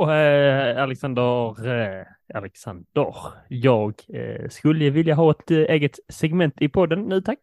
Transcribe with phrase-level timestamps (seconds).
[0.00, 3.12] Och eh, Alexander, eh, Alexander,
[3.48, 7.38] jag eh, skulle vilja ha ett eget segment i podden nu tack.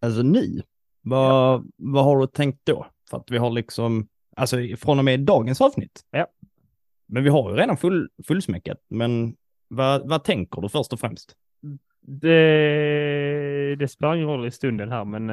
[0.00, 0.62] Alltså nu?
[1.02, 2.86] Vad, vad har du tänkt då?
[3.10, 6.00] För att vi har liksom, alltså från och med dagens avsnitt.
[6.10, 6.26] Ja.
[7.06, 8.78] Men vi har ju redan full, fullsmäckat.
[8.88, 9.34] Men
[9.68, 11.36] vad, vad tänker du först och främst?
[12.00, 15.30] Det, det spelar ingen roll i stunden här, men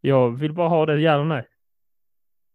[0.00, 1.46] jag vill bara ha det ja eller nej.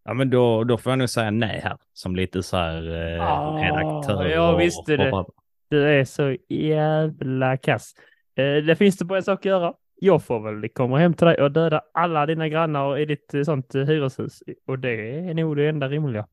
[0.04, 3.23] Ja, men då, då får jag nog säga nej här, som lite så här eh,
[3.32, 4.25] Ah, redaktör.
[4.25, 5.11] jag och- visste det.
[5.11, 5.36] och-
[5.69, 7.93] Du är så jävla kass.
[8.36, 9.74] Eh, det finns det bara en sak att göra.
[10.01, 13.43] Jag får väl komma hem till dig och döda alla dina grannar i ditt eh,
[13.43, 14.43] sånt eh, hyreshus.
[14.68, 16.27] Och det är nog det enda rimliga.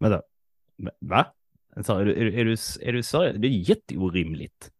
[0.00, 0.22] Vänta,
[1.00, 1.26] va?
[1.84, 2.56] Så, är, du, är, du, är, du,
[2.88, 3.36] är du seriös?
[3.38, 4.70] Det är jätteorimligt.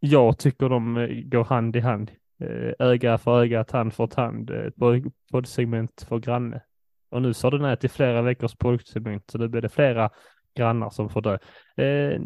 [0.00, 2.10] Jag tycker de eh, går hand i hand.
[2.40, 4.50] Eh, Öga för öga, tand för tand.
[4.50, 6.62] eh, pod- Poddsegment för granne.
[7.10, 10.10] Och nu sa du nej till flera veckors poddsegment, så nu blir det flera
[10.56, 11.32] grannar som får dö.
[11.34, 12.20] Eh,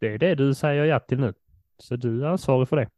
[0.00, 1.34] Det är det du säger ja till nu.
[1.78, 2.88] Så du är ansvarig för det.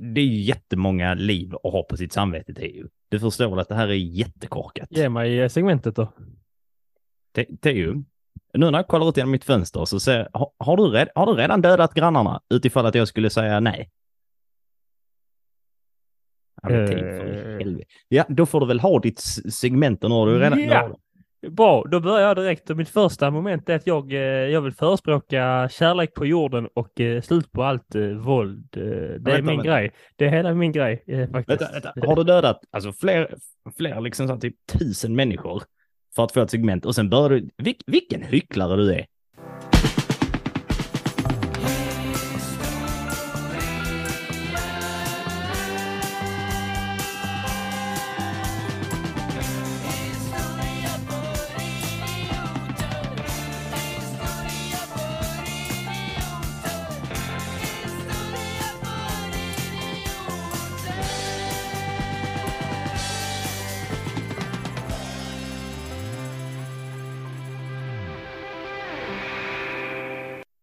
[0.00, 2.88] Det är ju jättemånga liv att ha på sitt samvete, Teo.
[3.08, 4.88] Du förstår väl att det här är jättekorkat?
[4.90, 6.12] Ge mig segmentet då.
[7.34, 8.04] Te- Teo,
[8.54, 11.26] nu när jag kollar ut genom mitt fönster så ser har, har, du red, har
[11.26, 13.90] du redan dödat grannarna utifall att jag skulle säga nej?
[16.62, 17.58] Ja, men för Eh.
[17.58, 17.84] helvete.
[18.08, 19.20] ja, då får du väl ha ditt
[19.52, 20.60] segment nu har du redan...
[20.64, 20.96] Ja.
[21.50, 22.70] Bra, då börjar jag direkt.
[22.70, 27.00] Och mitt första moment är att jag, eh, jag vill förespråka kärlek på jorden och
[27.00, 28.66] eh, slut på allt våld.
[28.70, 29.62] Det är vänta, min vänta.
[29.64, 29.92] grej.
[30.16, 31.62] Det är hela min grej faktiskt.
[31.72, 31.92] Vänta.
[32.06, 33.34] Har du dödat alltså fler,
[33.78, 35.62] fler liksom så typ tusen människor
[36.16, 37.48] för att få ett segment och sen börjar du...
[37.56, 39.06] Vil, vilken hycklare du är.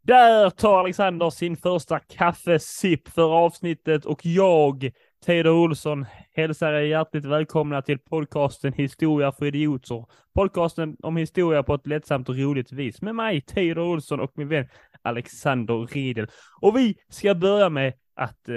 [0.09, 4.91] Där tar Alexander sin första kaffesipp för avsnittet och jag,
[5.25, 10.05] Teodor Olsson, hälsar er hjärtligt välkomna till podcasten Historia för idioter.
[10.35, 14.47] Podcasten om historia på ett lättsamt och roligt vis med mig, Teodor Olsson och min
[14.47, 14.67] vän
[15.01, 16.27] Alexander Riedel.
[16.61, 18.55] Och vi ska börja med att, eh,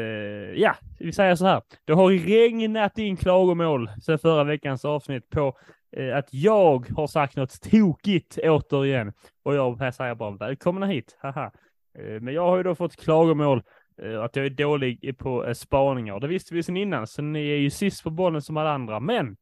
[0.54, 1.62] ja, vi säger så här.
[1.84, 5.56] Det har regnat in klagomål sedan förra veckans avsnitt på
[5.96, 9.12] Eh, att jag har sagt något tokigt återigen.
[9.42, 11.52] Och jag säger bara välkomna hit, haha.
[11.98, 13.62] Eh, men jag har ju då fått klagomål
[14.02, 16.20] eh, att jag är dålig på spaningar.
[16.20, 19.00] Det visste vi sedan innan, så ni är ju sist på bollen som alla andra.
[19.00, 19.36] Men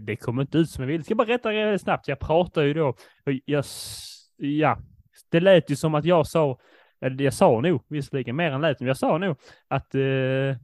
[0.00, 1.04] det kommer inte ut som jag vill.
[1.04, 2.08] Ska bara rätta er snabbt.
[2.08, 2.88] Jag pratar ju då.
[2.88, 2.98] och
[3.44, 3.64] Jag,
[4.36, 4.78] ja,
[5.28, 6.58] det lät ju som att jag sa,
[7.00, 9.36] eller jag sa nog visserligen mer än lät, men jag sa nog
[9.68, 10.00] att eh,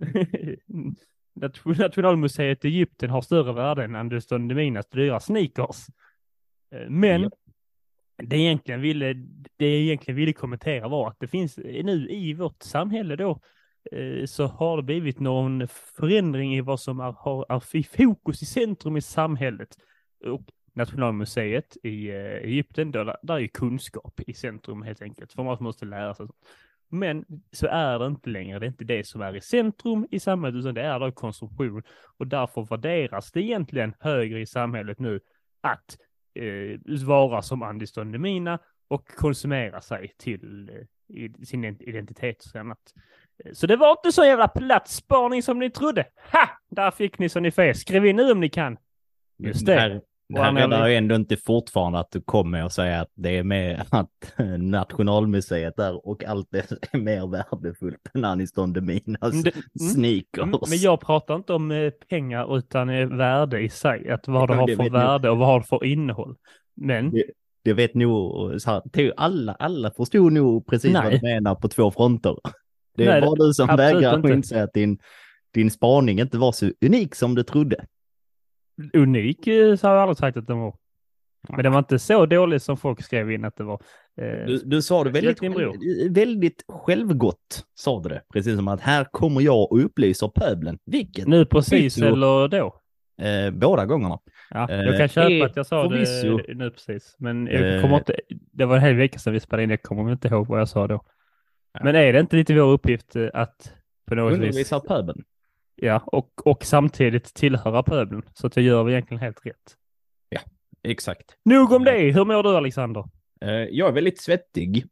[1.78, 5.86] Nationalmuseet i Egypten har större värde än Andersson de Minas dyra sneakers.
[6.74, 7.30] Eh, Men Ja.
[8.22, 9.12] det egentligen ville,
[9.56, 13.40] det jag egentligen ville kommentera var att det finns nu i vårt samhälle då
[13.92, 18.42] eh, så har det blivit någon förändring i vad som är, har, är i fokus
[18.42, 19.76] i centrum i samhället.
[20.24, 20.42] Och
[20.72, 25.84] Nationalmuseet i eh, Egypten, där, där är kunskap i centrum helt enkelt, för man måste
[25.84, 26.26] lära sig.
[26.88, 30.20] Men så är det inte längre, det är inte det som är i centrum i
[30.20, 31.82] samhället, utan det är då konsumtion.
[32.18, 35.20] Och därför värderas det egentligen högre i samhället nu
[35.60, 35.98] att
[36.34, 38.58] eh, vara som Don Demina
[38.88, 40.70] och konsumera sig till
[41.08, 42.94] eh, sin identitet och annat.
[43.44, 46.04] Eh, Så det var inte så jävla platt spaning som ni trodde.
[46.32, 46.48] Ha!
[46.70, 47.74] Där fick ni så ni fel.
[47.74, 48.76] Skriv in nu om ni kan.
[49.38, 50.00] Just det.
[50.34, 53.42] Och han är- ju ändå inte fortfarande att du kommer och säga att det är
[53.42, 59.52] med att Nationalmuseet där och allt det är mer värdefullt än Aniston de Minas Mm,
[59.92, 60.42] sneakers.
[60.42, 64.10] Mm, Men jag pratar inte om eh, pengar utan eh, värde i sig.
[64.10, 66.36] Att vad det har det för värde och vad har det för innehåll.
[66.76, 67.24] Men Det-
[67.64, 71.18] Det vet nog, så här, alla, alla förstod nog precis vad Nej.
[71.18, 72.36] du menar på två fronter.
[72.96, 74.98] Det är Nej, bara du som att inse att din,
[75.54, 77.84] din spaning inte var så unik som du trodde.
[78.94, 80.74] Unik eh, så har jag aldrig sagt att den var.
[81.48, 83.80] Men den var inte så dålig som folk skrev in att det var.
[84.20, 85.72] Eh, Du, du sa det väldigt, själv,
[86.14, 88.22] väldigt självgott, sa du det.
[88.32, 90.78] Precis som att här kommer jag och upplyser pöbeln.
[90.86, 91.26] Vilket?
[91.26, 92.80] nu precis förvisso- eller då?
[93.24, 94.18] Eh, båda gångerna.
[94.50, 97.16] Ja, Eh, jag kan köpa är att jag sa förvisso- det nu precis.
[97.18, 98.14] Men jag Eh, kommer inte,
[98.52, 100.68] det var en hel vecka sedan vi spelade in, jag kommer inte ihåg vad jag
[100.68, 101.02] sa då.
[101.82, 103.72] Men är det inte lite vår uppgift eh, att
[104.08, 105.24] på något vis, Undervisar pöbeln.
[105.76, 109.76] Ja, och, och samtidigt tillhöra pöbeln, så att jag gör egentligen helt rätt.
[110.88, 111.36] Exakt.
[111.44, 112.12] Nog om det.
[112.12, 113.04] Hur mår du Alexander?
[113.40, 114.84] Eh, jag är väldigt svettig.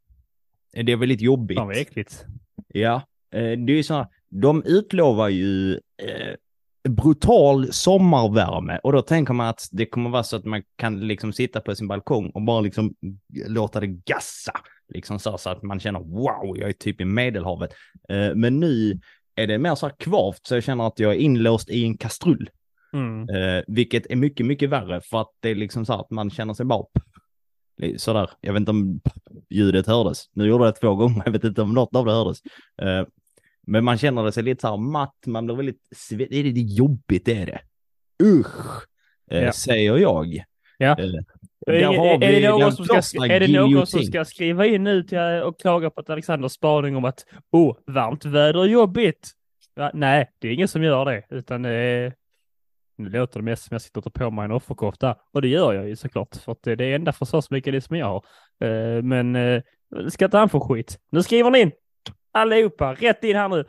[0.73, 1.57] Det är väldigt jobbigt.
[1.57, 2.25] Fan vad äckligt.
[2.67, 2.95] Ja,
[3.31, 6.35] eh, det är ju så här, de utlovar ju eh,
[6.89, 11.33] brutal sommarvärme och då tänker man att det kommer vara så att man kan liksom
[11.33, 12.95] sitta på sin balkong och bara liksom
[13.47, 14.53] låta det gassa.
[14.93, 17.71] Liksom så, så att man känner wow, jag är typ i Medelhavet.
[18.09, 18.99] Eh, men nu
[19.35, 21.97] är det mer så här kvavt så jag känner att jag är inlåst i en
[21.97, 22.49] kastrull.
[22.93, 23.29] Mm.
[23.29, 26.29] Eh, vilket är mycket, mycket värre för att det är liksom så här att man
[26.29, 26.85] känner sig bara
[27.97, 28.29] sådär.
[28.41, 29.01] Jag vet inte om
[29.49, 30.23] ljudet hördes.
[30.33, 31.21] Nu gjorde jag det två gånger.
[31.25, 32.37] Jag vet inte om något av det hördes.
[32.81, 33.07] Eh,
[33.67, 35.15] men man känner sig lite så här matt.
[35.25, 36.29] Man blir väldigt svett.
[36.29, 37.61] Det är lite jobbigt, det är det.
[38.23, 38.83] Usch,
[39.31, 39.51] eh, Ja.
[39.51, 40.43] säger jag.
[40.77, 40.97] Ja.
[41.67, 45.17] Eh, Är, det någon som ska, är det någon som ska skriva in nu till
[45.17, 49.31] och klaga på att Alexanders spaning om att oh, varmt väder är jobbigt?
[49.75, 52.13] Ja, nej, det är ingen som gör det, utan är...
[52.97, 55.47] Nu låter det mest som jag sitter och tar på mig en offerkofta, och det
[55.47, 58.25] gör jag ju såklart, för att det är det enda försvarsmekanismen jag har.
[58.67, 59.61] Eh, men eh,
[60.09, 60.99] ska inte han få skit?
[61.11, 61.71] Nu skriver ni in!
[62.31, 63.59] Allihopa, rätt in här nu!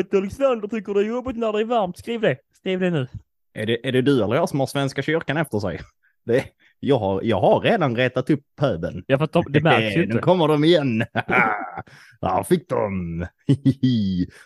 [0.00, 2.38] Att Alexander tycker det är jobbigt när det är varmt, skriv det!
[2.56, 3.06] Skriv det nu!
[3.54, 5.80] Är det, är det du eller jag som har Svenska kyrkan efter sig?
[6.24, 6.44] Det,
[6.88, 9.04] jag, har, jag har redan retat upp pöbeln.
[9.06, 10.18] Ja, för de, det märks ju Nu inte.
[10.18, 10.98] kommer de igen.
[12.20, 13.18] Där fick de.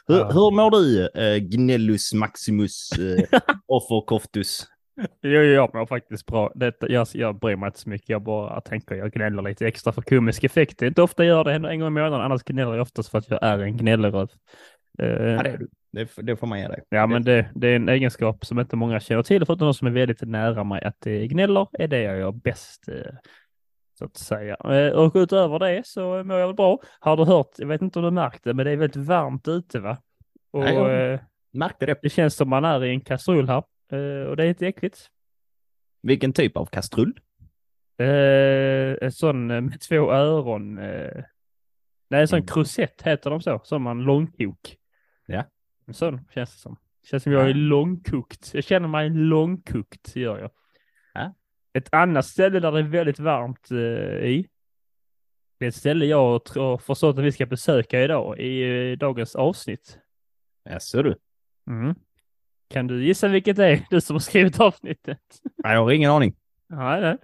[0.07, 0.31] hur, Ja.
[0.33, 4.67] hur mår du, eh, Gnellus Maximus eh, Offerkoftus?
[5.23, 6.53] Jo, jag mår faktiskt bra.
[6.55, 8.09] Detta, jag, jag bryr mig inte så mycket.
[8.09, 10.79] Jag bara tänker jag gnäller lite extra för komisk effekt.
[10.79, 12.21] Det är inte ofta jag gör det, en gång i månaden.
[12.21, 14.29] Annars gnäller jag oftast för att jag är en gnälleröv.
[14.99, 15.59] Eh, Ja, det,
[15.93, 16.83] det, det får man ge dig.
[16.89, 19.87] ja, men det, det är en egenskap som inte många känner till, förutom de som
[19.87, 20.83] är väldigt nära mig.
[20.85, 23.15] Att det gnäller är det jag gör bäst, eh,
[23.99, 24.57] så att säga.
[24.65, 26.79] Eh, och utöver det så mår jag väl bra.
[27.01, 29.49] Har du hört, jag vet inte om du märkt det, men det är väldigt varmt
[29.49, 29.99] ute va?
[30.51, 31.19] Och Nej, jag-
[31.53, 31.99] Märkte det.
[32.03, 33.63] det känns som man är i en kastrull här.
[34.29, 35.07] Och det är inte äckligt.
[36.03, 37.13] Vilken typ av kastrull?
[37.99, 40.79] Eh, en sån med två öron.
[40.79, 41.25] Eh.
[42.11, 42.47] Nej, en sån Mm.
[42.47, 44.77] krusett heter de så, som man långkok.
[45.29, 45.45] Ja.
[45.93, 46.77] Sån känns det som.
[47.11, 47.55] Känns som jag är Ja.
[47.55, 48.51] långkokt.
[48.55, 50.51] Jag känner mig långkokt, gör jag.
[51.15, 51.35] Ja.
[51.73, 53.79] Ett annat ställe där det är väldigt varmt eh,
[54.29, 54.49] i.
[55.59, 59.37] Det är ett ställe jag tror förstått att vi ska besöka idag i eh, dagens
[59.37, 59.99] avsnitt.
[60.65, 61.17] Jaså du?
[61.67, 61.95] Mm.
[62.69, 63.87] Kan du gissa vilket det är?
[63.91, 65.21] Du som har skrivit avsnittet.
[65.65, 66.37] Nej, jag har ingen aning.
[66.69, 67.17] Nej, nej.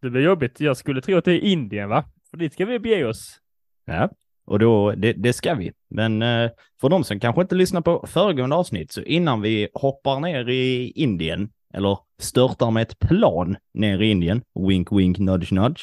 [0.00, 0.60] Det blir jobbigt.
[0.60, 2.04] Jag skulle tro att det är Indien, va?
[2.30, 3.40] För dit ska vi bege oss.
[3.84, 4.10] Ja,
[4.48, 5.72] och då, det, det ska vi.
[5.90, 6.50] Men eh,
[6.80, 10.90] för de som kanske inte lyssnar på föregående avsnitt, så innan vi hoppar ner i
[10.90, 15.80] Indien, eller störtar med ett plan ner i Indien, wink wink nudge nudge,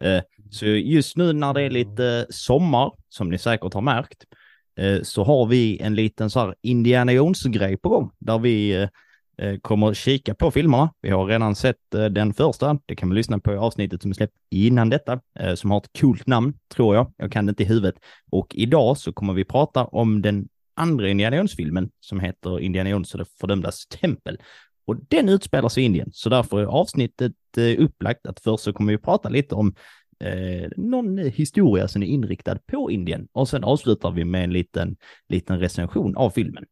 [0.00, 4.24] eh, så just nu när det är lite sommar, som ni säkert har märkt,
[4.78, 8.88] eh, så har vi en liten så här Indiana Jones-grej på gång, där vi eh,
[9.42, 10.94] Eh, kommer kika på filmerna.
[11.00, 12.78] Vi har redan sett eh, den första.
[12.86, 15.78] Det kan vi lyssna på i avsnittet som är släppt innan detta, eh, som har
[15.78, 17.12] ett coolt namn, tror jag.
[17.16, 17.94] Jag kan det inte i huvudet.
[18.30, 23.14] Och idag så kommer vi prata om den andra Indiana Jones-filmen som heter Indiana Jones
[23.14, 24.38] och det fördömdas tempel.
[24.86, 27.32] Och den utspelar sig i Indien, så därför är avsnittet
[27.78, 29.74] upplagt att först så kommer vi prata lite om
[30.24, 34.96] eh, någon historia som är inriktad på Indien och sen avslutar vi med en liten,
[35.28, 36.64] liten recension av filmen.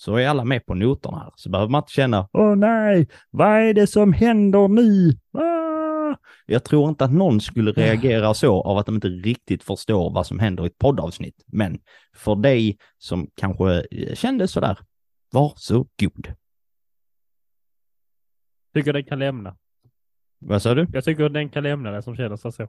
[0.00, 3.48] Så är alla med på noterna här, så behöver man inte känna Åh nej, vad
[3.48, 5.12] är det som händer nu?
[5.42, 6.16] Ah!
[6.46, 10.26] Jag tror inte att någon skulle reagera så av att de inte riktigt förstår vad
[10.26, 11.44] som händer i ett poddavsnitt.
[11.46, 11.78] Men
[12.14, 14.78] för dig som kanske eh, kände sådär,
[15.32, 16.34] var så god.
[18.74, 19.56] Tycker den kan lämna.
[20.38, 20.86] Vad sa du?
[20.92, 22.68] Jag tycker den kan lämna den som känner sig så.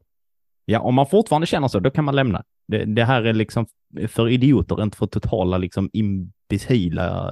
[0.66, 2.44] Ja, om man fortfarande känner så, då kan man lämna.
[2.68, 3.66] Det, det här är liksom
[4.08, 5.90] för idioter, inte för totala liksom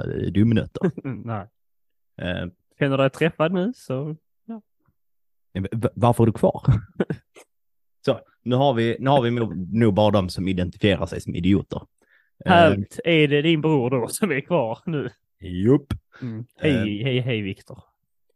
[0.03, 0.91] eh, dumnötter.
[1.25, 1.47] Nej.
[2.21, 2.47] Eh,
[2.79, 4.15] Känner du dig träffad nu så
[5.53, 6.61] v- varför är du kvar?
[8.05, 11.81] så, nu har vi, nu har vi nog- bara de som identifierar sig som idioter.
[12.45, 12.99] Eh, härligt.
[13.05, 15.09] Är det din bror då som är kvar nu?
[15.41, 15.93] Jupp.
[16.21, 16.45] Mm.
[16.57, 17.05] Hej, Eh.
[17.05, 17.83] hej, hej Viktor.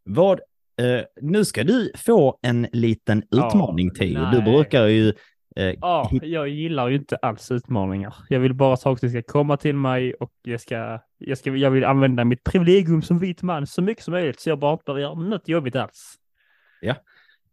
[0.03, 0.39] Vad,
[0.81, 4.07] eh, nu ska du få en liten Ja, utmaning Theo.
[4.31, 4.41] Du nej.
[4.41, 5.13] brukar ju,
[5.55, 8.15] eh, Ja, jag gillar ju inte alls utmaningar.
[8.29, 11.71] Jag vill bara att saker ska komma till mig och jag ska, jag ska, jag
[11.71, 14.83] vill använda mitt privilegium som vit man så mycket som möjligt så jag bara inte
[14.85, 16.15] behöver göra något jobbigt alls.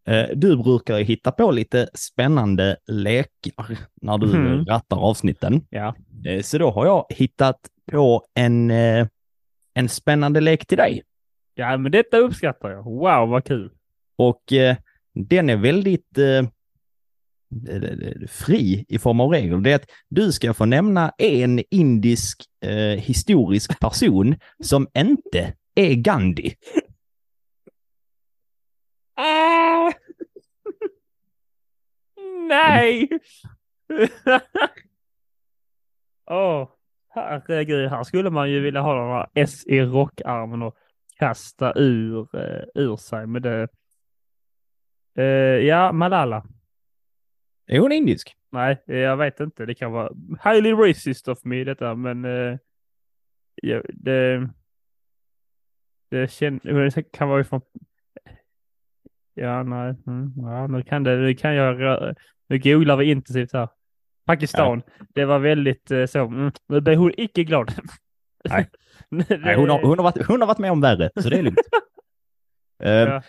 [0.08, 4.64] eh, du brukar ju hitta på lite spännande lekar när du Mhm.
[4.66, 5.66] rattar avsnitten.
[5.70, 5.94] Ja,
[6.26, 7.56] Eh, så då har jag hittat
[7.92, 9.06] på en, eh,
[9.74, 11.02] en spännande lek till dig.
[11.54, 12.84] ja men detta uppskattar jag.
[12.84, 13.70] Wow, vad kul.
[14.16, 14.76] Och eh,
[15.14, 16.48] den är väldigt eh,
[18.28, 19.58] fri i form av regler.
[19.58, 25.94] Det är att du ska få nämna en indisk eh, historisk person som inte är
[25.94, 26.54] Gandhi.
[29.14, 29.92] Ah!
[32.48, 33.08] Nej!
[36.30, 36.68] Åh, oh,
[37.08, 37.90] herregud.
[37.90, 40.76] Här skulle man ju vilja ha några S i rockarmen och
[41.18, 43.26] kasta ur, uh, ur sig.
[43.26, 43.68] med det...
[45.18, 45.24] Uh,
[45.66, 46.44] ja, Malala.
[47.68, 48.36] Är hon indisk?
[48.52, 49.66] Nej, jag vet inte.
[49.66, 50.12] Det kan vara
[50.44, 52.58] highly racist of me detta, men uh,
[53.62, 54.48] ja, det,
[56.10, 57.60] det, kän, det kan vara från
[59.34, 59.94] Ja, nej.
[60.06, 62.14] Mm, ja, nu kan det, nu kan jag,
[62.48, 63.68] nu googlar vi intensivt här.
[64.26, 65.04] Pakistan, ja.
[65.14, 67.72] det var väldigt eh, så, mm, nu blev hon icke glad.
[68.44, 68.68] Nej,
[69.08, 71.42] nej hon, har, hon, har varit, hon har varit med om värre, så det är
[71.42, 71.58] lugnt.
[72.84, 73.22] Uh, ja,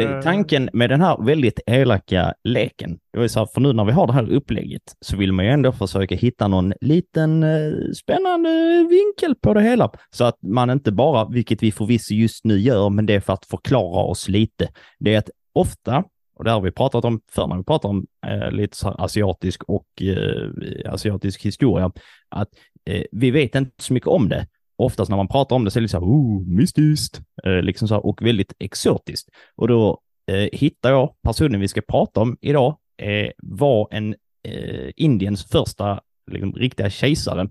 [0.00, 3.84] uh, tanken med den här väldigt elaka leken, det var så här, för nu när
[3.84, 7.92] vi har det här upplägget så vill man ju ändå försöka hitta någon liten uh,
[7.92, 9.90] spännande vinkel på det hela.
[10.10, 13.32] Så att man inte bara, vilket vi förvisso just nu gör, men det är för
[13.32, 14.68] att förklara oss lite.
[14.98, 16.04] Det är att ofta,
[16.36, 19.62] och det har vi pratat om förr när vi pratar om eh, lite så asiatisk
[19.62, 21.92] och eh, asiatisk historia,
[22.28, 22.48] att
[22.86, 24.46] eh, vi vet inte så mycket om det.
[24.76, 27.88] Oftast när man pratar om det så är det så här, oh, mystiskt, eh, liksom
[27.88, 29.28] så här, och väldigt exotiskt.
[29.56, 30.00] Och då
[30.30, 34.14] eh, hittar jag personen vi ska prata om idag eh, var en
[34.48, 36.00] eh, Indiens första
[36.30, 37.48] liksom, riktiga kejsare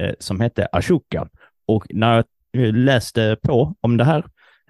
[0.00, 1.28] eh, som hette Ashoka.
[1.66, 2.24] Och när jag
[2.66, 4.24] eh, läste på om det här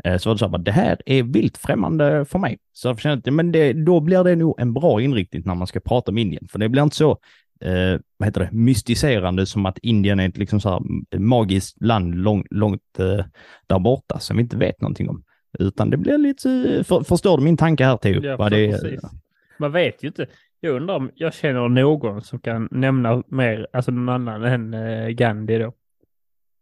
[0.04, 2.58] Eh, så var det så här, det här är vilt främmande för mig.
[2.72, 5.66] Så jag kände att men det, då blir det nog en bra inriktning när man
[5.66, 6.48] ska prata om Indien.
[6.50, 7.18] För det blir inte så,
[7.60, 12.14] eh, vad heter det, mystiserande som att Indien är ett liksom så här magiskt land
[12.14, 13.24] långt, långt eh,
[13.66, 15.24] där borta som vi inte vet någonting om.
[15.58, 18.22] Utan det blir lite, för, förstår du min tanke här Theo?
[18.22, 19.00] Ja, vad det, precis.
[19.58, 20.26] Man vet ju inte.
[20.60, 25.08] Jag undrar om jag känner någon som kan nämna mer, alltså någon annan än eh,
[25.08, 25.72] Gandhi då.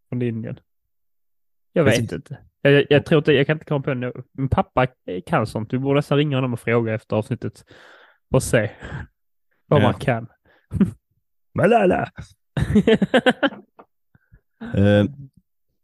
[0.09, 0.61] Från Indien.
[1.73, 2.13] Jag vet precis.
[2.13, 2.39] inte.
[2.63, 4.27] Jag, jag, tror inte, jag kan inte komma på något.
[4.33, 4.87] Min pappa
[5.27, 5.71] kan sånt.
[5.71, 7.65] Du borde nästan ringa honom och fråga efter avsnittet
[8.31, 8.71] och se
[9.67, 9.85] vad ja.
[9.85, 10.27] man kan.
[11.54, 12.02] Malala!
[14.78, 15.04] uh,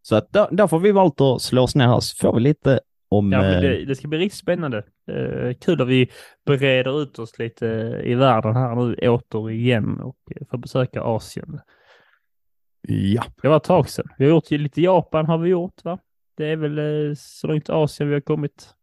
[0.03, 2.41] så att där, där får vi valt att slå oss ner här så får vi
[2.41, 3.33] lite om...
[3.33, 4.85] Ja, men det, det ska bli riktigt spännande.
[5.13, 6.11] Uh, kul att vi
[6.47, 7.67] bereder ut oss lite
[8.05, 10.17] i världen här nu återigen och
[10.51, 11.61] får besöka Asien.
[12.89, 13.25] Ja.
[13.43, 14.09] Det var ett tag sedan.
[14.19, 15.99] Vi har gjort lite Japan har vi gjort va?
[16.37, 18.75] Det är väl eh, så långt Asien vi har kommit.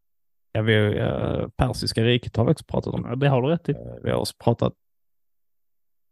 [0.52, 3.06] Ja, vi har, uh, Persiska riket har vi också pratat om.
[3.10, 3.72] Ja, det har du rätt i.
[3.72, 4.74] Uh, vi har också pratat.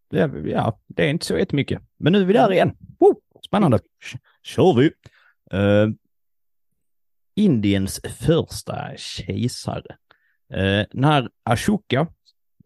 [0.10, 1.82] Ja, ja, det är inte så jättemycket.
[1.98, 2.78] Men nu är vi där igen.
[3.00, 3.16] Woo!
[3.46, 3.80] Spännande.
[4.44, 4.92] Kör vi.
[5.58, 5.94] Uh,
[7.36, 9.96] Indiens första kejsare.
[10.56, 12.08] Uh, när Ashoka,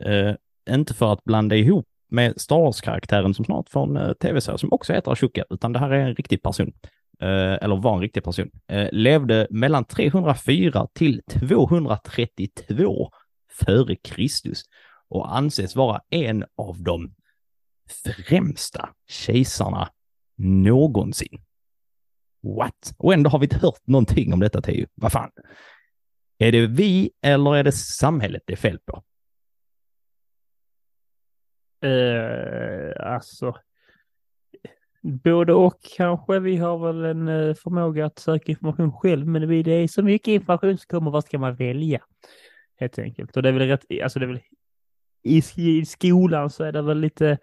[0.05, 0.34] uh,
[0.69, 4.74] inte för att blanda ihop med Star Wars-karaktären som snart får en uh, tv-serie som
[4.74, 6.74] också heter Ashoka, utan det här är en riktig person.
[7.22, 13.12] Eh, eller var en riktig person, eh, levde mellan 304 till 232
[13.51, 14.63] före Kristus
[15.10, 17.15] och anses vara en av de
[17.89, 19.89] främsta kejsarna
[20.38, 21.41] någonsin.
[22.58, 22.93] What?
[22.98, 24.88] Och ändå har vi inte hört någonting om detta, Teo.
[24.96, 25.31] Vad fan?
[26.38, 29.03] Är det vi eller är det samhället det är fel på?
[31.86, 33.55] Uh, alltså,
[35.01, 36.39] Både och kanske.
[36.39, 40.27] Vi har väl en eh, förmåga att söka information själv, men det är så mycket
[40.27, 41.12] information som kommer.
[41.12, 42.01] Vad ska man välja?
[42.79, 43.38] Helt enkelt.
[43.38, 44.41] Och det är väl rätt, alltså det är väl
[45.24, 47.38] i, i skolan så är det väl lite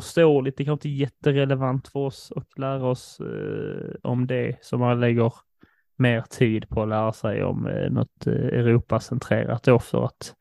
[0.00, 0.56] förståeligt.
[0.56, 5.00] Det kanske inte är jätterelevant för oss att lära oss eh, om det som man
[5.00, 5.32] lägger
[5.96, 10.34] mer tid på att lära sig om eh, något eh, Europacentrerat då för att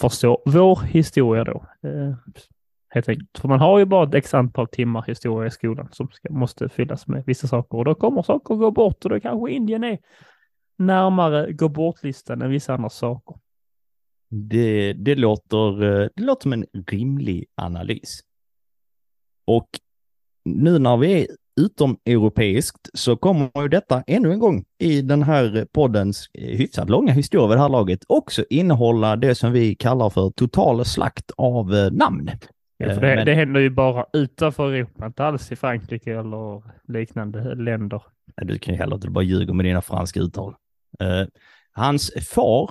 [0.00, 1.66] förstå vår historia då.
[1.82, 2.14] Eh,
[2.88, 3.38] helt enkelt.
[3.38, 6.68] För man har ju bara ett x antal timmar historia i skolan som ska, måste
[6.68, 9.98] fyllas med vissa saker och då kommer saker gå bort och då kanske Indien är
[10.78, 13.36] närmare gå bort-listan än vissa andra saker.
[14.30, 18.20] Det, det, låter, eh, det låter som en rimlig analys.
[19.48, 19.68] Och
[20.44, 21.26] nu när vi är
[21.60, 27.48] utomeuropeiskt så kommer ju detta ännu en gång i den här poddens hyfsat långa historia
[27.48, 31.90] vid det här laget också innehålla det som vi kallar för total slakt av eh,
[31.90, 32.30] namn.
[32.76, 33.26] Ja, för det, men...
[33.26, 36.62] det händer ju bara utanför Europa, inte alls i Frankrike eller
[36.92, 38.02] liknande länder.
[38.36, 40.54] Du kan ju heller inte bara ljuga med dina franska uttal.
[41.02, 41.26] Uh,
[41.72, 42.70] hans far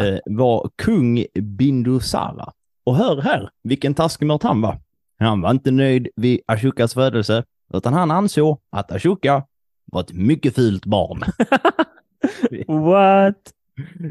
[0.00, 2.52] uh, var kung Bindusara.
[2.86, 4.80] Och hör här vilken taskig han var.
[5.18, 7.44] Han var inte nöjd vid Ashokas födelse,
[7.74, 9.42] utan han ansåg att Ashoka
[9.84, 11.22] var ett mycket fult barn.
[12.84, 13.52] What?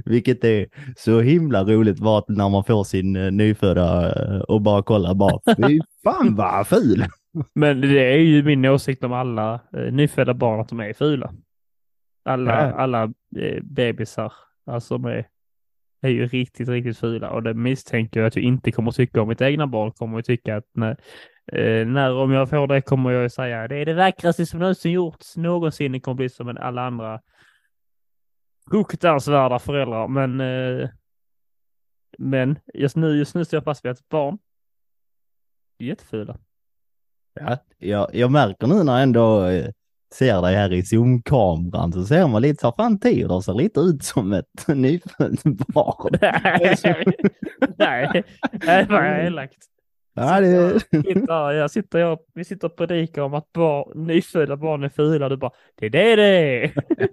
[0.05, 4.83] Vilket är så himla roligt var när man får sin uh, nyfödda uh, och bara
[4.83, 7.05] kollar bara, fy fan vad ful.
[7.53, 11.33] Men det är ju min åsikt om alla uh, nyfödda barn att de är fula.
[12.25, 12.74] Alla, ja.
[12.74, 13.13] alla
[13.62, 14.33] bebisar,
[14.65, 15.25] alltså med är
[16.05, 19.27] är ju riktigt, riktigt fula och det misstänker jag att jag inte kommer tycka om.
[19.27, 20.97] Mitt egna barn kommer att tycka att när,
[21.51, 24.91] eh, när om jag får det kommer jag säga det är det vackraste som någonsin
[24.91, 25.91] gjorts någonsin.
[25.91, 27.21] Det kommer bli som alla andra
[28.69, 30.07] fruktansvärda föräldrar.
[30.07, 30.89] Men, eh,
[32.17, 34.38] men just nu, just nu står jag fast vid att barn
[35.77, 36.38] är jättefula.
[37.33, 39.71] Ja, jag, jag märker nu när ändå eh,
[40.17, 44.03] ser dig här i zoomkameran så ser man lite så fan Theodor ser lite ut
[44.03, 46.19] som ett nyfött barn.
[47.77, 49.57] Nej, det var elakt.
[50.15, 50.79] Det...
[50.91, 55.29] Sitter, jag sitter, jag, vi sitter och predikar om att barn, nyfödda barn är fula.
[55.29, 56.72] Du bara, det är det det.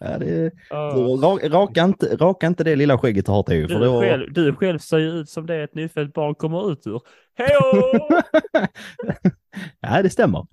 [0.00, 0.50] Ja, det...
[0.70, 4.00] Ra- Raka inte, raka inte det lilla skägget du har Theo, för Du, då...
[4.00, 7.00] själv, du själv ser ju ut som det ett nyfött barn kommer ut ur.
[7.34, 8.08] Hejdå!
[9.80, 10.46] ja, det stämmer.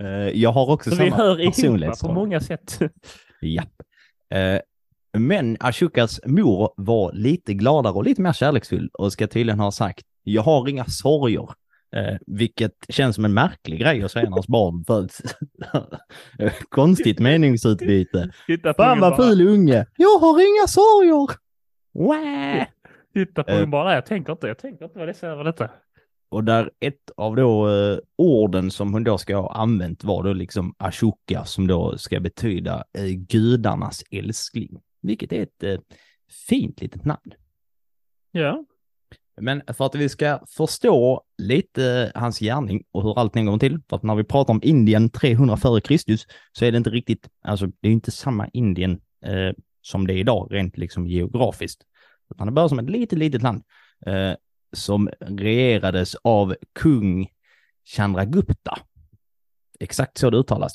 [0.00, 1.06] Eh, Jag har också Så samma
[1.40, 2.78] ihop på många sätt.
[3.42, 3.72] Japp.
[4.34, 4.60] Eh,
[5.18, 10.04] Men Ashokas mor var lite gladare och lite mer kärleksfull och ska tydligen ha sagt
[10.22, 11.48] jag har inga sorger.
[11.96, 15.22] Eh, vilket känns som en märklig grej att säga när ens barn föds.
[16.68, 18.30] Konstigt meningsutbyte.
[18.46, 19.86] Titta på Fan vad ful unge.
[19.96, 21.36] Jag har inga sorger.
[21.94, 22.66] Wah!
[23.14, 23.56] Titta på Eh.
[23.56, 23.94] ungen bara.
[23.94, 24.46] Jag tänker inte.
[24.46, 25.70] Jag tänker inte vad det säger detta.
[26.28, 30.32] Och där ett av då eh, orden som hon då ska ha använt var då
[30.32, 34.80] liksom Ashoka som då ska betyda eh, gudarnas älskling.
[35.02, 35.78] Vilket är ett eh,
[36.48, 37.34] fint litet namn.
[38.30, 38.64] Ja.
[39.40, 43.96] Men för att vi ska förstå lite hans gärning och hur allting går till, för
[43.96, 47.66] att när vi pratar om Indien 300 före Kristus så är det inte riktigt, alltså
[47.80, 51.82] det är inte samma Indien eh, som det är idag rent liksom geografiskt.
[52.34, 53.62] Utan det börjar som ett litet, litet land
[54.06, 54.32] eh,
[54.72, 57.28] som regerades av kung
[57.96, 58.78] Chandragupta.
[59.80, 60.72] Exakt så det uttalas.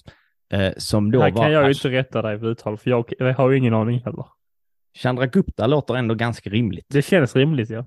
[0.54, 3.14] Eh, som då Här var kan jag ju inte rätta dig på uttal för jag,
[3.20, 4.26] jag har ju ingen aning heller.
[4.98, 6.86] Chandragupta låter ändå ganska rimligt.
[6.90, 7.86] Det känns rimligt ja.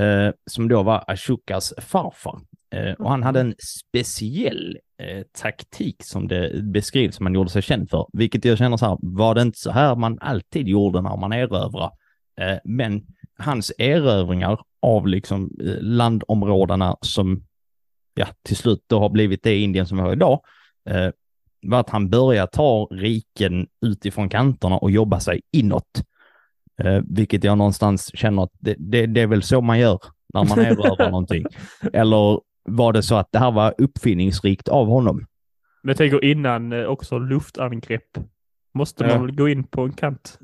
[0.00, 2.40] eh, som då var Ashokas farfar.
[2.74, 7.62] Eh, och han hade en speciell eh, taktik som det beskrivs som han gjorde sig
[7.62, 11.00] känd för, vilket jag känner så här, var det inte så här man alltid gjorde
[11.00, 11.90] när man erövrade?
[12.40, 13.06] Eh, men
[13.40, 17.42] hans erövringar av liksom eh, landområdena som
[18.14, 20.40] ja, till slut då har blivit det Indien som vi har idag,
[20.90, 21.08] eh,
[21.62, 26.02] var att han började ta riken utifrån kanterna och jobba sig inåt.
[26.82, 29.98] Eh, vilket jag någonstans känner att det, det, det är väl så man gör
[30.34, 31.44] när man erövrar någonting.
[31.92, 35.26] Eller var det så att det här var uppfinningsrikt av honom?
[35.82, 38.18] Men jag tänker innan eh, också luftangrepp.
[38.74, 39.34] Måste man Ja.
[39.34, 40.38] gå in på en kant.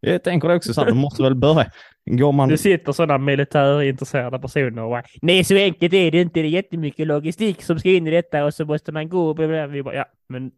[0.00, 1.70] Jag tänker det också så att de måste väl börja.
[2.04, 2.48] Går man...
[2.48, 6.40] Det sitter sådana militärintresserade personer och bara, Nej, så enkelt är det inte.
[6.40, 9.34] Det är jättemycket logistik som ska in i detta och så måste man gå och
[9.36, 9.66] bla, bla.
[9.66, 10.52] Vi bara, ja, men,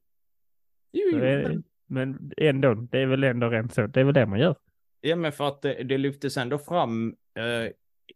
[1.22, 1.50] eh,
[1.86, 3.86] men ändå, det är väl ändå rent så.
[3.86, 4.56] Det är väl det man gör.
[5.00, 7.70] Ja, men för att det, det lyftes ändå fram eh,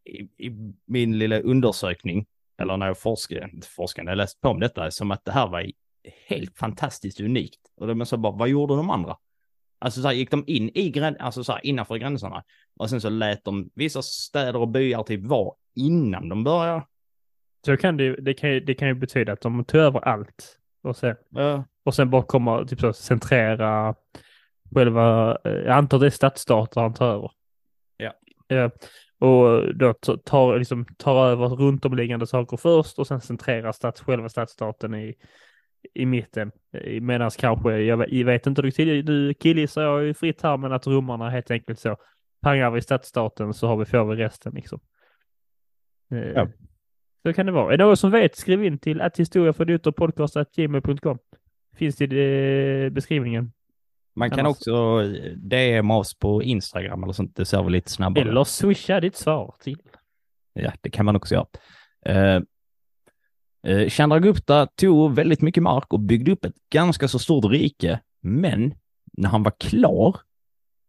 [0.05, 2.27] i, i min lilla undersökning,
[2.63, 5.67] eller när jag forskade, forskade, jag läste på om detta, som att det här var
[6.27, 7.61] helt fantastiskt unikt.
[7.77, 9.17] Och då så bara, vad gjorde de andra?
[9.79, 12.45] Alltså så här, gick de in i grän, alltså så här, innanför gränserna
[12.77, 16.87] och sen så lät de vissa städer och byar typ vara innan de började.
[17.67, 20.59] Så kan det, det, kan, ju- det kan ju betyda att de tar över allt
[20.83, 23.95] och sen, Uh, och sen bara kommer typ så centrera
[24.75, 27.31] själva, eh, jag antar det är stadsstater han tar över.
[27.97, 28.13] Ja.
[28.49, 28.71] Ja.
[29.19, 34.29] Och då tar, liksom, tar över runt omliggande saker först och sen centrerar stats, själva
[34.29, 35.15] stadsstaten i,
[35.95, 36.53] i mitten.
[37.01, 41.31] Medan kanske, jag, vet- inte riktigt, du killgissar jag är fritt här, men att romarna
[41.31, 41.97] helt enkelt så
[42.43, 44.81] pangar vi stadsstaten så har vi, får vi resten liksom.
[46.13, 46.49] Eh, Ja.
[47.23, 47.75] Så kan det vara.
[47.75, 51.19] Är det någon som vet, skriv in till att historia för podcast.gmail.com.
[51.77, 53.53] Finns det i eh, beskrivningen.
[54.15, 55.03] man kan Annars- också
[55.37, 58.29] DM oss på Instagram eller sånt, det ser vi lite snabbare.
[58.29, 59.79] Eller swisha ditt svar till.
[60.53, 61.47] Ja, det kan man också göra.
[62.07, 62.41] Eh,
[63.67, 68.75] eh, Chandragupta tog väldigt mycket mark och byggde upp ett ganska så stort rike, men
[69.13, 70.17] när han var klar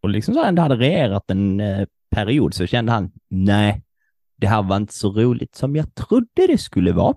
[0.01, 3.81] och liksom så ändå hade regerat en eh, period så kände han, nej,
[4.37, 7.15] det här var inte så roligt som jag trodde det skulle vara.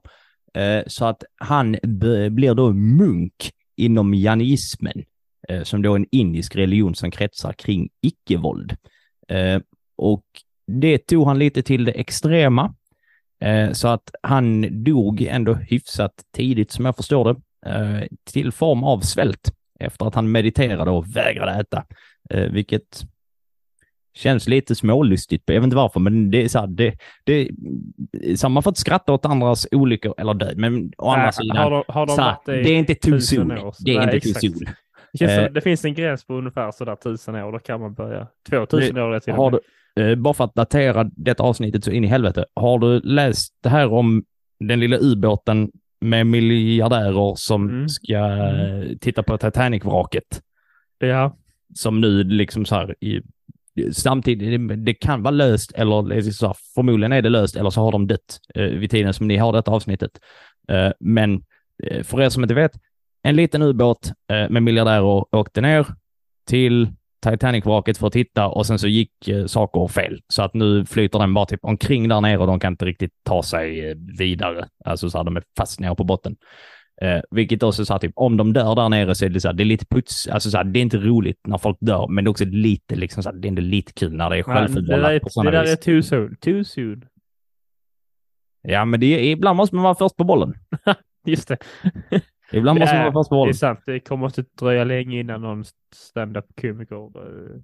[0.54, 1.76] Eh, så att han
[2.30, 5.04] blir då munk inom janismen,
[5.48, 8.76] eh, som då är en indisk religion som kretsar kring icke-våld.
[9.28, 9.60] Eh,
[9.96, 10.24] och
[10.66, 12.74] det tog han lite till det extrema.
[13.44, 18.84] Eh, så att han dog ändå hyfsat tidigt som jag förstår det, eh, till form
[18.84, 21.84] av svält efter att han mediterade och vägrade äta,
[22.30, 23.02] eh, vilket
[24.14, 25.44] känns lite smålustigt.
[25.46, 27.50] Jag vet inte varför, men det är så här, det, det,
[28.36, 31.56] så här, man får inte skratta åt andras olyckor eller död, men å andra sidan,
[31.56, 33.58] har de, har de så här, det, är inte too tusen soon.
[33.58, 33.74] år?
[33.78, 34.58] Det är Nej, inte too exakt.
[34.58, 34.74] soon.
[35.12, 38.26] Det, det finns en gräns på ungefär sådär tusen år, då kan man börja.
[38.50, 39.60] 2000 år är till Har du,
[40.16, 43.92] bara för att datera detta avsnittet så in i helvete, har du läst det här
[43.92, 44.24] om
[44.60, 47.88] den lilla ubåten med miljardärer som Mm.
[47.88, 50.42] ska eh, titta på Titanic-vraket?
[50.98, 51.36] Ja,
[51.74, 53.20] Som nu liksom så här, i,
[53.92, 57.80] samtidigt, det, det kan vara löst eller så här, förmodligen är det löst eller så
[57.80, 60.10] har de dött eh, vid tiden som ni har detta avsnittet.
[60.68, 61.42] Eh, men
[61.82, 62.72] eh, för er som inte vet,
[63.22, 65.86] en liten ubåt eh, med miljardärer åkte ner
[66.46, 66.88] till
[67.22, 70.20] Titanic-vraket för att titta och sen så gick eh, saker fel.
[70.28, 73.12] Så att nu flyter den bara typ omkring där nere och de kan inte riktigt
[73.24, 74.68] ta sig eh, vidare.
[74.84, 76.36] Alltså så här, de är fast nere på botten.
[77.02, 79.48] Eh, vilket också så här, typ, om de dör där nere så är det så
[79.48, 82.08] här, det är lite puts, alltså så här, det är inte roligt när folk dör,
[82.08, 84.36] men det är också lite liksom så här, det är inte lite kul när det
[84.36, 85.72] är det, självförvållat på det sådana där vis.
[85.72, 86.36] är too soon.
[86.36, 87.04] Too soon.
[88.62, 90.54] Ja, men det är, ibland måste man vara först på bollen.
[91.26, 91.58] Just det.
[92.52, 93.80] Ibland Det måste man vara först på Det är sant.
[93.86, 97.60] Det kommer inte dröja länge innan någon stand-up-komiker eh,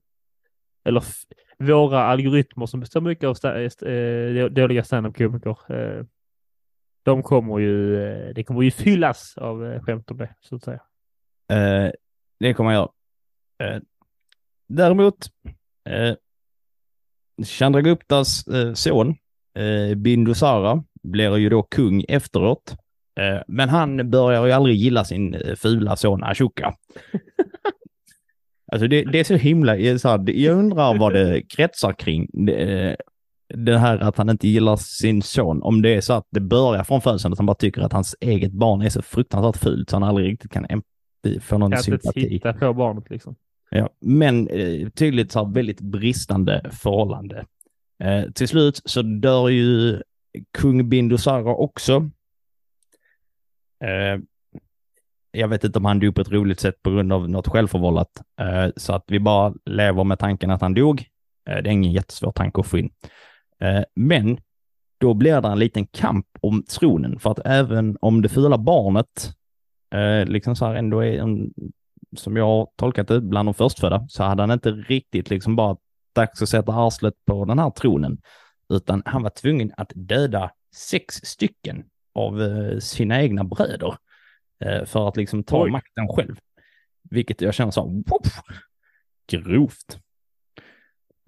[0.85, 1.03] eller
[1.59, 5.57] våra algoritmer som består mycket av sta- eh, dåliga stand-up-komiker.
[5.69, 6.05] eh,
[7.03, 10.63] De kommer ju, eh, det kommer ju fyllas av eh, skämt om det, så att
[10.65, 10.81] säga.
[11.53, 11.91] Eh,
[12.41, 12.91] det kommer jag
[13.61, 13.75] göra.
[13.75, 13.81] Eh,
[14.69, 15.17] däremot,
[15.89, 16.15] eh,
[17.45, 19.15] Chandraguptas eh, son,
[19.55, 22.77] eh, Bindusara, blir ju då kung efteråt.
[23.21, 26.75] Eh, men han börjar ju aldrig gilla sin eh, fula son Ashoka.
[28.73, 32.29] alltså det, det är så himla, jag, så här, jag undrar vad det kretsar kring.
[32.33, 32.97] Det, eh,
[33.55, 36.85] det här att han inte gillar sin son, om det är så att det börjar
[36.85, 39.97] från födseln, att han bara tycker att hans eget barn är så fruktansvärt fult så
[39.97, 42.29] han aldrig riktigt kan empati, få någon Kan inte sympati.
[42.29, 43.35] titta på barnet liksom.
[43.71, 44.49] Ja, men
[44.95, 47.45] tydligt så här väldigt bristande förhållande.
[48.03, 50.03] Eh, till slut så dör ju
[50.59, 52.11] kung Bindusara också.
[53.85, 54.21] Eh,
[55.31, 58.23] jag vet inte om han dog på ett roligt sätt på grund av något självförvållat,
[58.41, 61.05] eh, så att vi bara lever med tanken att han dog.
[61.49, 62.91] Eh, det är ingen jättesvår tanke att få in.
[63.61, 64.39] Eh, men
[64.99, 69.35] då blir det en liten kamp om tronen, för att även om det fula barnet
[69.95, 71.53] eh, liksom så här ändå är en
[72.17, 75.77] som jag har tolkat det, bland de förstfödda, så hade han inte riktigt liksom bara
[76.15, 78.19] dags att sätta arslet på den här tronen,
[78.69, 81.85] utan han var tvungen att döda sex stycken
[82.17, 83.95] av eh, sina egna bröder
[84.65, 85.71] eh, för att liksom ta Oj.
[85.71, 86.37] makten själv.
[87.11, 88.05] Vilket jag känner så här,
[89.33, 89.99] grovt.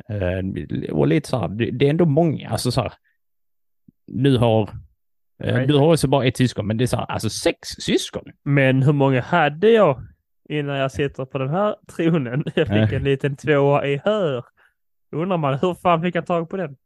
[0.09, 2.93] Eh, och lite så här, det, är ändå många, alltså så här,
[4.07, 4.71] nu har,
[5.67, 8.25] du har också bara ett syskon, men det är så här, alltså sex syskon.
[8.43, 10.07] Men hur många hade jag
[10.49, 12.45] innan jag sitter på den här tronen?
[12.55, 14.45] Jag fick en liten tvåa i hör.
[15.13, 16.77] Undrar man hur fan fick jag tag på den?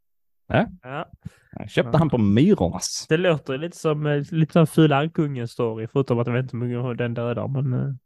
[0.46, 0.66] Ja.
[0.83, 1.09] ja.
[1.68, 1.98] Köpte Ja.
[1.98, 3.07] han på Myrornas.
[3.09, 6.57] Det låter lite som eh, lite som Fula Ankungen story, förutom att jag vet inte
[6.57, 7.98] hur många den dödar, men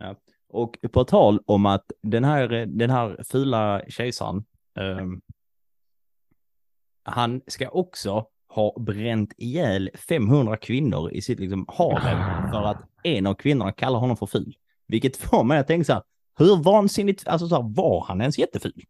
[0.00, 0.12] eh,
[0.48, 4.44] Och på tal om att den här, den här fula kejsaren,
[4.78, 5.20] ehm,
[7.02, 13.26] han ska också ha bränt ihjäl 500 kvinnor i sitt liksom harem för att en
[13.26, 14.56] av kvinnorna kallar honom för ful.
[14.86, 16.02] Vilket får mig att tänka så här,
[16.38, 18.82] hur vansinnigt, alltså så här, var han ens jätteful?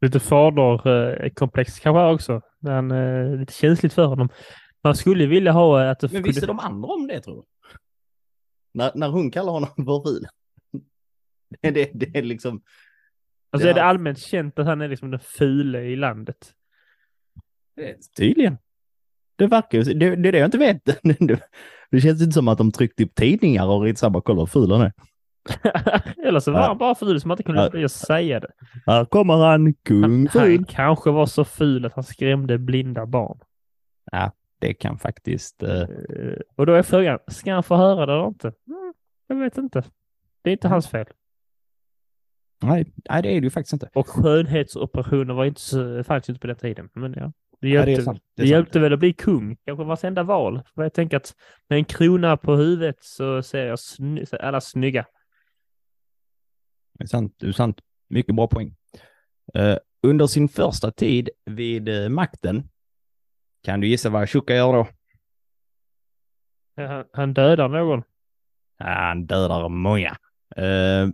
[0.00, 2.40] Lite faderkomplex kanske också.
[2.58, 4.28] Men eh, lite känsligt för honom.
[4.84, 7.42] Man skulle vilja ha eh, att det Men visste de andra om det tror du?
[8.74, 10.26] När, när hon kallar honom för ful.
[11.60, 12.62] Det, det, det är liksom,
[13.52, 13.70] Alltså Ja.
[13.70, 16.52] är det allmänt känt att han är liksom den fule i landet?
[17.76, 18.58] det är tydligen.
[19.36, 20.84] Det verkar ju, det, det är det jag inte vet.
[21.18, 21.40] Det,
[21.90, 24.70] det känns inte som att de tryckte upp tidningar och rit samma kolla hur ful
[24.70, 24.92] han är.
[26.24, 26.66] Eller så var Ja.
[26.66, 27.64] han bara ful som man inte kunde Ja.
[27.64, 28.50] låta bli att säga det.
[28.86, 33.38] Här kommer han, kung Han, han kanske var så ful att han skrämde blinda barn.
[34.60, 35.86] Det kan faktiskt, Eh,
[36.56, 38.46] Och då är frågan, ska han få höra det eller inte?
[38.68, 38.94] Mm,
[39.26, 39.82] jag vet inte.
[40.42, 40.72] Det är inte Mm.
[40.72, 41.06] hans fel.
[42.62, 43.88] nej, nej det är det ju faktiskt inte.
[43.94, 46.88] Och skönhetsoperationer var inte så, fanns inte på den tiden.
[46.94, 48.18] Men ja, det hjälpte, det sant.
[48.36, 48.50] Det det sant.
[48.50, 49.56] hjälpte väl att bli kung.
[49.66, 50.62] Kanske vartenda val.
[50.74, 51.34] För jag tänker att
[51.68, 55.04] med en krona på huvudet så ser jag sny- alla snygga.
[57.00, 57.80] Det är sant, det är sant.
[58.08, 58.76] Mycket bra poäng.
[59.54, 62.68] Eh, under sin första tid vid eh, makten,
[63.62, 64.86] kan du gissa vad Ashoka gör då?
[66.76, 68.02] Han, han dödar någon.
[68.78, 70.16] Han dödar många.
[70.56, 71.08] Eh,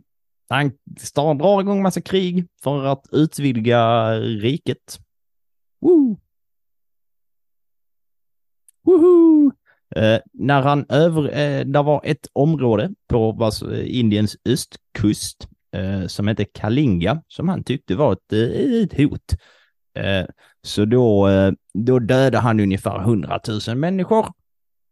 [0.49, 5.01] han drar igång massa krig för att utvidga riket.
[5.81, 6.21] Woo!
[8.83, 9.53] Woohoo!
[9.97, 13.51] Eh, när han över, eh, där var ett område på
[13.85, 15.49] Indiens östkust
[16.07, 19.33] som hette Kalinga som han tyckte var ett, eh, ett hot.
[19.99, 20.27] Eh,
[20.63, 24.27] så då, eh, då dödade han ungefär 100 000 människor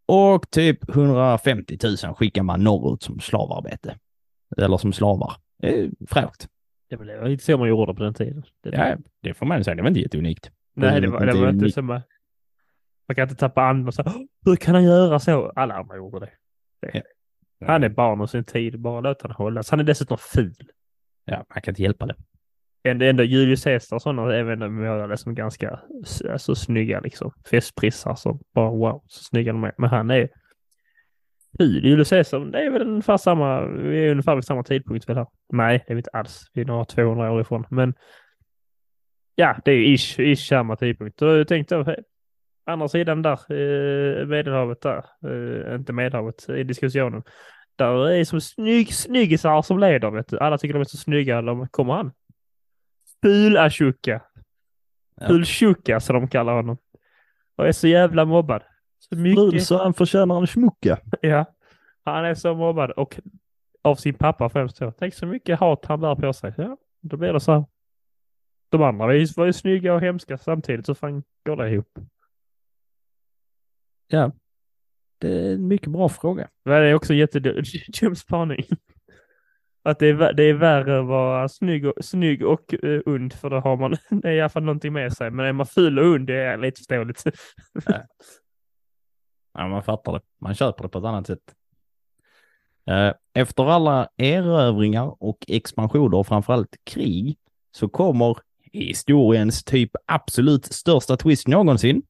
[0.06, 3.98] och typ 150 000 skickar man norrut som slavarbete.
[4.56, 5.32] eller som slavar.
[6.08, 6.46] Fräscht.
[6.90, 8.42] Det var inte så man gjorde på den tiden.
[8.62, 9.74] Det, Ja, det får man säga.
[9.74, 10.50] Det var inte jätteunikt.
[10.74, 12.00] nej, det det var, det var inte så man,
[13.08, 15.52] man kan inte tappa andan och säga "Åh, hur kan han göra så?
[15.56, 16.30] Alla andra gjorde det.
[16.92, 17.02] det.
[17.66, 19.70] Han är barn och sin tid, bara låt han hållas.
[19.70, 20.70] Han är dessutom ful.
[21.24, 22.14] Ja, man kan inte hjälpa det.
[22.88, 25.80] Ändå, ändå Julius Caesar och sådana är ändå målade som ganska
[26.30, 27.32] alltså, snygga liksom.
[27.50, 29.72] Festprissar som bara wow, så snygga de är.
[29.78, 30.28] Men han är
[31.58, 31.84] ful.
[31.84, 35.26] Julius Caesar, det är väl ungefär samma, vi är ungefär vid samma tidpunkt väl här.
[35.52, 36.50] Nej, det är vi inte alls.
[36.52, 37.66] Vi är några 200 år ifrån.
[37.70, 37.94] Men
[39.34, 41.22] ja, det är ju ish, ish samma tidpunkt.
[41.22, 41.94] Och jag tänkte, eh,
[42.66, 47.22] andra sidan där, eh, Medelhavet där, eh, inte Medelhavet, i diskussionen.
[47.76, 50.38] Där är som snygg, snyggisar som leder, vet du.
[50.38, 51.42] Alla tycker de är så snygga.
[51.42, 52.12] De, kommer han?
[53.22, 54.20] Ful-Ashuka.
[55.20, 55.26] Ja.
[55.26, 56.76] Ful-Shuka som de kallar honom.
[57.56, 58.62] Och är så jävla mobbad.
[58.98, 59.66] Så mycket.
[59.66, 60.98] så han förtjänar en smucka.
[61.20, 61.44] Ja.
[62.04, 63.20] Han är så mobbad och
[63.82, 64.92] av sin pappa främst då.
[64.92, 66.54] Tänk så mycket hat han bär på sig.
[66.56, 67.64] Ja, då blir det så här.
[68.68, 69.06] De andra
[69.36, 70.86] var ju snygga och hemska samtidigt.
[70.86, 71.98] Så fan går det ihop?
[74.06, 74.32] Ja.
[75.18, 76.48] Det är en mycket bra fråga.
[76.64, 78.64] Det är också en jättedum spaning.
[79.82, 83.50] Att det är, det är värre att vara snygg och, snygg och uh, und, för
[83.50, 85.30] då har man det är i alla fall någonting med sig.
[85.30, 87.24] Men är man ful och und, det är lite förståeligt.
[89.56, 90.20] Ja, man fattar det.
[90.40, 91.54] Man köper det på ett annat sätt.
[92.86, 97.38] Eh, Efter alla erövringar och expansioner och framförallt krig
[97.70, 98.38] så kommer
[98.72, 102.02] historiens typ absolut största twist någonsin.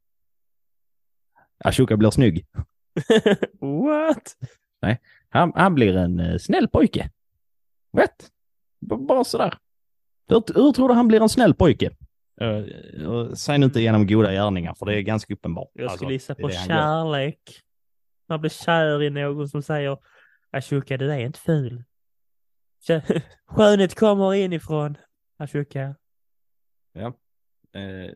[1.64, 2.46] Ashoka blir snygg.
[3.60, 4.36] What?
[5.28, 7.10] Han, han blir en eh, snäll pojke.
[7.92, 8.30] Vet?
[8.80, 9.58] B- Bara sådär.
[10.28, 11.90] Hur, hur tror du han blir en snäll pojke?
[12.42, 15.70] Uh, säg nu inte genom goda gärningar, för det är ganska uppenbart.
[15.72, 17.60] Jag Alltså, skulle gissa det är på kärlek.
[18.28, 19.98] Man blir kär i någon som säger
[20.50, 21.84] Ashoka, du är inte ful.
[23.46, 24.96] Skönhet kommer inifrån.
[25.38, 25.94] Ashoka.
[26.92, 27.12] Ja.
[27.74, 28.10] Eh,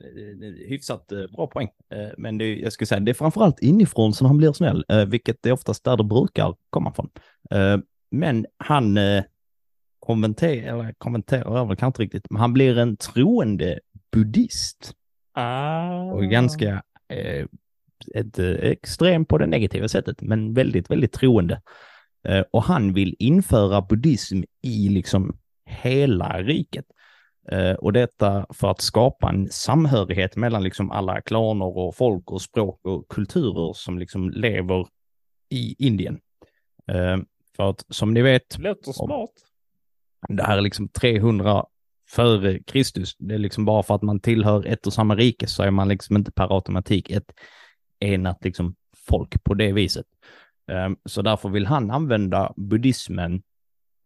[0.69, 1.69] hyfsat eh, bra poäng.
[1.95, 5.05] Eh, men det, jag skulle säga, det är framförallt inifrån som han blir snäll, eh,
[5.05, 7.09] vilket är oftast där det brukar komma från.
[7.51, 7.79] Eh,
[8.11, 9.25] men han eh,
[10.01, 13.81] kommenterar, eller kommenterar väl kanske inte riktigt, men han blir en troende
[14.13, 14.93] buddhist.
[15.33, 16.03] Ah.
[16.03, 17.47] Och ganska eh,
[18.15, 21.63] ett, eh, extrem på det negativa sättet, men väldigt, väldigt troende.
[22.51, 26.85] Och han vill införa buddhism i liksom hela riket.
[27.53, 32.43] Eh, och detta för att skapa en samhörighet mellan liksom alla klaner och folk och
[32.43, 34.87] språk och kulturer som liksom lever
[35.51, 36.21] i Indien.
[36.91, 37.17] Eh,
[37.57, 39.31] för att som ni vet, Låter smart.
[40.29, 41.65] det här är liksom 300
[42.11, 43.17] före Kristus.
[43.19, 45.89] Det är liksom bara för att man tillhör ett och samma rike så är man
[45.89, 47.33] liksom inte per automatik ett
[48.01, 48.75] enat liksom
[49.09, 50.07] folk på det viset.
[50.71, 53.43] Ehm, Så därför vill han använda buddhismen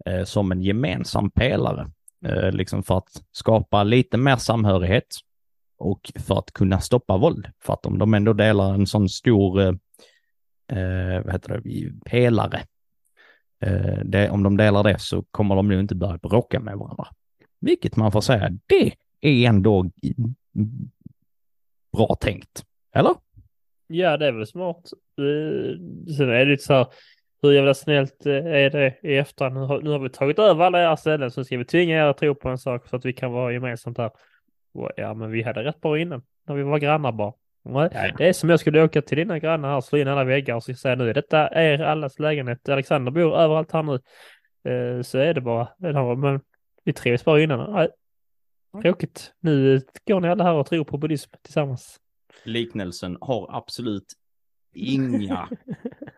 [0.07, 1.91] eh, som en gemensam pelare,
[2.25, 5.17] Eh, liksom för att skapa lite mer samhörighet
[5.79, 7.51] och för att kunna stoppa våld.
[7.65, 9.69] För att om de ändå delar en sån stor eh,
[10.79, 12.63] eh vad heter det, pelare
[13.63, 17.07] Eh, det, om de delar det så kommer de nu inte börja bråka med varandra.
[17.61, 19.91] Vilket man får säga, det är ändå
[21.93, 22.65] bra tänkt.
[22.95, 23.15] Eller?
[23.87, 24.91] Ja, det är väl smart.
[25.19, 25.79] Eh,
[26.17, 26.87] sen är det lite så här,
[27.43, 29.55] hur jävla snällt eh, är det i efterhand?
[29.55, 32.07] Nu har, nu har vi tagit över alla era ställen så ska vi tvinga er
[32.07, 34.11] att tro på en sak så att vi kan vara gemensamt här.
[34.75, 37.33] Och Ja, men vi hade rätt bra innan, när vi var grannar bara.
[37.65, 38.15] Nej.
[38.19, 40.65] Det är som jag skulle åka till dina grannar här, slå in alla väggar och
[40.65, 42.69] säga nu, detta är allas lägenhet.
[42.69, 43.95] Alexander bor överallt här nu.
[44.73, 45.69] Eh, Så är det bara.
[46.17, 46.41] Men
[46.85, 47.73] vi trivs bara innan.
[47.73, 47.89] Nej.
[48.83, 49.33] Tråkigt.
[49.41, 52.01] Nu går ni alla här och tror på buddhism tillsammans.
[52.45, 54.13] Liknelsen har absolut
[54.75, 55.49] inga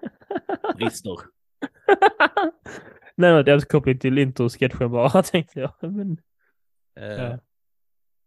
[0.77, 1.17] brister.
[3.17, 5.73] Nej, det är koppling till intro-sketchen bara, tänkte jag.
[5.81, 6.19] Men,
[6.97, 7.39] Eh, Ja.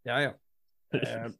[0.03, 0.33] ja, ja.
[0.99, 1.31] Eh,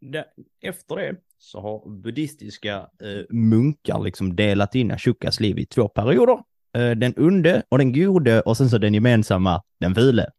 [0.00, 0.26] det,
[0.60, 6.42] efter det så har buddhistiska eh, munkar liksom delat in Ashokas liv i två perioder.
[6.72, 10.30] Den onde och den gode och sen så den gemensamma, den fule.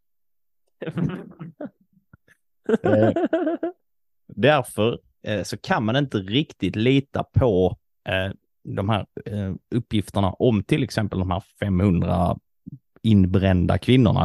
[4.28, 5.00] Därför
[5.44, 7.78] så kan man inte riktigt lita på
[8.64, 12.38] de här eh, uppgifterna om till exempel de här 500
[13.02, 14.24] inbrända kvinnorna.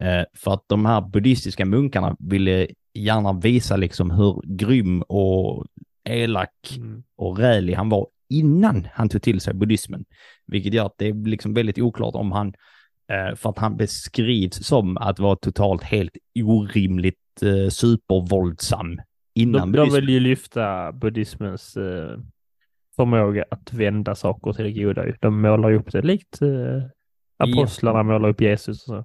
[0.00, 5.66] Eh, för att de här buddhistiska munkarna ville gärna visa liksom hur grym och
[6.08, 7.02] elak Mm.
[7.16, 10.04] och rälig han var innan han tog till sig buddhismen.
[10.46, 12.48] Vilket gör att det är liksom väldigt oklart om han,
[13.12, 17.18] eh, för att han beskrivs som att vara totalt helt orimligt
[17.70, 19.00] supervåldsam
[19.34, 20.00] innan De, de buddhismen.
[20.00, 22.18] vill ju lyfta buddhismens eh,
[22.96, 25.04] förmåga att vända saker till det goda.
[25.20, 26.82] De målar ju upp det likt eh,
[27.36, 29.04] Apostlarna målar upp Jesus och så.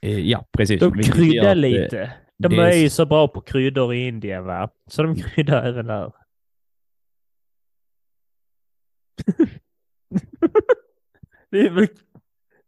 [0.00, 0.80] Eh, Ja, precis.
[0.80, 2.12] De kryddar eh, lite.
[2.38, 4.70] De är ju så bra på kryddor i Indien va?
[4.86, 6.12] Så de kryddar även där.
[11.50, 11.86] det är väl,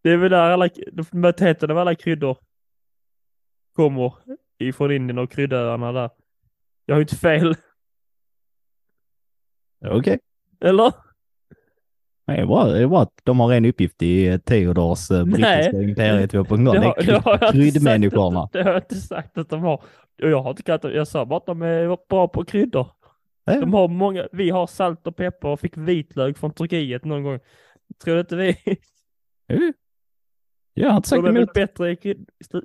[0.03, 0.69] det är väl där alla,
[1.13, 2.39] majoriteten av alla kryddor
[3.73, 4.13] kommer
[4.59, 6.11] ifrån Indien och kryddöarna där.
[6.87, 7.55] Jag har ju inte fel,
[9.87, 10.19] Okej.
[10.61, 10.93] Eller?
[12.27, 15.49] Är bra, det är bra att de har en uppgift i eh, Theodors eh, brittiska
[15.73, 15.89] Nej.
[15.91, 16.73] imperiet 2.0.
[16.73, 18.49] Det är det har jag kry- inte kryddmänniskorna.
[18.53, 19.83] Det har jag inte sagt att de har.
[20.17, 22.87] Jag har inte kallat dem, jag sa bara att de är bra på kryddor.
[23.45, 27.39] De har många, vi har salt och peppar och fick vitlök från Turkiet någon gång.
[28.05, 28.57] Tror du inte vi?
[29.49, 29.73] Jo.
[30.75, 31.53] Jag har inte sagt De emot.
[31.53, 31.97] bättre.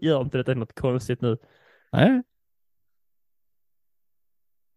[0.01, 1.37] Gör inte detta något konstigt nu.
[1.91, 2.21] Nej.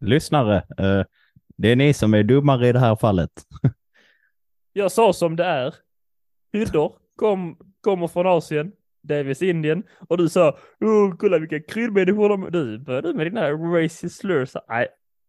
[0.00, 1.04] Lyssnare, eh,
[1.58, 3.30] det är ni som är dummare i det här fallet.
[4.72, 5.74] Jag sa som det är.
[6.52, 9.82] Kryddor kom, kommer från Asien, delvis Indien.
[10.08, 12.50] Och du sa, oh, kolla vilka kryddmänniskor de är.
[12.50, 14.50] Du började med dina racist slurs.
[14.68, 14.86] Nej,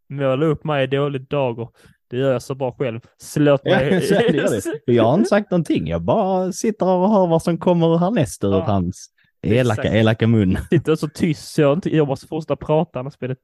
[0.10, 1.70] måla upp mig i dåligt dager.
[2.10, 3.00] Det gör jag så bra själv.
[3.18, 4.02] Slåt Ja, mig.
[4.08, 4.94] så är det.
[4.94, 5.88] Jag har inte sagt någonting.
[5.88, 9.10] Jag bara sitter och hör vad som kommer härnäst ur Ja, hans
[9.42, 9.96] elaka, exakt.
[9.96, 10.58] elaka mun.
[10.70, 13.36] sitter så tyst så jag, inte, jag måste fortsätta prata annars blir det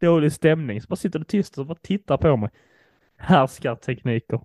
[0.00, 0.82] dålig stämning.
[0.82, 2.50] Så bara sitter du tyst och bara tittar på mig.
[3.16, 4.40] Härskartekniker.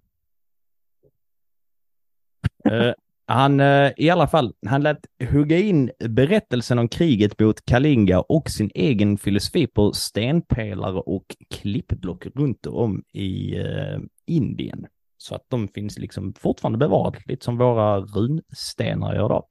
[2.65, 2.93] Eh,
[3.27, 8.51] han, eh, i alla fall, han lät hugga in berättelsen om kriget mot Kalinga och
[8.51, 14.87] sin egen filosofi på stenpelare och klippblock runt om i eh, Indien.
[15.19, 19.49] Så att de finns liksom fortfarande bevarade, lite som våra runstenar gör då.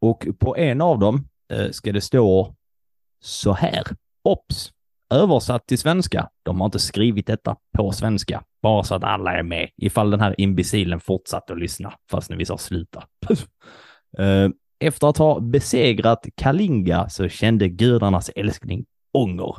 [0.00, 1.28] Och på en av dem
[1.70, 2.54] ska det stå
[3.20, 3.82] så här.
[4.24, 4.72] Ops!
[5.14, 6.28] Översatt till svenska.
[6.42, 8.44] De har inte skrivit detta på svenska.
[8.62, 9.70] Bara så att alla är med.
[9.76, 11.94] Ifall den här imbecilen fortsatte att lyssna.
[12.10, 13.04] Fast nu vi sa sluta.
[14.18, 14.48] Eh,
[14.80, 19.56] Efter att ha besegrat Kalinga så kände gudarnas älskling ånger.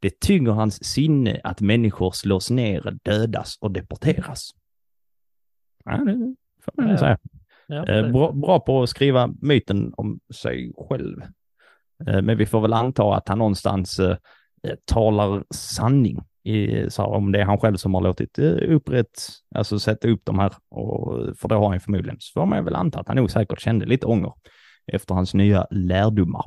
[0.00, 4.50] Det tynger hans sinne att människor slås ner, dödas och deporteras.
[5.84, 7.18] Ja, det får man säga.
[7.68, 11.22] Ja, Eh, bra, bra på att skriva myten om sig själv.
[12.06, 14.16] Eh, men vi får väl anta att han någonstans eh,
[14.84, 16.18] talar sanning.
[16.44, 20.20] I, så här, om det är han själv som har låtit upprätt, alltså sätta upp
[20.24, 22.16] de här, och, för det har han förmodligen.
[22.20, 24.32] Så får man väl anta att han nog säkert kände lite ånger
[24.92, 26.44] efter hans nya lärdomar.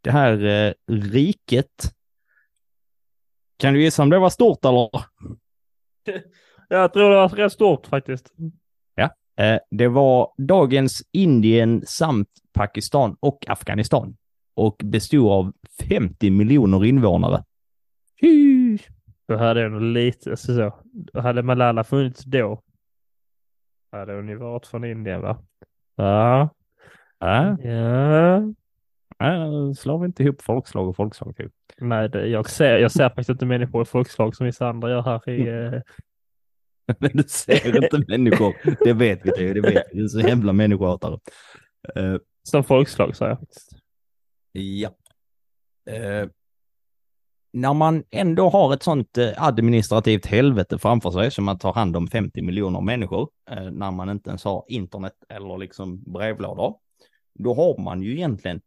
[0.00, 1.92] Det här riket,
[3.56, 4.90] kan du gissa om det var stort eller?
[6.68, 8.32] Jag tror det var rätt stort faktiskt.
[9.36, 14.16] Eh, det var dagens Indien samt Pakistan och Afghanistan
[14.54, 15.52] och bestod av
[15.88, 17.44] 50 miljoner invånare.
[19.28, 20.72] Då hade jag nog lite, alltså så.
[20.84, 22.62] Då hade Malala funnits då.
[23.92, 25.38] Hade hon ju varit från Indien va?
[25.96, 26.48] Ja.
[27.18, 28.42] Ja, Ja.
[29.18, 31.52] ja, slår vi inte ihop folkslag och folkslag typ.
[31.78, 35.02] Nej, det, jag, ser, jag ser faktiskt inte människor i folkslag som vissa andra gör
[35.02, 35.82] här i...
[36.98, 38.54] Men du ser inte människor.
[38.84, 39.98] Det vet vi, det, det vet vi.
[39.98, 41.18] Du är så jävla människohatare.
[41.94, 43.76] Eh, som folkslag sa jag faktiskt.
[44.52, 44.90] Ja.
[45.90, 46.28] Eh,
[47.52, 51.96] när man ändå har ett sånt eh, administrativt helvete framför sig som att ta hand
[51.96, 56.76] om 50 miljoner människor, eh, när man inte ens har internet eller liksom brevlådor,
[57.38, 58.60] då har man ju egentligen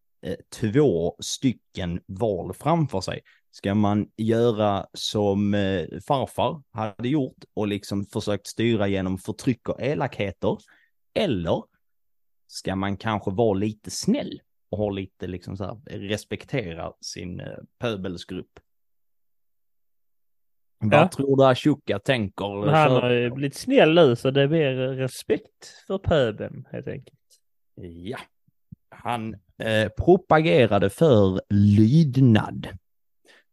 [0.60, 3.22] två stycken val framför sig.
[3.52, 9.82] Ska man göra som eh, farfar hade gjort och liksom försökt styra genom förtryck och
[9.82, 10.58] elakheter?
[11.14, 11.64] Eller
[12.48, 17.58] ska man kanske vara lite snäll och ha lite liksom så här, respektera sin eh,
[17.80, 18.60] pöbelsgrupp.
[20.80, 20.88] Ja.
[20.88, 22.66] Vad tror du Ashoka tänker?
[22.66, 27.20] Men han har ju blivit snäll nu så det blir respekt för pöben helt enkelt.
[27.82, 28.18] Ja.
[28.90, 32.68] Han eh, propagerade för lydnad.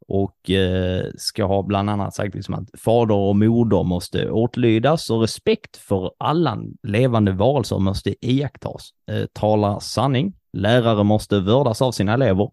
[0.08, 5.20] Och eh, ska ha bland annat sagt liksom att fader och moder måste åtlydas och
[5.20, 8.90] respekt för alla levande varelser måste iakttas.
[9.10, 10.34] Eh, talar sanning.
[10.52, 12.50] Lärare måste vördas av sina elever.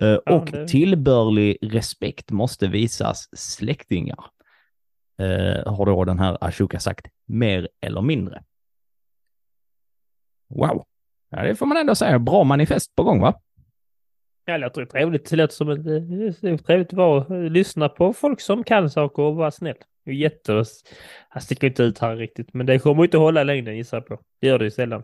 [0.00, 4.18] Eh, Ja, och det- tillbörlig respekt måste visas släktingar.
[5.18, 8.42] Eh, har då den här Ashoka sagt mer eller mindre.
[10.48, 10.84] Wow.
[11.30, 12.18] Ja, det får man ändå säga.
[12.18, 13.34] Bra manifest på gång, va?
[14.48, 15.30] Ja, jag tror det är trevligt.
[15.30, 19.22] Det låter som ett, det är trevligt att vara, lyssna på folk som kan saker
[19.22, 19.76] och vara snäll.
[20.06, 20.64] Jätte...
[21.28, 24.20] Han sticker inte ut här riktigt, men det kommer inte hålla längden gissar jag på.
[24.40, 25.02] Det gör det ju sällan.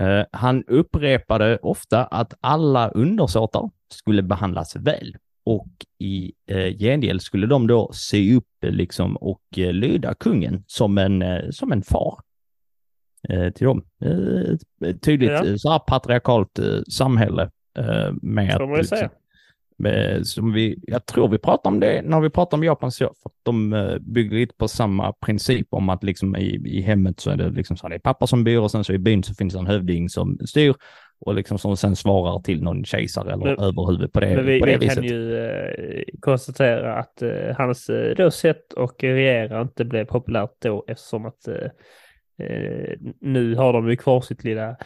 [0.00, 5.68] Eh, han upprepade ofta att alla undersåtar skulle behandlas väl och
[5.98, 11.22] i eh, gengäld skulle de då se upp liksom och eh, lyda kungen som en,
[11.22, 12.18] eh, som en far
[13.28, 13.84] eh, till dem.
[14.04, 15.58] Eh, tydligt Ja.
[15.58, 17.48] så här patriarkalt eh, samhälle eh,
[18.22, 19.10] med Får man ju säga.
[19.78, 23.04] med, som vi, jag tror vi pratar om det när vi pratar om Japan så,
[23.04, 27.20] för att de eh, bygger lite på samma princip om att liksom i, i hemmet
[27.20, 28.98] så är det liksom så här, det är pappa som byr och sen så i
[28.98, 30.74] byn så finns det en hövding som styr
[31.26, 34.60] och liksom som sen svarar till någon kejsare eller Men- överhuvud på det, Men vi,
[34.60, 34.94] på det vi viset.
[34.94, 40.50] kan ju eh, konstatera att eh, hans eh, då sätt och regera inte blev populärt
[40.62, 41.70] då eftersom att eh,
[42.46, 44.76] eh, nu har de ju kvar sitt lilla,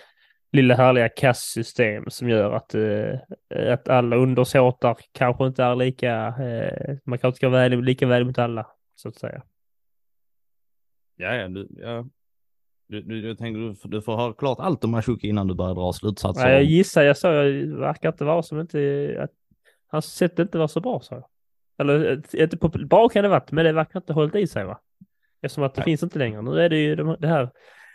[0.54, 6.96] lilla härliga kastsystem som gör att, eh, att alla undersåtar kanske inte är lika, eh,
[7.04, 9.42] man kanske inte ska vara lika väl mot alla så att säga.
[11.16, 12.06] Ja, ja, du, ja.
[12.88, 15.54] Du, du, jag tänkte du, får- du får höra klart allt om Ashoki innan du
[15.54, 16.42] börjar dra slutsatser.
[16.44, 19.30] Nej, jag gissar, jag sa, det verkar inte vara som inte, att
[19.86, 21.24] hans sätt inte var så bra sa jag.
[21.78, 24.46] Eller eh, inte på, bra kan det varit, men det verkar inte ha hållit i
[24.46, 24.80] sig va?
[25.42, 25.84] Eftersom att det Nej.
[25.84, 26.42] finns inte längre.
[26.42, 27.50] Nu är det ju de, det här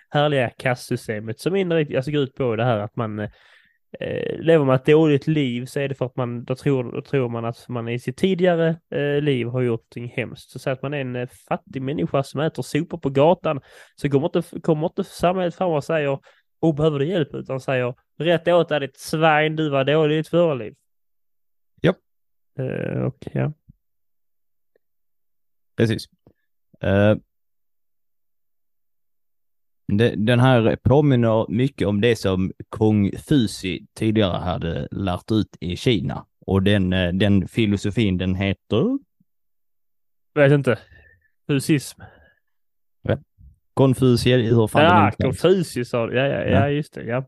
[0.09, 4.75] härliga kastsystemet som indirekt, alltså går ut på det här att man eh, lever man
[4.75, 7.69] ett dåligt liv så är det för att man, då tror, då tror man att
[7.69, 10.49] man i sitt tidigare eh, liv har gjort någonting hemskt.
[10.49, 13.61] Så säg att man är en eh, fattig människa som äter sopor på gatan
[13.95, 16.19] så kommer inte, kommer inte samhället fram och säger
[16.59, 20.17] och behöver du hjälp utan säger rätt åt dig ditt svin, du var dålig i
[20.17, 20.75] ditt förra liv.
[21.81, 21.97] Japp.
[22.59, 23.53] Eh, och ja.
[25.75, 26.09] Precis.
[26.79, 27.19] Det,
[30.17, 36.25] den här påminner mycket om det som kung Fusi tidigare hade lärt ut i Kina.
[36.45, 38.99] Och den, eh, den filosofin den heter
[40.35, 40.79] Vet inte.
[41.47, 42.01] Fusism.
[43.73, 45.11] Konfucius, hur fan det Ja.
[45.27, 46.15] Confucius sa du.
[46.15, 46.69] Ja, ja, ja, Ja.
[46.69, 47.03] just det.
[47.03, 47.25] Ja.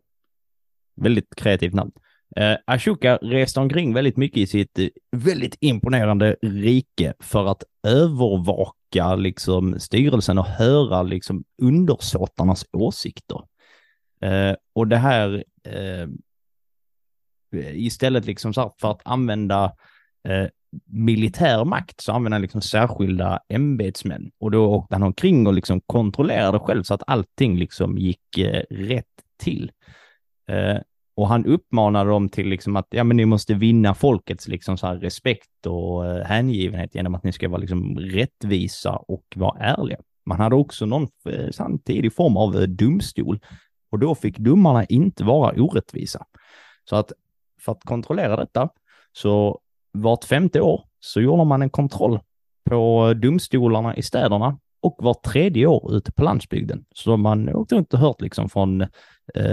[1.02, 1.92] Väldigt kreativt namn.
[2.36, 9.16] Eh, Ashoka reste omkring väldigt mycket i sitt eh, väldigt imponerande rike för att övervaka
[9.16, 13.42] liksom styrelsen och höra liksom undersåtarnas åsikter.
[14.22, 16.08] Eh, och det här eh,
[17.74, 19.76] istället liksom så här för att använda
[20.28, 20.48] eh,
[20.86, 25.82] militär makt så använde han liksom särskilda ämbetsmän och då åkte han omkring och liksom
[25.82, 29.06] kontrollerade själv så att allting liksom gick eh, rätt
[29.38, 29.72] till.
[30.50, 30.78] Eh,
[31.22, 34.88] och han uppmanade dem till liksom att ja, men ni måste vinna folkets liksom så
[34.88, 39.98] här respekt och eh, hängivenhet genom att ni ska vara liksom rättvisa och vara ärliga.
[40.26, 43.40] Man hade också någon eh, samtidig form av eh, domstol
[43.92, 46.26] och då fick domarna inte vara orättvisa.
[46.90, 47.12] Så att
[47.60, 48.70] för att kontrollera detta
[49.14, 49.60] så
[49.92, 52.20] vart femte år så gjorde man en kontroll
[52.70, 56.86] på domstolarna i städerna och vart tredje år ute på landsbygden.
[56.96, 58.88] Så man åkte runt och hört liksom från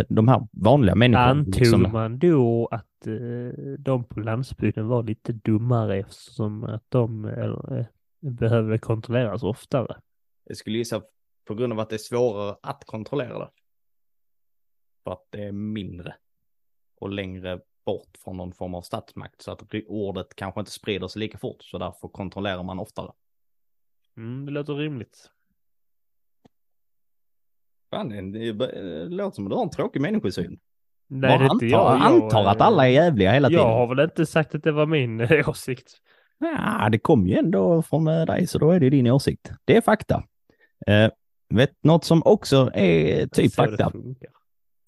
[0.08, 1.30] de här vanliga människorna.
[1.30, 7.24] Antog Liksom, man då att eh, de på landsbygden var lite dummare eftersom att de
[7.24, 7.86] eh,
[8.20, 9.96] behöver kontrolleras oftare?
[10.48, 11.02] jag skulle gissa
[11.44, 13.50] på grund av att det är svårare att kontrollera det.
[15.04, 16.14] För att det är mindre
[16.94, 21.20] och längre bort från någon form av statsmakt så att ordet kanske inte sprider sig
[21.20, 23.12] lika fort så därför kontrollerar man oftare.
[24.16, 25.30] Mm, det låter rimligt.
[27.90, 30.58] Fan, det, det, låter som att du har en tråkig människosyn.
[31.08, 31.80] Nej, Bara det antar, inte jag.
[31.80, 32.02] jag.
[32.02, 33.62] antar att alla är jävliga hela tiden.
[33.62, 35.92] Jag har väl inte sagt att det var min eh, åsikt.
[36.38, 39.50] Ja, det kom ju ändå från eh, dig, så då är det din åsikt.
[39.64, 40.24] Det är fakta.
[40.86, 41.10] Eh,
[41.54, 43.92] vet något som också är typ Så det fakta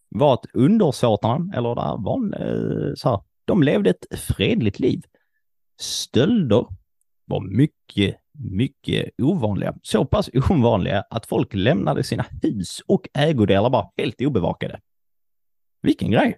[0.08, 5.02] var att undersåtarna, eller där van, eh, så här, de levde ett fredligt liv.
[5.80, 6.66] Stölder
[7.24, 9.74] var mycket, mycket ovanliga.
[9.82, 14.80] Så pass ovanliga att folk lämnade sina hus och ägodelar bara helt obevakade.
[15.82, 16.36] Vilken grej!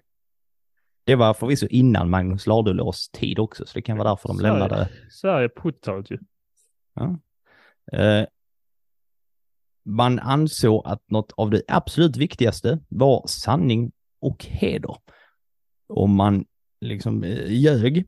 [1.05, 4.53] Det var förvisso innan Magnus Ladulås tid också, så det kan vara därför de Sverige.
[4.53, 6.17] lämnade Sverige på 70-talet ju.
[7.91, 8.25] Eh,
[9.85, 14.95] man ansåg att något av det absolut viktigaste var sanning och heder.
[15.87, 16.45] Om man
[16.81, 18.05] liksom eh, ljög,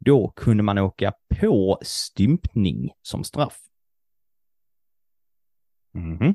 [0.00, 3.58] då kunde man åka på stympning som straff.
[5.92, 6.34] Mhm.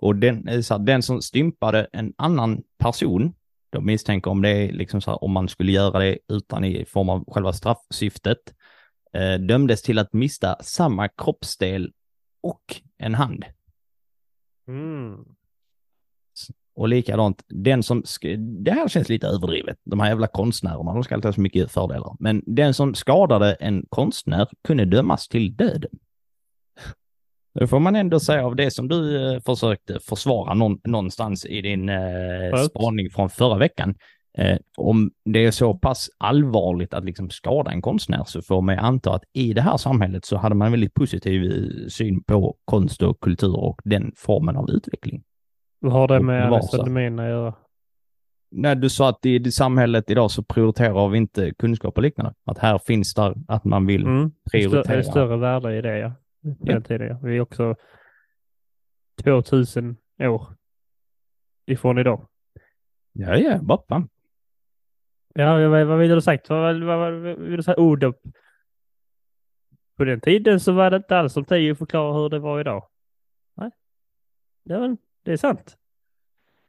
[0.00, 3.34] Och den, eh, så här, den som stympade en annan person,
[3.70, 6.84] de misstänker om det är liksom så här, om man skulle göra det utan i
[6.84, 8.54] form av själva straffsyftet,
[9.12, 11.92] eh, dömdes till att mista samma kroppsdel
[12.42, 13.44] och en hand.
[14.68, 15.37] Mm.
[16.78, 18.02] Och likadant, den som,
[18.64, 21.72] det här känns lite överdrivet, de här jävla konstnärerna, de ska alltid ha så mycket
[21.72, 22.16] fördelar.
[22.20, 25.90] Men den som skadade en konstnär kunde dömas till döden.
[27.54, 31.60] Det får man ändå säga av det som du eh, försökte försvara någon, någonstans i
[31.60, 33.94] din eh, spaning från förra veckan.
[34.38, 38.78] Eh, om det är så pass allvarligt att liksom skada en konstnär så får man
[38.78, 42.56] anta att i det här samhället så hade man en väldigt positiv eh, syn på
[42.64, 45.22] konst och kultur och den formen av utveckling.
[45.78, 47.54] Vad har det med akademin att göra?
[48.50, 52.34] När du sa att i det samhället idag så prioriterar vi inte kunskap och liknande.
[52.44, 54.28] Att här finns där att man vill Mm.
[54.44, 54.82] Det prioritera.
[54.82, 56.12] det är större värde i det, ja.
[56.40, 56.54] Ja.
[56.60, 57.18] den tiden.
[57.22, 57.74] Vi är också
[59.22, 60.46] 2000 år
[61.66, 62.26] ifrån idag.
[63.12, 64.08] Ja, ja, vad fan.
[65.34, 66.48] Ja, vet- vad vill du ha sagt?
[66.48, 67.76] Vad, vad, vad, vad vill du säga?
[67.80, 68.20] Ord upp.
[69.96, 72.88] På den tiden så var det inte alls som tio förklarar hur det var idag.
[73.56, 73.70] Nej.
[74.64, 74.96] Det är, väl-
[75.28, 75.76] det är sant.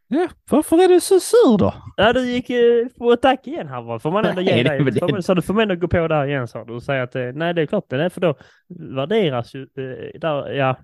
[0.07, 1.74] Ja, varför är du så sur då?
[1.97, 3.99] Ja, du gick eh, på attack igen här va?
[3.99, 4.84] Får man ändå Nej, ge dig.
[4.91, 4.99] det.
[4.99, 7.03] Får man- Så du får man ändå gå på där igen sa du och säga
[7.03, 8.36] att eh, nej det är klart det är för då
[8.95, 10.76] värderas ju eh, där, ja.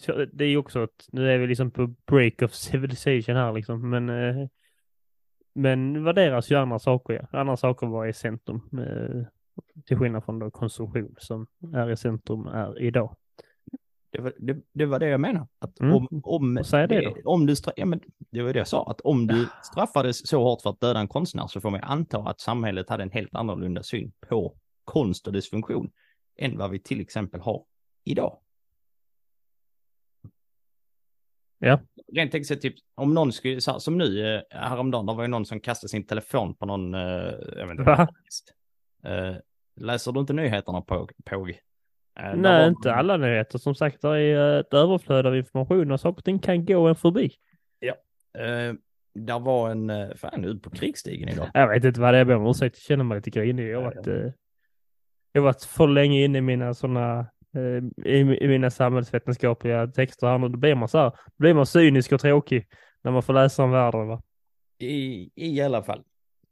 [0.00, 3.52] så Det är ju också att nu är vi liksom på break of civilization här
[3.52, 4.46] liksom men eh,
[5.54, 7.38] men värderas ju andra saker ja.
[7.40, 9.22] Andra saker var i centrum eh,
[9.86, 13.16] till skillnad från då konsumtion som är i centrum är idag.
[14.10, 15.46] Det var det, det, var det jag menar.
[15.58, 15.94] Att Mm.
[15.94, 18.00] om, om, det om du ja, men
[18.30, 21.08] det var det jag sa, att om du straffades så hårt för att döda en
[21.08, 25.32] konstnär så får man anta att samhället hade en helt annorlunda syn på konst och
[25.32, 25.90] dess funktion
[26.38, 27.64] än vad vi till exempel har
[28.04, 28.38] idag.
[31.58, 31.80] Ja.
[32.12, 35.22] Rent tänkt sig typ, om någon skulle, så här, som nu eh, häromdagen, det var
[35.22, 37.00] ju någon som kastade sin telefon på någon, eh,
[37.56, 38.08] jag vet inte.
[39.04, 39.36] Eh,
[39.76, 41.48] läser du inte nyheterna på, på
[42.18, 43.58] Nej, var- inte alla nyheter.
[43.58, 46.86] Som sagt, det är eh, ett överflöd av information och saker och ting kan gå
[46.88, 47.30] en förbi.
[48.38, 48.74] Eh,
[49.14, 51.50] där var en, eh, fan ut på krigsstigen idag.
[51.54, 52.76] Jag vet inte vad det är, jag ber om ursäkt.
[52.76, 53.68] Jag känner mig lite grinig.
[53.70, 54.32] Jag har Ja, varit, eh,
[55.32, 57.18] jag har varit för länge inne i mina sådana,
[57.56, 60.48] eh, i, i mina samhällsvetenskapliga texter här nu.
[60.48, 62.66] Då blir man så här, då blir man cynisk och tråkig
[63.02, 64.08] när man får läsa om världen.
[64.08, 64.22] Va?
[64.78, 66.02] I, I alla fall.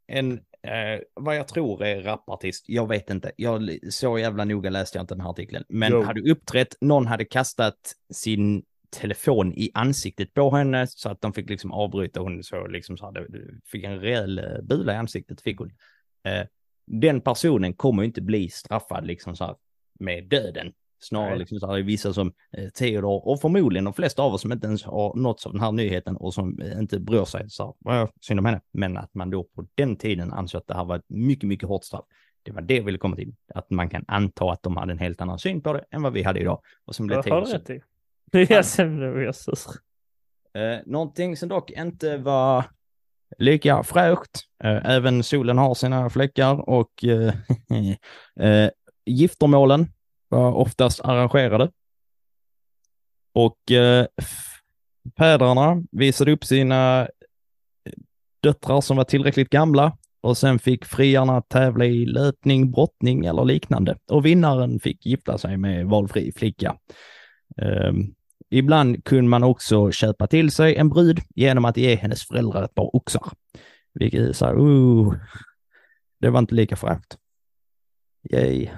[0.07, 3.33] En, eh, vad jag tror är rapartist, jag vet inte.
[3.37, 5.65] Jag, så jävla noga läste jag inte den här artikeln.
[5.69, 6.03] Men Jo.
[6.03, 11.51] hade uppträtt, någon hade kastat sin telefon i ansiktet på henne så att de fick
[11.51, 12.21] liksom avbryta.
[12.21, 13.27] Hon så liksom så hade,
[13.65, 15.73] fick en rejäl eh, bula i ansiktet fick hon.
[16.25, 16.47] Eh,
[16.87, 19.57] den personen kommer inte bli straffad liksom så här
[19.99, 20.73] med döden.
[20.99, 21.39] Snarare Nej.
[21.39, 24.67] liksom så här, vissa som eh, Theodor och förmodligen de flesta av oss som inte
[24.67, 27.51] ens har nåtts av den här nyheten och som eh, inte bryr sig.
[27.51, 28.61] Så här, "Äh, synd om henne.
[28.73, 31.69] Men att man då på den tiden ansåg att det här var ett mycket, mycket
[31.69, 32.05] hårt straff.
[32.43, 33.35] Det var det jag ville komma till.
[33.55, 36.13] Att man kan anta att de hade en helt annan syn på det än vad
[36.13, 36.61] vi hade idag.
[36.85, 37.81] Och sen blev Theodor rätt i.
[38.33, 39.57] Det är jag sur.
[40.55, 42.65] Eh, någonting som dock inte var
[43.39, 44.31] lika fräscht.
[44.65, 47.35] Eh, även solen har sina fläckar och eh,
[48.41, 48.71] eh,
[49.07, 49.87] giftermålen
[50.29, 51.71] var oftast arrangerade.
[53.35, 54.07] Och eh,
[55.19, 57.93] fäderna visade upp sina eh,
[58.43, 63.99] döttrar som var tillräckligt gamla och sen fick friarna tävla i löpning, brottning eller liknande.
[64.11, 66.77] Och vinnaren fick gifta sig med valfri flicka.
[67.63, 67.93] Eh,
[68.51, 72.75] Ibland kunde man också köpa till sig en brud genom att ge hennes föräldrar ett
[72.75, 73.23] par oxar.
[73.95, 75.15] Vilket är så här, uh,
[76.21, 77.17] det var inte lika fräckt.
[78.33, 78.69] Yay.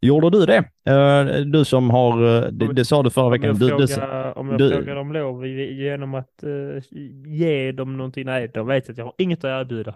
[0.00, 0.56] Gjorde du det?
[0.92, 3.46] Eh, du som har, eh, det, det sa du förra Om veckan.
[3.48, 6.82] jag, Du, du, frågar, om jag du- frågar dem lov genom att eh,
[7.26, 8.24] ge dem någonting.
[8.26, 9.94] Nej, de vet att jag har inget att erbjuda.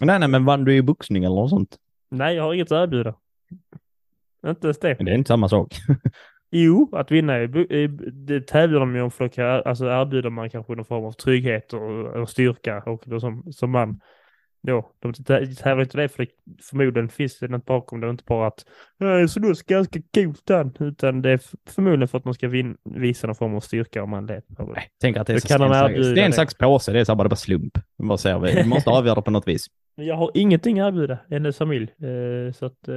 [0.00, 1.76] Nej, nej, men vann du i boxning eller något sånt?
[2.10, 3.14] nej, jag har inget att erbjuda.
[4.46, 4.94] Inte ens det.
[4.98, 5.74] Men det är inte samma sak.
[6.50, 7.46] Jo, att vinna i,
[8.12, 11.72] det tävlar de ju om för att alltså erbjuder man kanske någon form av trygghet
[11.72, 14.00] och, och styrka och då som, som man
[14.62, 16.30] då, de tä- tävlar inte det för det,
[16.70, 18.64] förmodligen finns det något bakom det, inte bara att
[18.98, 21.40] "Nej, så du är ganska coolt han, utan det är
[21.70, 24.42] förmodligen för att man ska vin, visa någon form av styrka om man det.
[24.58, 26.36] Nej, tänk att det är så kan sten, erbjuda sax, sten, det.
[26.36, 26.92] sax, påse.
[26.92, 27.78] Det är så bara, det bara slump.
[28.02, 29.66] Bara ser, vi vi måste avgöra det på något vis.
[29.96, 32.94] Jag har ingenting att erbjuda hennes familj, eh, så att eh,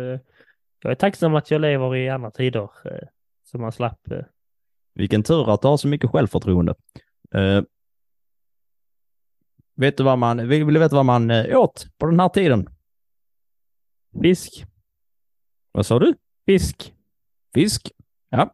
[0.83, 3.07] jag är tacksam att jag lever i andra tider, eh,
[3.43, 3.99] så man slapp
[4.95, 6.73] Vilken tur att du har så mycket självförtroende.
[9.75, 12.67] Vet du vad man, vill du veta vad man eh, åt på den här tiden?
[14.21, 14.65] fisk,
[15.71, 16.13] Vad sa du?
[16.45, 16.93] fisk.
[17.53, 17.91] Fisk?
[18.29, 18.53] Ja.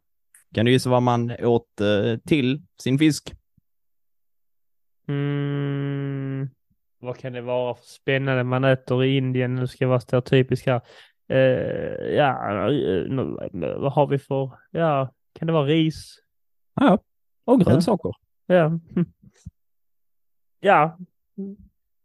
[0.53, 3.33] Kan du gissa vad man åt eh, till sin fisk?
[5.07, 6.49] Mm,
[6.99, 9.55] vad kan det vara för spännande man äter i Indien?
[9.55, 10.81] Nu ska jag vara stereotypisk här.
[11.29, 12.67] Eh, ja,
[13.09, 16.15] nu, vad har vi för, ja, kan det vara ris?
[16.75, 16.99] Ja,
[17.45, 18.11] och grönsaker.
[18.45, 18.55] Ja.
[18.55, 18.79] Ja,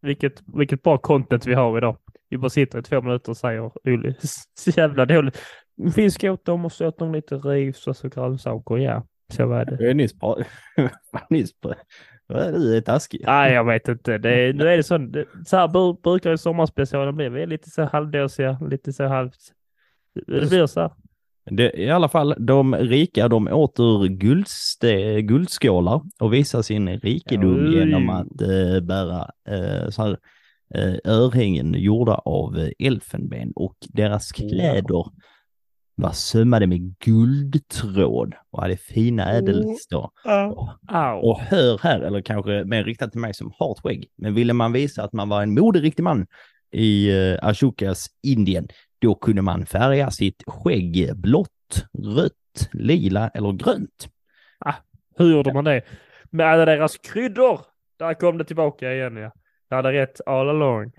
[0.03, 1.97] vilket, vilket bra content vi har idag.
[2.29, 4.15] Vi bara sitter i två minuter och säger Olle,
[4.55, 5.39] så jävla dåligt.
[5.95, 9.07] Fisk åt dem och så åt de lite ris och så grönsaker, ja.
[9.33, 9.77] Så var det.
[9.81, 10.45] Jag är nyss, pra-
[11.31, 11.75] nyss, pra-
[12.29, 13.23] Du är taskig.
[13.27, 14.19] Nej, jag vet inte.
[14.19, 14.99] Det är, nu är det så.
[14.99, 17.29] Det, så här bru- brukar ju sommarspecialen bli.
[17.29, 19.39] Vi är lite så halvdåsiga, lite så halvt.
[20.27, 20.91] Det blir så här.
[21.51, 27.67] Det, I alla fall, de rika, de åt ur guldste, guldskålar och visar sin rikedom
[27.67, 27.79] Oj.
[27.79, 30.19] genom att eh, bära eh, så här,
[30.75, 35.05] eh, örhängen gjorda av eh, elfenben och deras kläder
[35.95, 40.09] var sömmade med guldtråd och hade fina ädelstål.
[40.89, 41.31] Au.
[41.31, 43.77] Och hör här, eller kanske mer riktat till mig som har
[44.17, 46.27] men ville man visa att man var en moderiktig man
[46.73, 48.69] i uh, Ashokas Indien,
[49.03, 54.09] då kunde man färga sitt skägg blått, rött, lila eller grönt.
[55.17, 55.83] Hur gjorde man det?
[56.31, 57.61] Med alla deras kryddor.
[57.99, 59.33] Där kom det tillbaka igen ja.
[59.69, 60.93] Jag hade rätt all along.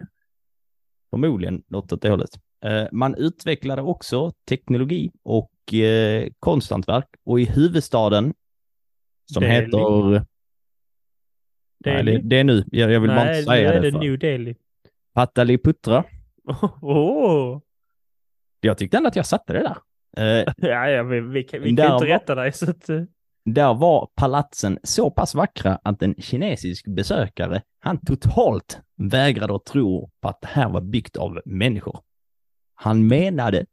[1.09, 2.29] Förmodligen något åt det hållet.
[2.65, 8.33] Eh, man utvecklade också teknologi och eh, konsthantverk och i huvudstaden
[9.33, 9.55] som Delhi.
[9.55, 10.25] heter...
[11.85, 12.39] Nej, det, Delhi?
[12.39, 12.63] är nu.
[12.71, 13.87] Jag, jag vill bara Nej, inte nu säga är det.
[13.87, 14.55] det för- New Delhi.
[15.13, 16.03] Pataliputra.
[16.81, 17.59] Oh.
[18.63, 19.77] Jag tyckte ändå att jag satte det där.
[20.17, 22.89] Eh, Ja, ja, vi, vi, kan, vi kan inte rätta dig så att...
[22.89, 23.01] eh,
[23.45, 30.09] Där var palatsen så pass vackra att en kinesisk besökare, han totalt vägrade att tro
[30.21, 31.99] på att det här var byggt av människor.
[32.75, 33.65] Han menade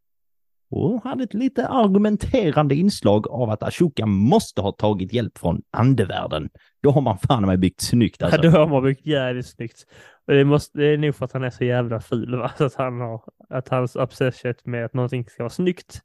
[0.70, 6.48] och hade ett lite argumenterande inslag av att Ashoka måste ha tagit hjälp från andevärlden.
[6.82, 8.42] Då har man fan med byggt snyggt Ja, alltså.
[8.42, 9.86] då har man byggt jävligt snyggt.
[10.26, 12.50] Och det, måste, det är nog för att han är så jävla ful va?
[12.58, 16.00] Så att han har, att hans obsession med att någonting ska vara snyggt.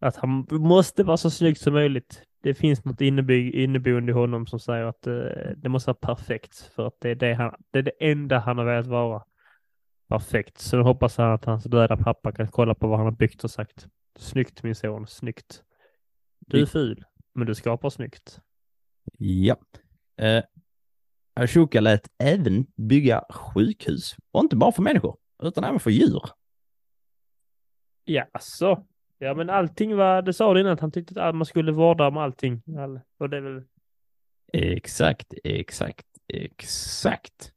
[0.00, 2.22] Att han måste vara så snyggt som möjligt.
[2.42, 5.14] Det finns något inneby, inneboende i honom som säger att eh,
[5.56, 6.70] det måste vara perfekt.
[6.76, 9.22] För att det är det, han, det är det enda han har velat vara.
[10.08, 10.58] Perfekt.
[10.58, 13.44] Så nu hoppas han att hans döda pappa kan kolla på vad han har byggt
[13.44, 13.86] och sagt.
[14.18, 15.62] Snyggt min son, snyggt.
[16.46, 18.40] Du är ful, men du skapar snyggt.
[19.18, 19.56] Ja.
[20.16, 20.44] Eh,
[21.34, 24.16] Ashoka lät även bygga sjukhus.
[24.30, 26.22] Och inte bara för människor, utan även för djur.
[28.04, 28.86] Ja, så.
[29.18, 32.06] Ja, men allting var, det sa du innan, att han tyckte att man skulle vårda
[32.08, 32.62] om allting.
[32.78, 33.62] All- Och det väl,
[34.52, 37.53] Exakt, exakt, exakt.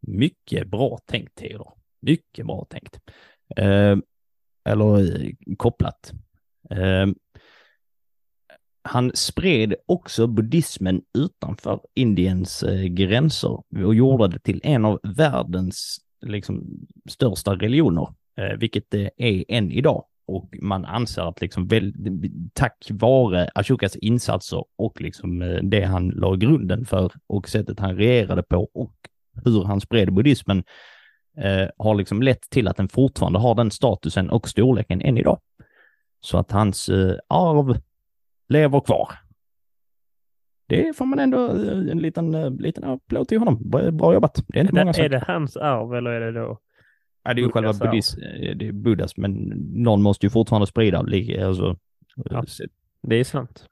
[0.00, 1.72] Mycket bra tänkt, Theodor.
[2.00, 2.98] Mycket bra tänkt.
[3.56, 3.96] Eh,
[4.64, 6.12] eller eh, kopplat.
[6.70, 7.06] Eh,
[8.82, 15.98] han spred också buddhismen utanför Indiens eh, gränser och gjorde det till en av världens
[16.26, 20.04] liksom, största religioner, eh, vilket det är än idag.
[20.26, 21.94] Och man anser att liksom väl,
[22.52, 27.96] tack vare Ashokas insatser och liksom eh, det han la grunden för och sättet han
[27.96, 28.94] regerade på och
[29.44, 30.64] hur han spred buddhismen
[31.36, 35.40] eh, har liksom lett till att den fortfarande har den statusen och storleken än idag.
[36.20, 37.80] Så att hans eh, arv
[38.48, 39.08] lever kvar.
[40.66, 43.70] Det får man ändå eh, en liten, eh, liten applåd till honom.
[43.70, 44.44] Bra, bra jobbat.
[44.48, 45.04] Det är inte många som...
[45.04, 46.58] är det hans arv eller är det då?
[47.24, 49.32] Ja, det är ju själva buddhism, eh, det är buddhas, men
[49.74, 51.76] någon måste ju fortfarande sprida, alltså,
[52.14, 52.44] Ja.
[53.02, 53.66] Det är sant.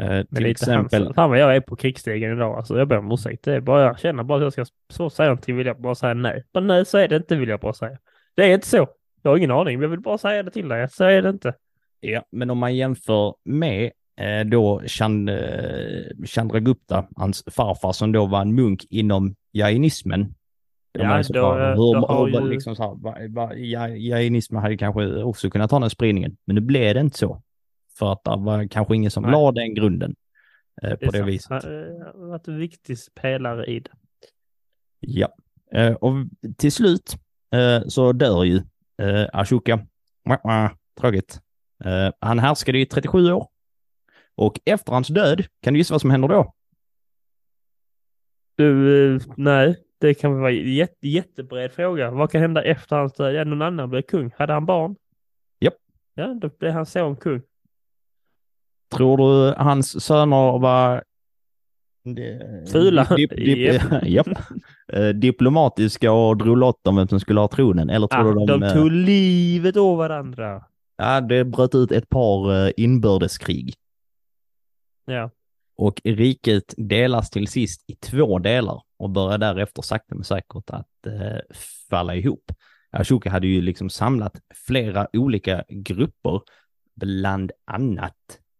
[0.00, 1.14] Eh, till exempel, hans.
[1.14, 2.56] Fan vad jag är på krigsstegen idag.
[2.56, 3.44] Alltså jag ber om ursäkt.
[3.44, 5.94] Det är bara, jag känner bara att jag ska så säga någonting vill jag bara
[5.94, 6.44] säga nej.
[6.54, 7.98] Men nej, så är det inte vill jag bara säga.
[8.36, 8.88] Det är inte så.
[9.22, 10.88] Jag har ingen aning, men jag vill bara säga det till dig.
[10.90, 11.54] Så är det inte.
[12.00, 13.90] ja, men om man jämför med
[14.20, 15.36] eh, då Chand, eh,
[16.26, 20.34] Chandragupta, hans farfar som då var en munk inom jainismen.
[20.92, 21.68] De Ja, är så då, bra.
[21.68, 25.50] hur, då har hur, ju- liksom så här, va, va, ja- jainismen hade kanske också
[25.50, 27.42] kunnat ta den spridningen, men nu blev det inte så.
[27.98, 29.32] För att det var kanske ingen som Nej.
[29.32, 30.14] la den grunden
[30.82, 31.28] eh, på det sant.
[31.28, 31.50] viset.
[31.50, 33.90] Han eh, har varit en viktig pelare i det.
[35.00, 35.28] Ja,
[35.72, 36.14] eh, och
[36.56, 37.16] till slut
[37.54, 38.56] eh, så dör ju
[39.02, 39.86] eh, Ashoka.
[41.00, 41.40] Tråkigt.
[41.84, 43.48] Eh, han härskade i 37 år.
[44.34, 46.52] Och efter hans död, kan du gissa vad som händer då?
[48.56, 52.10] Du, eh, nej, det kan vara en jätte, jättebred fråga.
[52.10, 53.34] Vad kan hända efter hans död?
[53.34, 54.30] Ja, någon annan blev kung.
[54.36, 54.96] Hade han barn?
[55.60, 55.74] Japp.
[56.14, 57.42] Ja, då blev hans son kung.
[58.96, 61.02] Tror du hans söner var...
[62.72, 63.04] Fula.
[63.16, 64.28] Dip, dip, japp.
[64.92, 67.90] Eh, diplomatiska och drog lott om vem som skulle ha tronen.
[67.90, 68.46] Eller tror Ah, du de...
[68.46, 70.64] de eh, tog livet av varandra.
[70.96, 73.74] Ja, det bröt ut ett par eh, inbördeskrig.
[75.06, 75.30] Ja,
[75.76, 81.06] Och riket delas till sist i två delar och börjar därefter sakta men säkert att
[81.06, 81.38] eh,
[81.90, 82.52] falla ihop.
[82.90, 84.32] Ashoka hade ju liksom samlat
[84.66, 86.40] flera olika grupper,
[86.96, 88.14] bland annat,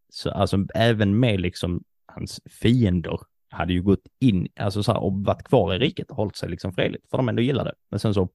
[0.08, 5.12] så alltså även med liksom hans fiender hade ju gått in, alltså så här, och
[5.12, 7.76] varit kvar i riket och hållit sig liksom fredligt, för de ändå gillade det.
[7.90, 8.28] Men sen så,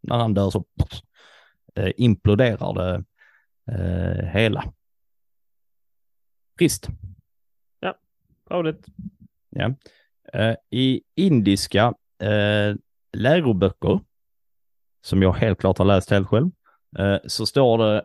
[0.00, 0.64] när han dör så
[1.74, 3.04] eh, imploderar det
[3.72, 4.72] eh, hela.
[6.58, 6.88] Trist.
[8.50, 8.86] roligt.
[9.50, 9.74] Ja.
[10.32, 12.76] Eh, I indiska eh,
[13.12, 14.00] läroböcker,
[15.04, 16.50] som jag helt klart har läst helt själv,
[16.98, 18.04] eh, så står det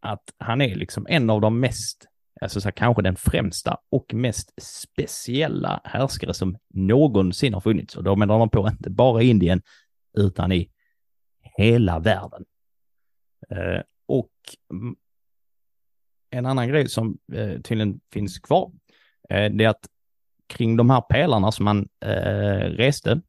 [0.00, 2.06] att han är liksom en av de mest,
[2.40, 7.96] alltså så här, kanske den främsta och mest speciella härskare som någonsin har funnits.
[7.96, 9.62] Och då menar man på inte bara Indien,
[10.18, 10.70] utan i
[11.56, 12.44] hela världen.
[13.50, 14.32] Eh, och
[16.30, 18.72] en annan grej som eh, tydligen finns kvar,
[19.30, 19.86] eh, det är att
[20.46, 23.20] kring de här pelarna som man eh, reste,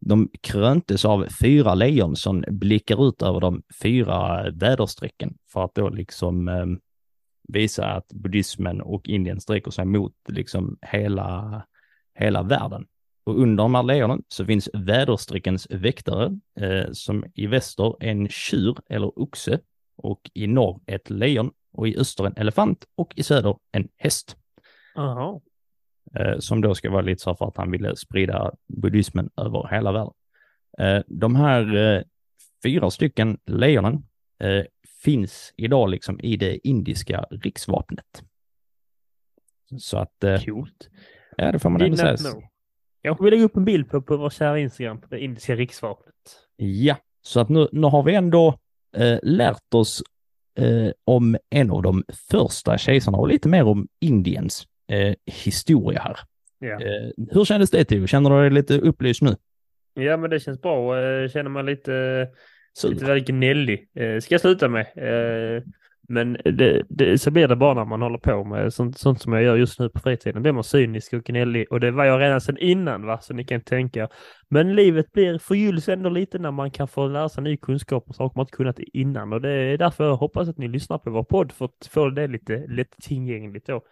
[0.00, 5.88] de kröntes av fyra lejon som blickar ut över de fyra väderstrecken för att då
[5.88, 6.80] liksom ehm,
[7.48, 11.62] visa att buddhismen och Indien sträcker sig mot liksom hela,
[12.14, 12.86] hela världen.
[13.24, 18.78] Och under de här lejonen så finns väderstreckens väktare eh, som i väster en tjur
[18.88, 19.60] eller oxe
[19.96, 24.36] och i norr ett lejon och i öster en elefant och i söder en häst.
[24.94, 25.40] Jaha.
[26.14, 29.92] Eh, som då ska vara lite så för att han ville sprida buddhismen över hela
[29.92, 30.14] världen.
[30.78, 32.02] Eh, de här eh,
[32.62, 33.94] fyra stycken lejonen
[34.40, 34.64] eh,
[35.08, 38.22] finns idag liksom i det indiska riksvapnet.
[39.78, 40.88] Så att, eh, Coolt.
[41.36, 42.16] ja det får man ändå säga.
[43.02, 46.14] Jag vill lägga upp en bild på, på vår kära Instagram på det indiska riksvapnet.
[46.56, 48.58] Ja, så att nu, nu har vi ändå
[48.96, 50.02] eh, lärt oss
[50.58, 56.18] eh, om en av de första kejsarna och lite mer om Indiens eh, historia här.
[56.58, 56.80] Ja.
[56.80, 58.06] Eh, hur kändes det Theo?
[58.06, 59.36] Känner du dig lite upplyst nu?
[59.94, 61.00] ja, men det känns bra.
[61.00, 62.28] Eh, Känner man lite.
[62.84, 63.88] Lite väl gnällig.
[63.94, 64.86] Eh, Ska jag sluta med.
[64.96, 65.62] Eh,
[66.10, 69.32] Men det, det, så blir det bara när man håller på med sånt, sånt som
[69.32, 70.42] jag gör just nu på fritiden.
[70.42, 73.44] Blir man cynisk och gnällig och det var jag redan sedan innan va, så ni
[73.44, 74.08] kan tänka.
[74.48, 78.14] Men livet blir förgylls ändå lite när man kan få lära sig ny kunskap och
[78.14, 81.10] saker man inte kunnat innan och det är därför jag hoppas att ni lyssnar på
[81.10, 83.82] vår podd för att få det lite lättillgängligt då.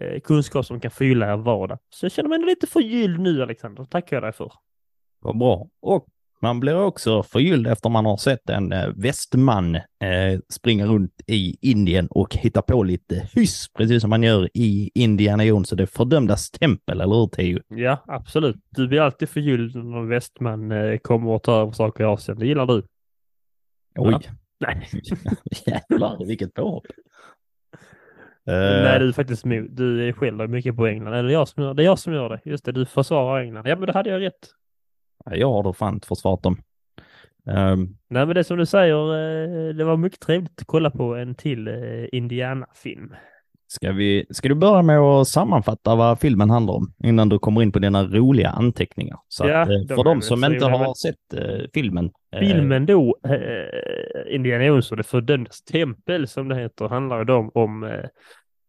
[0.00, 1.78] Eh, kunskap som kan fylla er vardag.
[1.90, 4.52] Så jag känner mig ändå lite förgylld nu Alexander, tackar jag dig för.
[5.20, 5.68] Vad bra.
[5.80, 6.06] Och
[6.40, 11.56] man blir också förgylld efter man har sett en eh, västman eh, springa runt i
[11.60, 15.86] Indien och hitta på lite hyss, precis som man gör i Indiana Jones och det
[15.86, 17.60] fördömdas tempel, eller hur Theo?
[17.68, 18.56] Ja, absolut.
[18.70, 22.38] Du blir alltid förgylld när någon västman eh, kommer och tar över saker i Asien.
[22.38, 22.82] Det gillar du.
[23.98, 24.20] Oj, Ja.
[24.60, 24.88] Nej.
[25.66, 26.86] jävlar vilket påhopp.
[28.46, 29.44] Nej, du är faktiskt.
[29.70, 31.14] Du skäller mycket på England.
[31.14, 31.82] Eller jag som gör det.
[31.82, 32.40] är jag som gör det.
[32.44, 33.66] Just det, du försvarar England.
[33.66, 34.48] Ja, men då hade jag rätt.
[35.24, 36.60] Jag har då fan inte försvarat dem.
[37.50, 38.94] Ehm, Nej, men det som du säger,
[39.68, 41.74] eh, det var mycket trevligt att kolla på en till eh,
[42.12, 43.14] Indiana-film.
[43.70, 47.62] Ska, vi, ska du börja med att sammanfatta vad filmen handlar om innan du kommer
[47.62, 49.18] in på dina roliga anteckningar?
[49.28, 52.10] Så Ja, att, eh, de för de som inte har men- sett eh, filmen.
[52.38, 57.34] Filmen då, eh, Indiana Jones och det fördömdes tempel som det heter, handlar ju då
[57.36, 58.04] om, om eh,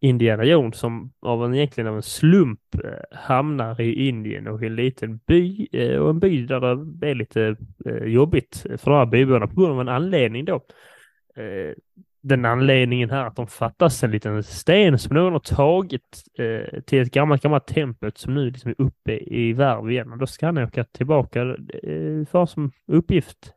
[0.02, 4.66] Indiana Jones som av en, egentligen av en slump eh, hamnar i Indien och i
[4.66, 8.98] en liten by eh, och en by där det är lite eh, jobbigt för de
[8.98, 10.56] här byborna på grund av en anledning då.
[11.36, 11.74] Eh,
[12.22, 17.02] den anledningen här att de fattas en liten sten som någon har tagit eh, till
[17.02, 20.46] ett gammalt, gammalt tempel som nu liksom är uppe i värv igen och då ska
[20.46, 21.42] han åka tillbaka
[21.84, 23.54] eh, för som uppgift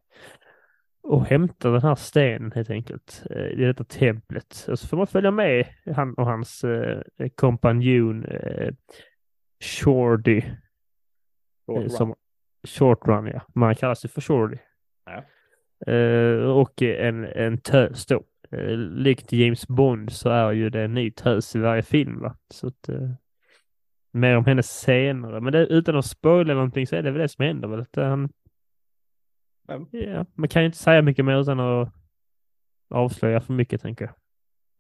[1.03, 4.67] och hämta den här stenen helt enkelt eh, i detta templet.
[4.69, 7.03] Och så får man följa med han och hans eh,
[7.35, 8.75] kompanjon eh,
[9.61, 10.43] Shorty.
[11.77, 12.15] eh, som,
[12.69, 14.57] short run ja, man kallas ju för Shorty.
[15.05, 15.25] Ja.
[16.53, 18.23] Och en, en tös då.
[18.77, 22.37] Likt James Bond så är ju det en ny tös i varje film va.
[22.55, 22.89] Så att,
[24.13, 25.41] mer om henne senare.
[25.41, 27.81] Men det, utan att spoila någonting så är det väl det som händer väl.
[27.81, 28.29] Att han,
[29.91, 31.93] ja, man kan ju inte säga mycket mer utan att
[32.91, 34.15] avslöja för mycket tänker jag.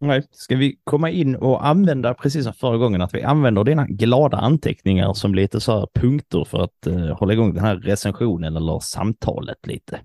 [0.02, 3.86] Nej, ska vi komma in och använda, precis som förra gången, att vi använder dina
[3.86, 8.56] glada anteckningar som lite så här punkter för att eh, hålla igång den här recensionen
[8.56, 10.00] eller samtalet lite.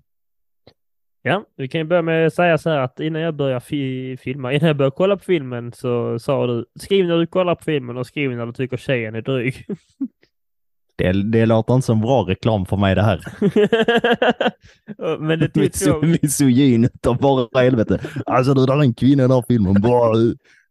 [1.21, 4.17] Ja, vi kan ju börja med att säga så här att innan jag börjar fi
[4.17, 7.63] filma, innan jag börjar kolla på filmen så sa du skriv när du kollar på
[7.63, 9.65] filmen och skriv när du tycker tjejen är dryg.
[10.97, 13.21] Det, det låter inte som bra reklam för mig det här.
[15.19, 15.55] Men det
[16.21, 17.99] Misogyn utav bara helvete.
[18.25, 19.81] Alltså du, där är en kvinna i den här filmen.
[19.81, 20.13] Bara,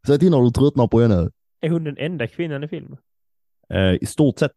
[0.07, 1.31] säg till när du tröttnar på henne.
[1.61, 2.99] är hon den enda kvinnan i filmen?
[3.73, 4.53] Eh, I stort sett.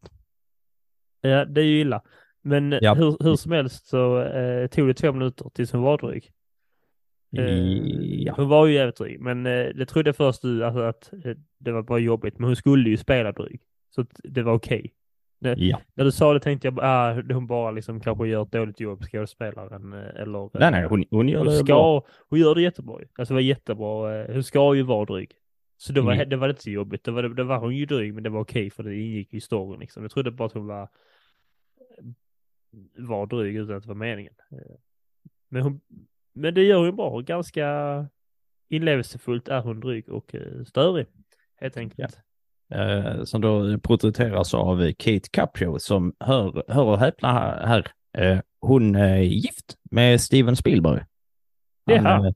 [1.22, 2.01] Ja, det är ju illa.
[2.43, 2.93] Men Ja.
[2.93, 6.30] hur, hur som helst så eh, tog det två minuter tills hon var dryg.
[7.38, 7.45] Eh,
[8.26, 8.34] Ja.
[8.38, 11.72] Hon var ju jävligt dryg, men eh, det trodde först du alltså, att eh, det
[11.72, 13.61] var bara jobbigt, men hon skulle ju spela dryg.
[13.95, 14.93] Så det var okej.
[15.39, 15.81] Ja.
[15.93, 18.79] När du sa det tänkte jag bara, ah, hon bara liksom kanske gör ett dåligt
[18.79, 20.59] jobb, skådespelaren, eh, eller...
[20.59, 22.05] Nej, nej, hon, hon gör hon det ska, bra.
[22.29, 22.95] hon gör det jättebra.
[22.95, 24.21] Alltså det var jättebra.
[24.21, 25.31] eh, Hon ska ju vara dryg.
[25.77, 26.29] Så det var, Mm.
[26.29, 27.03] det var inte så jobbigt.
[27.03, 29.41] Det var, det var hon ju dryg, men det var okej för det ingick i
[29.41, 30.03] storyn liksom.
[30.03, 30.89] Jag trodde bara att hon var,
[32.97, 34.33] var dryg utan att det var meningen.
[34.51, 34.75] Eh,
[35.49, 35.81] Men, hon,
[36.33, 37.19] men det gör hon bra.
[37.19, 38.07] Ganska
[38.69, 41.05] inlevelsefullt är hon dryg och eh, störig.
[41.55, 42.17] Helt enkelt.
[42.76, 47.32] Eh, som då porträtteras av Kate Capshaw som, hör, hör och häpna
[47.65, 51.01] här, eh, hon är gift med Steven Spielberg.
[51.86, 52.28] Jaha.
[52.28, 52.34] eh,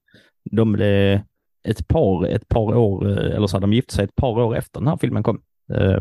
[0.52, 1.22] de blev
[1.64, 4.58] ett par, ett par år, eh, eller så hade de gift sig ett par år
[4.58, 5.42] efter den här filmen kom.
[5.74, 6.00] Eh,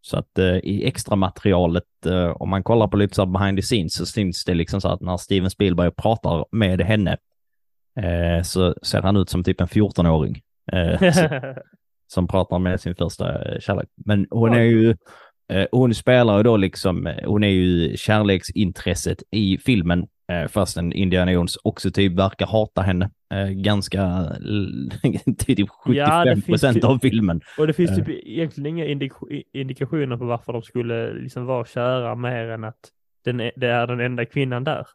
[0.00, 3.62] så att eh, i extra materialet, eh, om man kollar på lite så behind the
[3.62, 7.16] scenes, så syns det liksom så att när Steven Spielberg pratar med henne
[8.00, 10.42] eh, så ser han ut som typ en 14-åring.
[12.14, 13.88] Som pratar med sin första eh, kärlek.
[14.06, 14.58] Men hon Ja.
[14.58, 14.90] är ju,
[15.52, 20.06] eh, hon spelar ju då liksom, eh, hon är ju kärleksintresset i filmen,
[20.48, 23.10] fastän Indiana Jones också typ verkar hata henne
[23.50, 24.26] ganska,
[25.38, 27.40] typ 75 Ja, det finns procent ju- av filmen.
[27.58, 32.14] Och det finns typ egentligen inga indik- indikationer på varför de skulle liksom vara kära
[32.14, 32.78] mer än att
[33.24, 34.86] den det är den enda kvinnan där.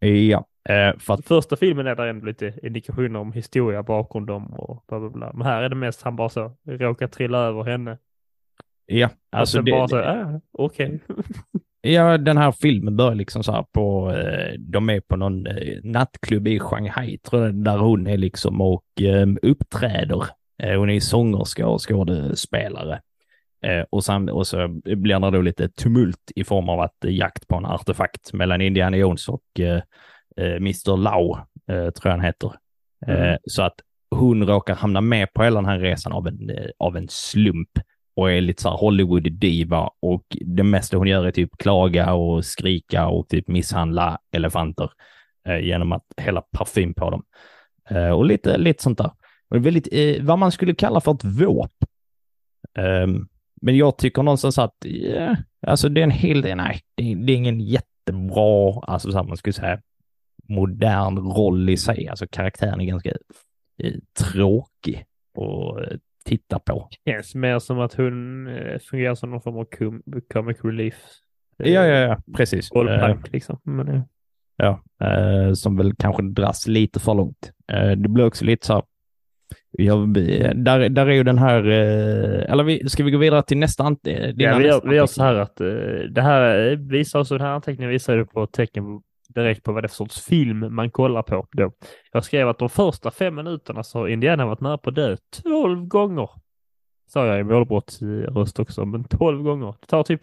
[0.00, 4.54] Ja, eh, för att, Första filmen är där ändå lite indikationer om historia bakom dem
[4.54, 5.32] och bla bla bla.
[5.34, 7.98] Men här är det mest han bara så råkar trilla över henne.
[8.86, 11.00] ja, Alltså det, bara så, ah, okej.
[11.80, 15.78] Ja, den här filmen börjar liksom så här på, eh, de är på någon eh,
[15.82, 20.24] nattklubb i Shanghai, tror jag, där hon är liksom och eh, uppträder.
[20.62, 23.00] Eh, hon är sångerska och skådespelare.
[23.62, 27.16] Eh, och, sen, och så blir det då lite tumult i form av att eh,
[27.16, 29.80] jakt på en artefakt mellan Indiana Jones och eh,
[30.42, 30.96] Mr.
[30.96, 31.36] Lau,
[31.68, 32.52] eh, tror jag han heter.
[33.06, 33.38] Eh, Mm.
[33.44, 33.74] Så att
[34.10, 37.70] hon råkar hamna med på hela den här resan av en, eh, av en slump
[38.16, 42.44] och är lite så här Hollywood-diva och det mesta hon gör är typ klaga och
[42.44, 44.90] skrika och typ misshandla elefanter
[45.48, 47.22] eh, genom att hälla parfym på dem.
[47.90, 49.10] Eh, och lite, lite sånt där.
[49.50, 51.72] Och är väldigt, eh, vad man skulle kalla för ett våp.
[52.78, 53.28] Ehm,
[53.62, 55.36] men jag tycker någonstans att, ja,
[55.66, 59.24] alltså det är en hel del, nej, det, det är ingen jättebra, alltså så här,
[59.24, 59.80] man skulle säga,
[60.48, 62.08] modern roll i sig.
[62.08, 63.10] Alltså karaktären är ganska
[63.82, 65.04] eh, tråkig
[65.38, 66.88] att eh, titta på.
[67.08, 70.94] Känns mer som att hon eh, fungerar som någon form av com comic relief.
[71.56, 72.70] Ja, ja, ja, precis.
[72.70, 73.60] Bollplank liksom.
[73.64, 74.02] Men, eh,
[74.60, 77.52] Ja, eh, som väl kanske dras lite för långt.
[77.72, 78.82] Eh, det blir också lite så här,
[79.70, 80.14] jag,
[80.54, 83.96] där, där är ju den här, eh, eller vi, ska vi gå vidare till nästa?
[84.02, 85.56] Ja, vi gör, vi gör så här att
[86.10, 88.84] det här visar oss, den här anteckningen visar ju på tecken
[89.42, 91.72] direkt på vad det är för sorts film man kollar på då.
[92.12, 95.16] Jag skrev att de första fem minuterna så har Indiana varit nära på att dö
[95.42, 96.30] tolv gånger.
[97.06, 99.74] Sa jag i målbrottsröst också, men tolv gånger.
[99.80, 100.20] Det tar typ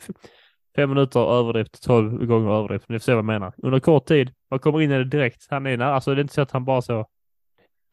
[0.76, 2.90] fem minuter överdrift, tolv gånger överdrift.
[2.90, 3.54] Ni får se vad jag menar.
[3.58, 5.48] Under kort tid, man kommer in i det direkt.
[5.50, 7.06] Han är nära, alltså det är inte så att han bara så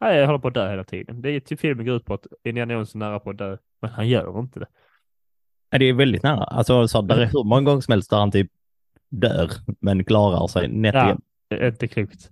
[0.03, 1.21] Nej, jag håller på att dö hela tiden.
[1.21, 3.57] Det är till filmen går ut på att Indiana Jones är nära på att dö,
[3.81, 4.67] men han gör inte det.
[5.77, 6.43] Det är väldigt nära.
[6.43, 8.51] Alltså, så, där är hur många gånger som helst där han typ
[9.13, 9.49] dör,
[9.79, 11.17] men klarar sig nätt Ja.
[11.49, 12.29] Det är inte klokt.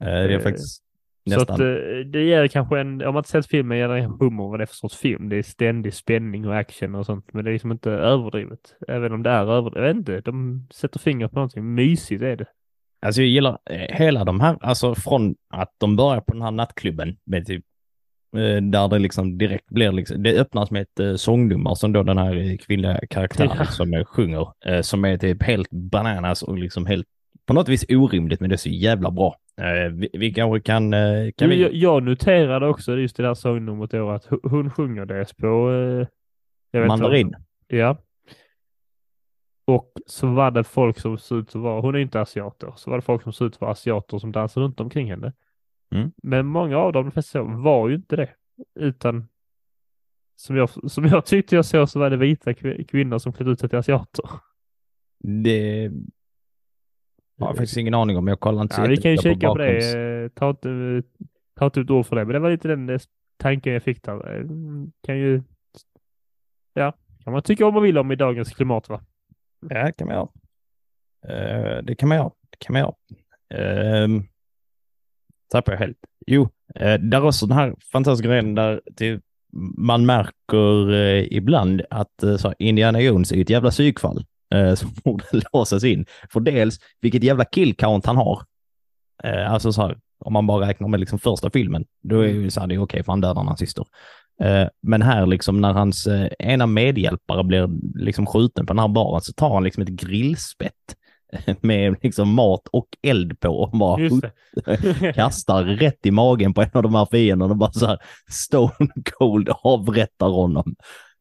[0.00, 0.82] Eh, det är eh, faktiskt
[1.30, 1.60] Så att nästan.
[1.60, 4.50] eh, det ger kanske en, om man inte sett filmen, ger det en hum om
[4.50, 5.28] vad det är för sorts film.
[5.28, 8.74] Det är ständig spänning och action och sånt, men det är liksom inte överdrivet.
[8.88, 9.76] Även om det är överdrivet.
[9.76, 11.74] Jag vet inte, de sätter fingret på någonting.
[11.74, 12.46] Mysigt är det.
[13.06, 13.58] Alltså jag gillar
[13.90, 17.64] hela de här, alltså från att de börjar på den här nattklubben med typ
[18.62, 22.18] där det liksom direkt blir liksom, det öppnas med ett eh, sångnummer som då den
[22.18, 23.64] här eh, kvinnliga karaktären Ja.
[23.64, 27.06] som eh, sjunger, eh, som är typ helt bananas och liksom helt,
[27.46, 29.36] på något vis orimligt, men det är så jävla bra.
[29.60, 31.62] Eh, vi, vi kanske kan, eh, kan vi...
[31.62, 35.70] jag, jag noterade också just det där sångnumret då att hon sjunger det på...
[36.72, 37.34] Eh, Mandarin.
[37.68, 37.96] Ja.
[39.64, 42.90] Och så var det folk som såg ut att vara, hon är inte asiater, så
[42.90, 45.32] var det folk som såg ut att vara asiater som dansade runt omkring henne.
[45.90, 46.12] Mm.
[46.22, 48.30] Men många av dem, de flesta var ju inte det.
[48.80, 49.28] Utan
[50.36, 53.50] som jag, som jag tyckte jag såg så var det vita kv- kvinnor som klädde
[53.52, 54.24] ut sig till asiater.
[55.18, 55.90] Det
[57.38, 59.48] har jag faktiskt ingen aning om, jag kollar inte så Ja, vi kan ju kika
[59.48, 60.22] på bakgrunds- det.
[60.24, 61.02] Eh, Ta inte,
[61.54, 63.00] ta inte ut ord för det, men det var lite den eh,
[63.36, 64.36] tanken jag fick där.
[64.36, 64.44] Eh,
[65.02, 65.42] Kan ju,
[66.74, 66.92] ja,
[67.24, 69.00] kan man tycka om man vill om i dagens klimat va?
[69.68, 70.28] Ja, det kan man göra.
[71.36, 72.30] Eh, det kan man göra.
[72.50, 72.94] Det kan man göra.
[73.54, 74.22] Uh,
[75.50, 75.98] tappar jag helt.
[76.26, 79.22] Jo, uh, där är också den här fantastiska grejen där typ,
[79.78, 84.24] man märker eh, ibland att uh, så, Indiana Jones är ett jävla psykfall
[84.76, 86.06] som borde låsas in.
[86.32, 88.42] För dels vilket jävla kill count han har.
[89.24, 92.50] Eh, alltså så här, om man bara räknar med liksom första filmen, då är ju
[92.50, 93.84] så här, det är okej för han dödar nazister.
[94.42, 98.88] Eh, men här liksom när hans eh, ena medhjälpare blir liksom skjuten på den här
[98.88, 100.74] baren så tar han liksom ett grillspett
[101.60, 104.10] med liksom mat och eld på och bara
[105.12, 107.98] kastar rätt i magen på en av de här fienderna och bara så här
[108.30, 110.74] stone cold avrättar honom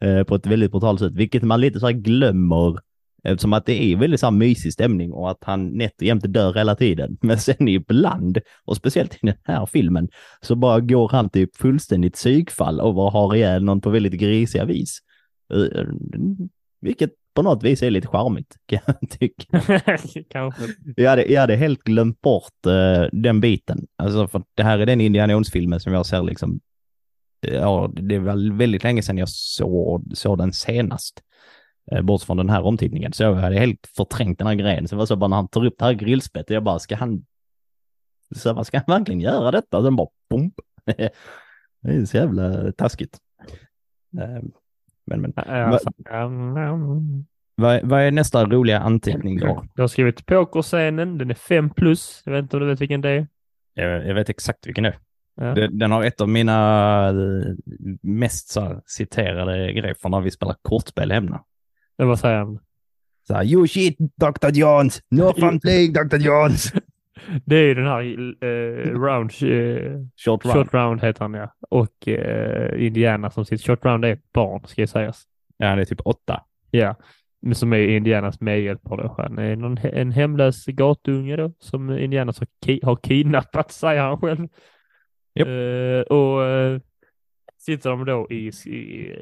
[0.03, 2.77] eh, på ett väldigt brutalt sätt, vilket man lite så här glömmer
[3.23, 6.33] eftersom att det är väldigt så här mysig stämning och att han nätt och jämt
[6.33, 7.17] dör hela tiden.
[7.21, 10.09] Men sen ibland, och speciellt i den här filmen,
[10.41, 14.65] så bara går han typ fullständigt psykfall och bara har ihjäl någon på väldigt grisiga
[14.65, 14.99] vis.
[15.53, 15.83] Eh,
[16.81, 19.59] Vilket på något vis är lite charmigt, kan jag tycka.
[20.29, 20.63] Kanske.
[20.95, 23.87] Jag hade, jag hade helt glömt bort eh, den biten.
[23.97, 26.59] Alltså för det här är den Indiana Jones-filmen som jag ser liksom,
[27.41, 31.21] ja, det är väl väldigt länge sedan jag såg, såg den senast.
[31.91, 33.13] Eh, bort från den här omtittningen.
[33.13, 34.87] Så jag hade helt förträngt den här grejen.
[34.87, 36.95] Så det var så bara när han tar upp det här grillspettet, jag bara, ska
[36.95, 37.25] han,
[38.35, 39.77] så vad ska han verkligen göra detta?
[39.77, 40.53] Och sen bara, bump.
[40.85, 41.11] det
[41.83, 43.17] är så jävla taskigt.
[44.21, 44.43] Eh,
[45.07, 45.79] men, men, ja.
[47.55, 49.65] vad, vad är nästa roliga anteckning då?
[49.75, 52.21] Jag har skrivit pokerscenen, den är 5 plus.
[52.25, 53.27] Jag vet inte om du vet vilken det är.
[53.73, 54.97] Jag, jag vet exakt vilken det är.
[55.35, 55.53] Ja.
[55.53, 57.53] Det- Den har ett av mina eh,
[58.01, 61.41] mest så citerade grejer från när vi spelar kortspel hemma.
[61.95, 62.59] Var säger han.
[63.27, 64.49] Så här, you shit Dr.
[64.53, 66.15] Jones, no fun playing Dr.
[66.17, 66.73] Jones.
[67.45, 68.01] Det är ju den här
[68.43, 70.53] eh, round, eh, Short run.
[70.53, 71.53] short round heter han ja.
[71.69, 75.23] Och eh, Indiana som sitter, short round är ett barn ska ju sägas.
[75.57, 76.43] Ja, det är typ åtta.
[76.71, 76.95] Ja,
[77.41, 79.15] men som är Indianas medhjälpare då.
[79.17, 84.17] Han är någon, en hemlös gatunge då som Indianas har, ki- har kidnappat, säger han
[84.17, 84.47] själv.
[85.33, 85.47] Japp.
[85.47, 86.79] Eh, och eh,
[87.57, 88.71] sitter de då i, i,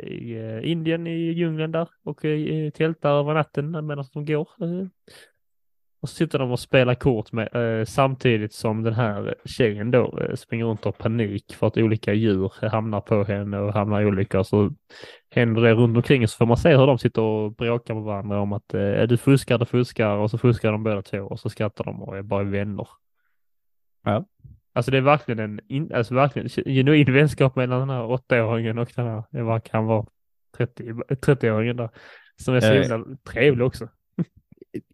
[0.08, 4.48] i eh, Indien i djungeln där och eh, tältar över natten medan de går.
[6.06, 10.20] Och så sitter de och spelar kort med eh, samtidigt som den här tjejen då
[10.20, 14.06] eh, springer runt och panik för att olika djur hamnar på henne och hamnar i
[14.06, 14.44] olyckor.
[14.44, 14.72] Så
[15.30, 18.40] händer det runt omkring så får man se hur de sitter och bråkar med varandra
[18.40, 21.50] om att eh, du fuskar, du fuskar och så fuskar de båda två och så
[21.50, 22.88] skrattar de och är bara vänner.
[24.04, 24.26] Ja.
[24.74, 28.92] Alltså det är verkligen en in, alltså verkligen genuin vänskap mellan den här åttaåringen och
[28.96, 30.06] den här, var, kan vara
[30.58, 31.90] 30, 30-åringen där.
[32.38, 33.88] Som är så himla trevlig också.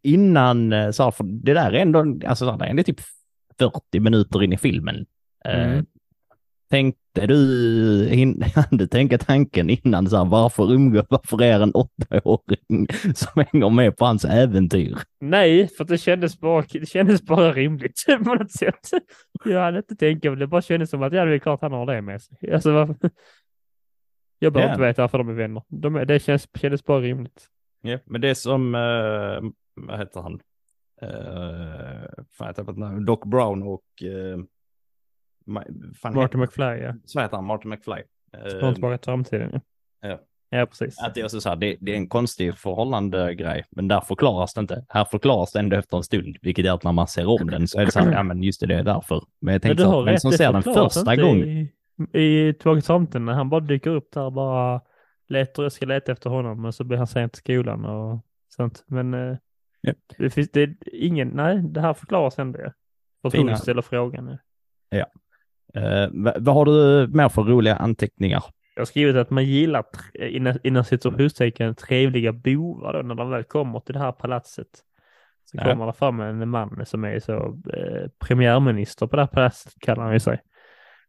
[0.04, 2.84] Innan, eh, så här, för det där är ändå, alltså så här, det är ändå
[2.84, 3.02] typ
[3.60, 5.06] 40 minuter in i filmen.
[5.46, 5.86] Eh, Mm.
[6.70, 12.88] Tänkte du, in, du tänka tanken innan så här, varför umgås, varför är en åttaåring
[13.16, 14.98] som hänger med på hans äventyr?
[15.22, 18.90] Nej, för det kändes bara, det kändes bara rimligt på något sätt.
[19.46, 21.72] Jag hade inte tänkt på det, bara kändes som att ja, det är klart han
[21.72, 22.54] har det med sig.
[22.54, 22.96] Alltså, varför?
[24.40, 24.74] Jag behöver Ja.
[24.76, 25.64] inte veta varför de är vänner.
[25.68, 27.48] De det känns, kändes bara rimligt.
[27.82, 30.34] Ja, men det är som, eh, vad heter han?
[31.04, 33.06] Uh, fan heter han?
[33.06, 34.44] Doc Brown och, uh,
[36.02, 36.94] fan, Martin McFly, ja.
[37.06, 38.04] så heter han, Martin McFly.
[38.60, 39.62] Från tillbaka till framtiden.
[40.02, 40.20] Ja,
[40.50, 40.66] ja.
[40.66, 41.00] precis.
[41.00, 44.54] Att det är så här, det, det är en konstig förhållande grej, men där förklaras
[44.54, 44.86] det inte.
[44.90, 47.68] Här förklaras det ändå efter en stund, vilket är att när man ser om den
[47.68, 49.24] så är det så här, ja men just det, det är därför.
[49.40, 51.48] Men jag Men tänkte vem rätt, som ser den första gången.
[51.48, 51.72] I,
[52.14, 54.82] i Tillbaka till framtiden när han bara dyker upp där bara
[55.28, 58.20] letar, jag ska leta efter honom men så blir han sent till skolan och
[58.50, 58.84] sånt.
[58.88, 59.38] Men
[59.82, 59.94] Ja.
[60.18, 62.60] det finns det är ingen, nej det här förklaras ändå.
[63.32, 64.38] För att ställer frågan.
[64.90, 65.06] ja.
[65.74, 68.44] Eh, vad, vad har du mer för roliga anteckningar?
[68.76, 69.86] Jag har skrivit att man gillar
[70.20, 74.68] innan, innan situationstecken trevliga bovar då när de väl kommer till det här palatset.
[75.46, 75.64] Så Ja.
[75.64, 77.34] kommer det fram en man som är så
[77.74, 80.42] eh, premiärminister på det här palatset kallar han ju sig.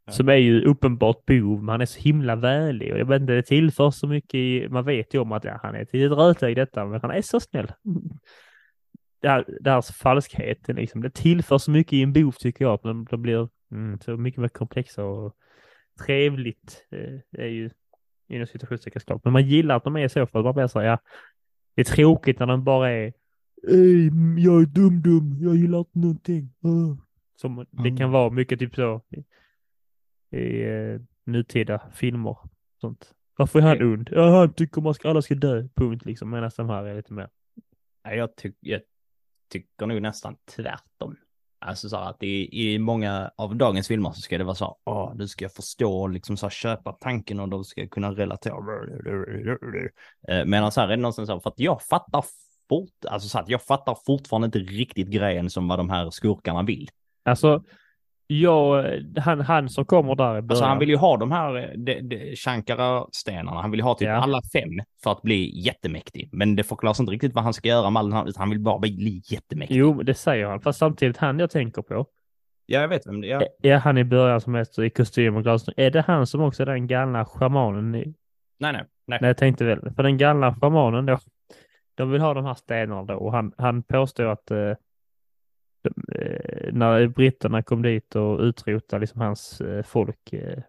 [0.04, 0.12] Ja.
[0.12, 3.32] Som är ju uppenbart bov, men han är så himla vänlig och jag vet inte,
[3.32, 6.52] det tillför så mycket i, man vet ju om att ja, han är ett rötägg
[6.52, 7.72] i detta, men han är så snäll.
[9.22, 9.28] Det
[9.70, 13.48] här, falskheten liksom, det tillför så mycket i en bov tycker jag, de, de blir
[13.72, 15.36] mm, så mycket mer komplexa och
[16.06, 16.86] trevligt.
[16.90, 17.70] Eh, det är ju
[18.28, 19.24] inom situationstecken såklart.
[19.24, 20.98] Men man gillar att de är så för att man blir så här, ja,
[21.74, 23.12] det är tråkigt när de bara är
[23.68, 26.54] Ey, jag är dum-dum, jag gillar inte någonting.
[26.62, 26.96] Ah."
[27.36, 27.96] Som det Mm.
[27.96, 29.24] kan vara mycket typ så i,
[30.36, 32.36] i eh, nutida filmer.
[32.80, 33.14] Sånt.
[33.36, 34.08] Varför är han ond?
[34.12, 36.30] Ja, han tycker man ska, alla ska dö, punkt liksom.
[36.30, 37.28] Medan de här är lite mer.
[38.02, 38.80] Jag, tyck, jag
[39.52, 41.16] tycker nog nästan tvärtom.
[41.64, 44.64] Alltså så här att i, i många av dagens filmer så ska det vara så
[44.64, 48.12] här, åh, du ska förstå och liksom så här köpa tanken och du ska kunna
[48.12, 48.54] relatera.
[50.28, 52.24] Eh, Medan så här är det någonstans så här, för att jag fattar
[52.68, 56.62] fort, alltså så att jag fattar fortfarande inte riktigt grejen som vad de här skurkarna
[56.62, 56.88] vill.
[57.24, 57.64] Alltså,
[58.26, 58.84] jag,
[59.16, 60.50] han, han som kommer där i början.
[60.50, 63.60] Alltså han vill ju ha de här eh, de, de, Shankara-stenarna.
[63.60, 64.14] Han vill ju ha typ Ja.
[64.14, 64.70] alla fem
[65.02, 66.28] för att bli jättemäktig.
[66.32, 68.50] Men det förklaras inte riktigt vad han ska göra med all den här, utan han
[68.50, 69.76] vill bara bli jättemäktig.
[69.76, 70.60] Jo, det säger han.
[70.60, 72.06] Fast samtidigt han jag tänker på.
[72.66, 73.42] Ja, jag vet vem det är.
[73.62, 75.74] Är han i början som är i kostym och glasögon?
[75.76, 77.94] Är det han som också är den galna schamanen?
[77.94, 78.14] i-
[78.60, 79.18] Nej, nej, nej.
[79.20, 79.90] Nej, jag tänkte väl.
[79.96, 81.18] För den galna schamanen då.
[81.94, 84.72] de vill ha de här stenarna då och han, han påstår att eh,
[85.84, 90.62] Eh, när britterna kom dit och utrotade liksom hans eh, folk eh,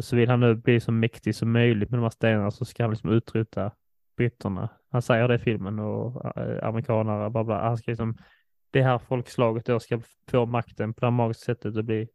[0.00, 2.82] så vill han nu bli så mäktig som möjligt med de här stenarna så ska
[2.82, 3.72] han liksom utrota
[4.16, 4.68] britterna.
[4.90, 7.62] Han säger det i filmen och amerikanare, bla bla.
[7.62, 8.16] Han ska liksom,
[8.70, 10.00] det här folkslaget då ska
[10.30, 12.08] få makten på det här magiska sättet och bli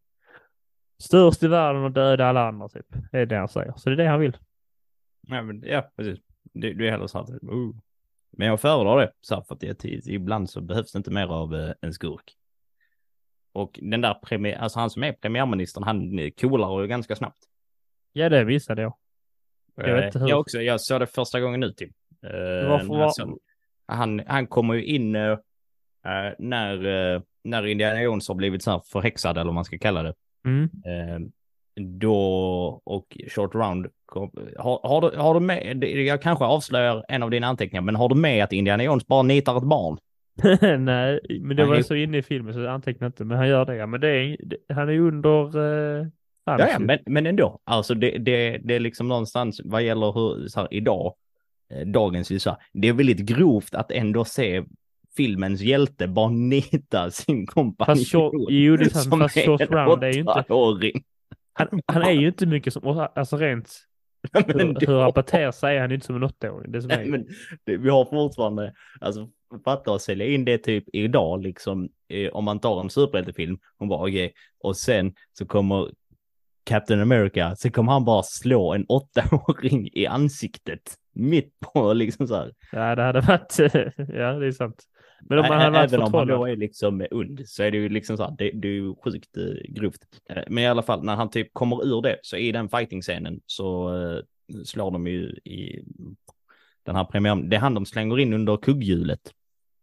[1.02, 2.86] störst i världen och döda alla andra typ.
[3.12, 3.74] Det är det han säger.
[3.78, 4.38] Så det är det han vill.
[5.22, 6.20] Ja, men, ja precis.
[6.54, 7.76] Det, det är heller så att, oh.
[8.32, 11.28] Men jag föredrar det, så här, för att det, ibland så behövs det inte mer
[11.28, 12.36] av eh, en skurk.
[13.54, 17.44] Och den där premiär, alltså han som är premiärministern, han coolar ju ganska snabbt.
[18.14, 18.94] Ja, det visade jag.
[19.76, 20.30] Jag vet inte hur.
[20.30, 21.92] Jag också, jag såg det första gången nu typ.
[22.24, 23.14] Eh, Varför var...
[23.86, 25.38] han, han kommer ju in uh,
[26.40, 30.04] när, uh, när Indiana Jones har blivit så här förhäxad eller vad man ska kalla
[30.04, 30.14] det.
[30.46, 30.70] Mm.
[31.76, 32.16] Då
[32.84, 33.88] och Short Round,
[34.58, 38.10] har, har, du, har du med, jag kanske avslöjar en av dina anteckningar, men har
[38.10, 39.98] du med att Indiana Jones bara nitar ett barn?
[40.80, 41.82] Nej, men det var är...
[41.82, 43.88] så inne i filmen så jag antecknar inte, men han gör det.
[43.88, 44.38] Men det är,
[44.74, 45.58] han är under
[46.00, 46.08] eh,
[46.46, 47.60] Ja, men, men ändå.
[47.64, 51.14] Alltså det, det, det är liksom någonstans vad gäller hur, så här, idag,
[51.74, 54.64] eh, dagens USA, det är väldigt grovt att ändå se
[55.18, 57.98] filmens hjälte bara nita sin kompanjon.
[57.98, 60.46] Fast short, jo, det är sant, fast Short Round är ju inte...
[61.54, 63.88] Han, han är ju inte mycket som, alltså rent
[64.34, 66.72] hur, hur han beter sig är han inte som en åttaåring.
[66.72, 67.28] Det som Nej, men
[67.66, 69.30] det, vi har fortfarande, alltså
[69.66, 73.90] fatta att sälja in det typ idag liksom, eh, om man tar en superhjältefilm, hon
[73.90, 74.32] bara okej, okay.
[74.64, 75.92] och sen så kommer
[76.64, 80.96] Captain America, så kommer han bara slå en åttaåring i ansiktet.
[81.14, 82.54] Mitt på liksom så här.
[82.72, 83.56] Ja, det hade varit,
[83.98, 84.84] ja det är sant.
[85.22, 87.78] Men om man hade varit Även om han då är liksom und så är det
[87.78, 90.02] ju liksom så här, det, det är ju sjukt uh, grovt.
[90.30, 93.42] Eh, men i alla fall när han typ kommer ur det, så i den fighting-scenen
[93.46, 94.22] så uh,
[94.66, 95.84] slår de ju i
[96.84, 99.32] den här premiären, det är han de slänger in under kugghjulet.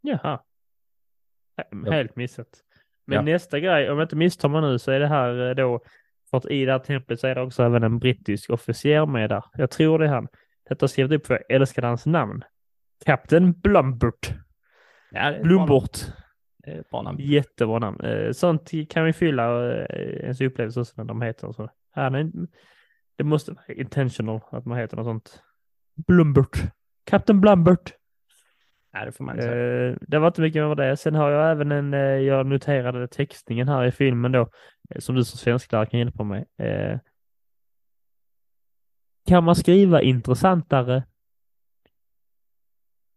[0.00, 0.40] Jaha.
[1.86, 2.48] Helt missat.
[3.04, 3.22] Men ja.
[3.22, 5.80] nästa grej, om jag inte misstar mig nu, så är det här då
[6.30, 9.30] för att i det här templet så är det också även en brittisk officer med
[9.30, 9.44] där.
[9.52, 10.28] Jag tror det är han.
[10.68, 12.44] Detta skrivit upp för jag älskar hans namn.
[13.04, 14.32] Kapten Blumbert.
[15.10, 16.12] Ja, det Blumbert.
[16.90, 17.18] Bra namn.
[17.20, 18.00] Jättebra namn.
[18.00, 21.70] Eh, sånt kan vi fylla eh, ens upplevelse också när de heter så.
[21.90, 22.30] Han är,
[23.16, 25.42] det måste vara intentional att man heter något sånt.
[26.06, 26.72] Blumbert.
[27.04, 27.94] Kapten Blumbert.
[28.92, 29.88] Ja, det får man säga.
[29.88, 30.96] Eh, det var inte mycket med det.
[30.96, 31.92] Sen har jag även en,
[32.24, 34.48] jag noterade textningen här i filmen då.
[34.98, 36.44] Som du som svensklärare kan hjälpa mig.
[39.26, 41.02] Kan man skriva intressantare?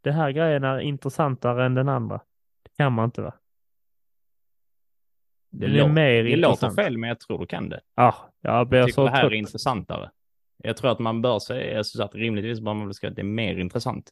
[0.01, 2.21] Det här grejen är intressantare än den andra.
[2.63, 3.33] Det kan man inte va?
[5.49, 7.81] Det, det, lå mer det låter fel, men jag tror du kan det.
[7.95, 9.31] Ah, jag jag tycker så det här trött.
[9.31, 10.11] är intressantare.
[10.63, 13.21] Jag tror att man bör säga, så att rimligtvis bör man väl skriva att det
[13.21, 14.09] är mer intressant.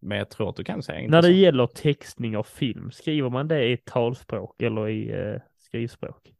[0.00, 1.24] Men jag tror att du kan säga intressant.
[1.24, 6.34] När det gäller textning av film, skriver man det i talspråk eller i eh, skrivspråk?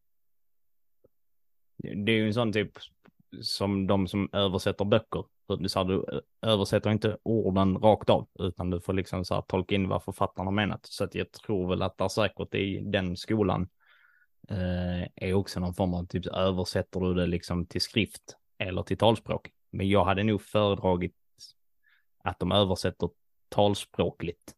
[1.82, 2.72] det är ju en sån typ
[3.40, 5.24] som de som översätter böcker.
[5.68, 9.88] Så du översätter inte orden rakt av, utan du får liksom så här tolka in
[9.88, 10.86] vad författaren har menat.
[10.86, 13.68] Så att jag tror väl att där säkert i den skolan
[14.48, 18.98] eh, är också någon form av typ översätter du det liksom till skrift eller till
[18.98, 19.50] talspråk.
[19.70, 21.14] Men jag hade nog föredragit
[22.24, 23.10] att de översätter
[23.48, 24.54] talspråkligt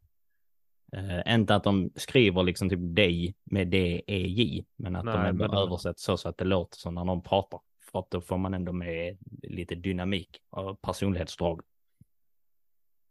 [0.96, 5.54] Uh, inte att de skriver liksom typ dig med D-E-J, men att Nej, de men...
[5.54, 7.60] översätter så, så att det låter som när någon pratar.
[7.92, 11.60] För att då får man ändå med lite dynamik och personlighetsdrag.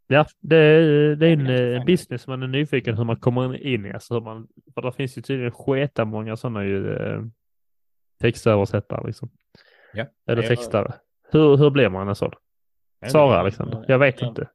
[0.08, 3.86] Ja, det, är, det är en eh, business man är nyfiken hur man kommer in
[3.86, 3.92] i.
[3.94, 7.22] Alltså hur man, för det finns ju tydligen sketa många sådana ju eh,
[8.20, 9.30] textöversättare liksom.
[9.94, 10.06] Ja.
[10.28, 10.94] Eller textare.
[11.32, 12.32] Hur, hur blir man en sån?
[13.08, 13.86] Sara Alexander?
[13.88, 14.50] Jag vet inte.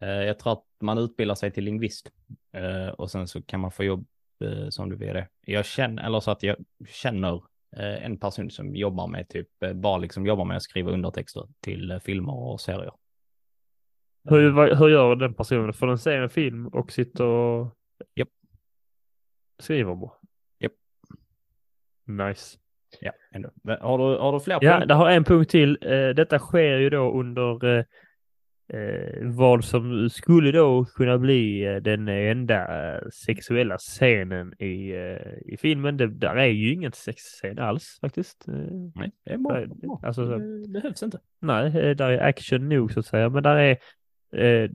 [0.00, 2.10] Eh, jag tror att man utbildar sig till lingvist
[2.52, 4.06] eh, och sen så kan man få jobb
[4.70, 5.28] som du vill det.
[5.40, 6.56] Jag känner, eller så att jag
[6.88, 7.42] känner
[7.76, 12.34] en person som jobbar med typ, bara liksom jobbar med att skriva undertexter till filmer
[12.34, 12.92] och serier.
[14.24, 15.72] Hur, hur gör den personen?
[15.72, 17.76] Får den se en film och sitta och
[18.14, 18.28] yep.
[19.58, 20.12] skriver bara?
[20.58, 20.72] Japp.
[22.06, 22.58] Nice.
[23.00, 23.50] Ja, ändå.
[23.80, 25.78] Har du, har du fler Ja, det har en punkt till.
[26.16, 27.86] Detta sker ju då under
[28.72, 35.52] eh, vad som skulle då kunna bli eh, den enda eh, sexuella scenen i, eh,
[35.52, 35.96] i filmen.
[35.96, 38.44] Det, där är ju ingen sexscen alls faktiskt.
[38.94, 40.00] Nej, det är bra.
[40.02, 41.18] Alltså, det behövs inte.
[41.40, 43.78] Nej, där är action nog så att säga, men där är
[44.32, 44.70] eh,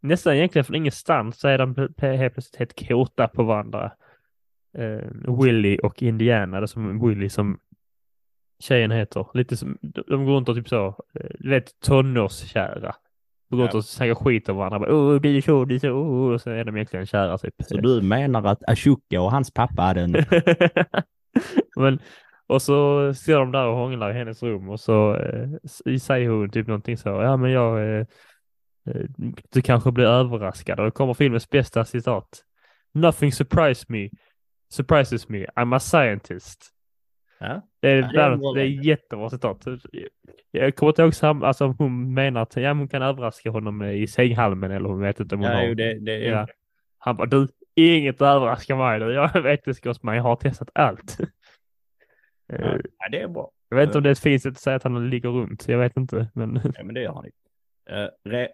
[0.00, 3.92] nästan egentligen från ingenstans så är de helt plötsligt helt kåta på varandra.
[4.78, 7.58] Eh, Willy och Indiana, det som Willy som
[8.62, 9.26] tjejen heter.
[9.34, 12.94] Lite som, de går runt och typ så, eh, du vet tonårskära.
[13.50, 13.78] gått Ja.
[13.78, 14.78] och snackat skit om varandra.
[14.78, 17.38] Bara, Åh, du är så, du är så, oh, och så är de egentligen kära
[17.38, 17.54] typ.
[17.58, 20.12] Så du menar att Ashoka och hans pappa hade en...
[21.76, 21.98] Men,
[22.46, 25.48] och så står de där och hånglar i hennes rum och så eh,
[25.98, 28.06] säger hon typ någonting så, ja men jag, eh,
[28.86, 29.02] eh,
[29.50, 32.42] du kanske blir överraskad och då kommer filmens bästa citat.
[32.94, 34.08] Nothing surprised me,
[34.72, 36.70] surprises me, I'm a scientist.
[37.40, 37.62] Ja.
[37.82, 39.64] Det är, Ja, det är det är jättebra citat.
[40.50, 44.06] Jag kommer inte ihåg sam, alltså hon menar att ja, hon kan överraska honom i
[44.06, 45.64] sänghalmen eller hon vet inte om hon Ja, har.
[45.64, 46.46] jo, det, det, Ja.
[46.98, 49.00] Han bara, du, inget överraskar mig.
[49.00, 49.12] Du.
[49.14, 51.16] Jag är vetenskapsman, jag har testat allt.
[52.46, 52.54] Ja.
[52.56, 53.50] Eh, ja, det är bra.
[53.68, 55.68] Jag vet inte om det är ett fint sätt att säga att han ligger runt.
[55.68, 57.24] Jag vet inte, men Ja, men det gör han.
[57.90, 58.48] Eh, re...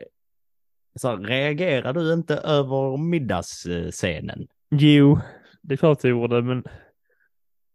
[0.94, 4.46] så, reagerar du inte över middagsscenen?
[4.70, 5.18] jo,
[5.62, 6.64] det är klart jag gjorde, men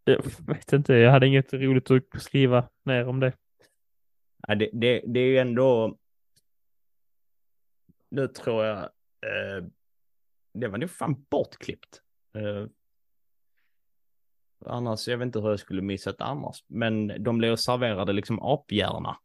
[0.04, 0.94] jag vet inte.
[0.94, 3.34] Jag hade inget roligt att skriva ner om det.
[4.48, 5.98] Ja, det, det, det är ju ändå...
[8.10, 8.78] Nu tror jag...
[8.80, 9.66] Eh,
[10.54, 12.02] det var nog fan bortklippt.
[12.36, 12.68] Eh,
[14.66, 16.64] annars, jag vet inte hur jag skulle missat annars.
[16.68, 19.18] Men de blev serverade liksom aphjärna.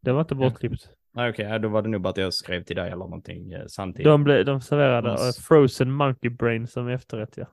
[0.00, 0.90] Det var inte bortklippt.
[1.12, 3.52] Nej, Okej, ja, då var det nog bara att jag skrev till dig eller någonting
[3.52, 4.04] eh, samtidigt.
[4.04, 7.46] De, blev, de serverade eh, frozen monkey brain som efterrätt, ja.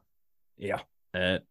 [0.56, 0.80] Ja.
[1.20, 1.42] Eh,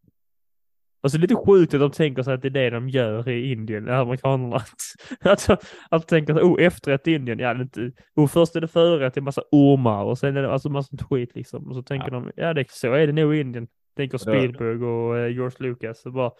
[1.07, 3.53] Och så lite sjukt att de tänker sig att det är det de gör i
[3.53, 4.57] Indien, amerikanerna.
[4.57, 5.51] Att, att,
[5.91, 9.15] att de tänker sig, oh efterrätt i Indien, ja inte, oh först är det förrätt,
[9.15, 11.69] det är massa ormar och sen är det alltså massa skit liksom.
[11.69, 13.69] Och så tänker de, ja det, så är det nog i Indien.
[13.97, 14.33] Tänker Ja.
[14.33, 16.07] Spielberg och eh, George Lucas.
[16.07, 16.31] Och bara,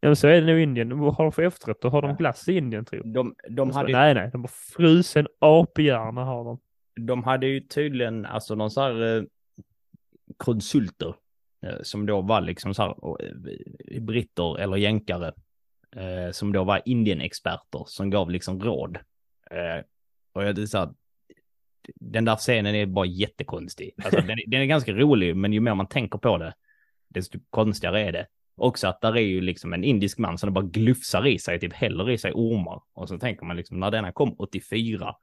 [0.00, 0.98] ja men så är det nog i Indien.
[0.98, 1.80] Vad har de för efterrätt?
[1.80, 2.16] Då har de Ja.
[2.16, 3.14] glass i Indien tror jag.
[3.14, 6.58] de, de, Och så, hade, Nej nej, de har frusen aphjärna har de.
[7.06, 9.22] de hade ju tydligen alltså någon så här eh,
[10.36, 11.14] konsulter
[11.62, 12.94] Eh, som då var liksom så här
[13.94, 15.32] eh, britter eller jänkare
[15.96, 18.96] eh, som då var Indien-experter som gav liksom råd.
[19.50, 19.84] Eh,
[20.32, 20.94] och jag det så här,
[21.94, 23.90] den där scenen är bara jättekonstig.
[24.04, 26.54] Alltså, den, den är ganska rolig, men ju mer man tänker på det,
[27.08, 28.26] desto konstigare är det.
[28.56, 31.72] Också att där är ju liksom en indisk man som bara glufsar i sig, typ
[31.72, 32.82] häller i sig ormar.
[32.92, 35.14] Och så tänker man liksom, när denna kom 84,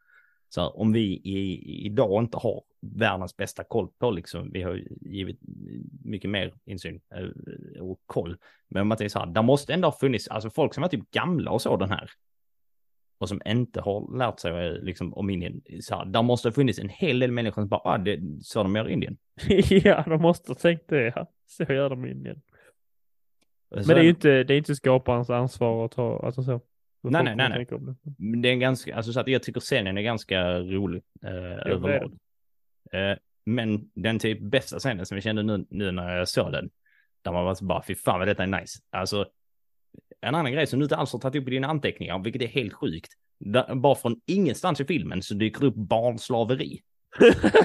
[0.50, 2.64] så här, om vi i, idag inte har
[2.96, 5.40] världens bästa koll på liksom, vi har givit
[6.04, 8.38] mycket mer insyn eh, och koll.
[8.70, 10.88] Men om man tänker så här, där måste ändå ha funnits, alltså folk som var
[10.90, 12.10] typ gamla och så den här.
[13.20, 15.62] Och som inte har lärt sig eh, liksom om Indien.
[15.82, 18.22] Så här, där måste ha funnits en hel del människor som bara, ah, det är
[18.42, 19.18] så de gör i Indien.
[19.70, 21.32] ja, de måste ha tänkt det ja.
[21.46, 22.42] Så gör de i Indien.
[23.70, 26.62] Så- Men det är ju inte, det är inte skaparens ansvar att ta, alltså så.
[27.04, 27.66] Nej, nej, nej, nej.
[27.70, 28.42] det.
[28.42, 31.32] Det är en ganska, alltså så att jag tycker scenen är ganska rolig eh,
[31.74, 32.18] överlag.
[32.94, 36.70] Eh, men den typ bästa scenen som jag kände nu, nu när jag såg den,
[37.22, 38.80] där man var så bara, fy fan vad detta är nice.
[38.90, 39.26] Alltså,
[40.22, 42.48] en annan grej som du inte alls har tagit upp i dina anteckningar, vilket är
[42.48, 43.12] helt sjukt.
[43.40, 46.82] Där, bara från ingenstans i filmen så dyker upp barnslaveri.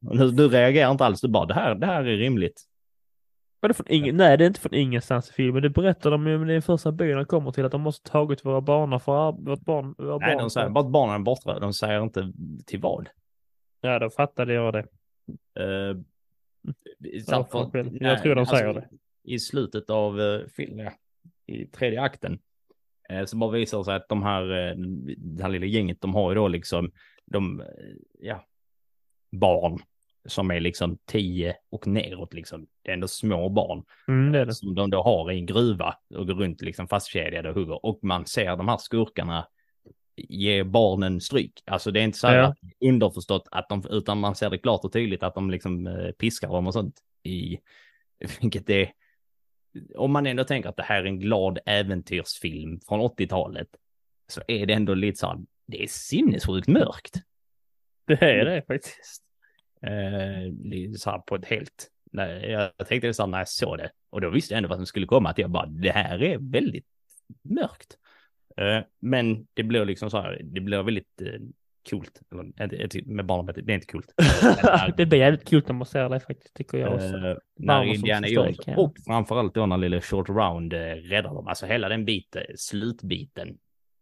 [0.00, 2.62] Du, du reagerar inte alls, du bara, det här, det här är rimligt.
[3.60, 5.62] Var det från ingen, nej, det är inte från ingenstans i filmen.
[5.62, 8.44] Det berättar de ju i den första byn de kommer till att de måste tagit
[8.44, 9.94] våra barn för vårt barn.
[9.98, 12.32] Våra Nej, barn de säger bara att barnen är borta, de säger inte
[12.66, 13.08] till vad.
[13.86, 14.86] Ja, då fattade jag det.
[15.60, 16.00] Uh,
[17.26, 17.96] Ja, själv.
[18.00, 18.88] Jag tror de säger det.
[19.24, 20.92] I slutet av uh, filmen,
[21.46, 22.38] i tredje akten,
[23.08, 24.74] eh, så bara visar det sig att de här, eh,
[25.18, 26.90] det här lilla gänget, de har ju då liksom,
[27.24, 27.66] de, eh,
[28.18, 28.44] ja,
[29.32, 29.78] barn
[30.24, 32.66] som är liksom tio och neråt liksom.
[32.82, 34.54] Det är ändå små barn Mm, det det.
[34.54, 37.86] som de då har i en gruva och går runt liksom fastkedjade och hugger.
[37.86, 39.46] Och man ser de här skurkarna
[40.16, 41.62] ge barnen stryk.
[41.66, 42.54] Alltså det är inte så här Ja.
[42.88, 46.48] underförstått att de, utan man ser det klart och tydligt att de liksom eh, piskar
[46.48, 47.58] dem och sånt i,
[48.40, 48.92] vilket är,
[49.94, 53.68] om man ändå tänker att det här är en glad äventyrsfilm från 80-talet,
[54.28, 57.14] så är det ändå lite så här, det är sinnessjukt mörkt.
[58.06, 59.22] Det är det faktiskt.
[59.82, 63.78] Eh, så här på ett helt, nej, jag tänkte det så här när jag såg
[63.78, 66.22] det, och då visste jag ändå vad som skulle komma, att jag bara, det här
[66.22, 66.86] är väldigt
[67.42, 67.98] mörkt.
[68.60, 71.28] Eh, men det blir liksom så här, det blir väldigt eh,
[71.90, 74.14] coolt, eller, inte- inte- med barnarbete, det är inte coolt.
[74.96, 77.06] det blir jävligt kul när man ser det faktiskt, tycker jag också.
[77.06, 78.74] Eh, när Indiana Jones kan.
[78.74, 83.48] och framförallt då när lille Short Round eh, räddar dem, alltså hela den biten, slutbiten,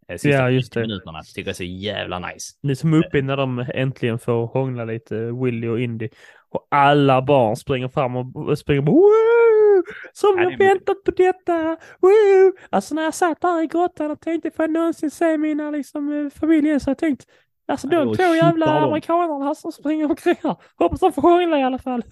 [0.08, 0.86] eh, sista Ja, just 50 det.
[0.88, 2.52] minuterna, tycker jag är så jävla nice.
[2.62, 6.08] Är som uppe när de äntligen får hångla lite, Willy och Indy.
[6.50, 8.82] Och alla barn springer fram och springer!
[10.12, 11.76] Som Ja, jag väntat på detta!
[12.00, 12.52] Woo!
[12.70, 16.12] Alltså när jag satt där i grottan och tänkte, får jag någonsin se mina liksom,
[16.12, 16.80] eh, familjen?
[16.80, 17.24] Så jag tänkte,
[17.68, 20.56] alltså de två jävla amerikanerna som springer omkring här.
[20.76, 22.02] Hoppas de får hångla i alla fall.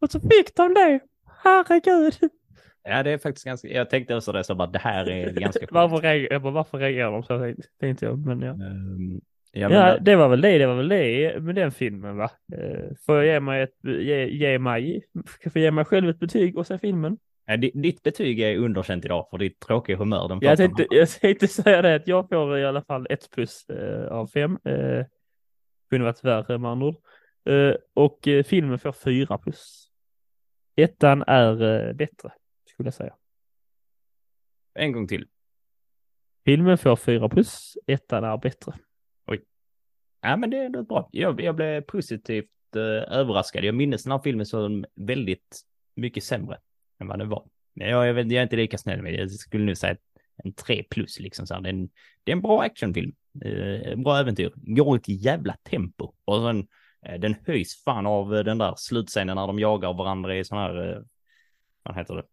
[0.00, 1.00] Och så fick de det.
[1.44, 2.14] Herregud.
[2.82, 5.66] Ja, det är faktiskt ganska, jag tänkte också det så bara, det här är ganska
[5.70, 6.04] varför, sjukt.
[6.04, 7.62] reagerar, jag bara, varför reagerar de så?
[7.80, 8.52] Tänkte jag, men ja.
[8.52, 9.20] Ehm,
[9.52, 12.30] Ja, Ja, men, det var väl det, det var väl det med den filmen va?
[12.52, 16.18] Eh, Får jag ge mig ett, ge, ge mig, ska få ge mig själv ett
[16.18, 17.18] betyg och se filmen?
[17.46, 21.08] ja, di- ditt betyg är underkänt idag för ditt tråkiga humör den Jag tänkte, jag
[21.10, 24.58] tänkte säga det att jag får i alla fall ett plus eh, av fem.
[24.64, 25.04] Eh,
[25.90, 26.96] kunde varit värre med andra ord.
[27.44, 29.90] Eh, och eh, filmen får fyra plus.
[30.76, 32.32] Ettan är bättre,
[32.68, 33.14] skulle jag säga.
[34.74, 35.26] En gång till.
[36.44, 38.72] Filmen får fyra plus, ettan är bättre.
[40.20, 41.08] Ja, men det är ändå bra.
[41.12, 43.64] Jag, jag blev positivt eh, överraskad.
[43.64, 45.60] Jag minns den här filmen som väldigt
[45.94, 46.58] mycket sämre
[47.00, 47.46] än vad den var.
[47.74, 49.18] Men jag, jag, jag är inte lika snäll med det.
[49.18, 49.96] Jag skulle nu säga
[50.44, 51.46] en 3 plus liksom.
[51.46, 51.60] Så här.
[51.60, 51.90] Det, är en,
[52.24, 53.12] det är en bra actionfilm.
[53.44, 54.52] Eh, bra äventyr.
[54.56, 56.12] Går i ett jävla tempo.
[56.24, 56.68] Och sen,
[57.06, 60.58] eh, den höjs fan av eh, den där slutscenen när de jagar varandra i sån
[60.58, 61.02] här, eh,
[61.82, 62.24] vad heter det?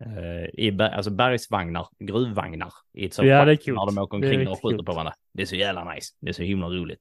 [0.00, 2.72] Eh, I alltså bergsvagnar, gruvvagnar.
[2.92, 3.76] I ett Ja, det är coolt.
[3.78, 4.86] När de åker omkring och skjuter coolt.
[4.86, 5.14] på varandra.
[5.32, 6.14] Det är så jävla nice.
[6.20, 7.00] Det är så himla roligt.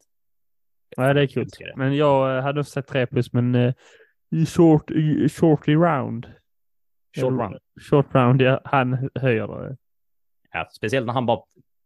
[0.98, 1.48] Ja, det är kul.
[1.76, 3.74] Men jag eh, hade också sett tre plus, men
[4.32, 6.28] i short, i shortly round.
[7.18, 7.58] Short run.
[7.90, 9.78] Short round, ja, han höjer det.
[10.52, 11.40] Ja, speciellt när han bara,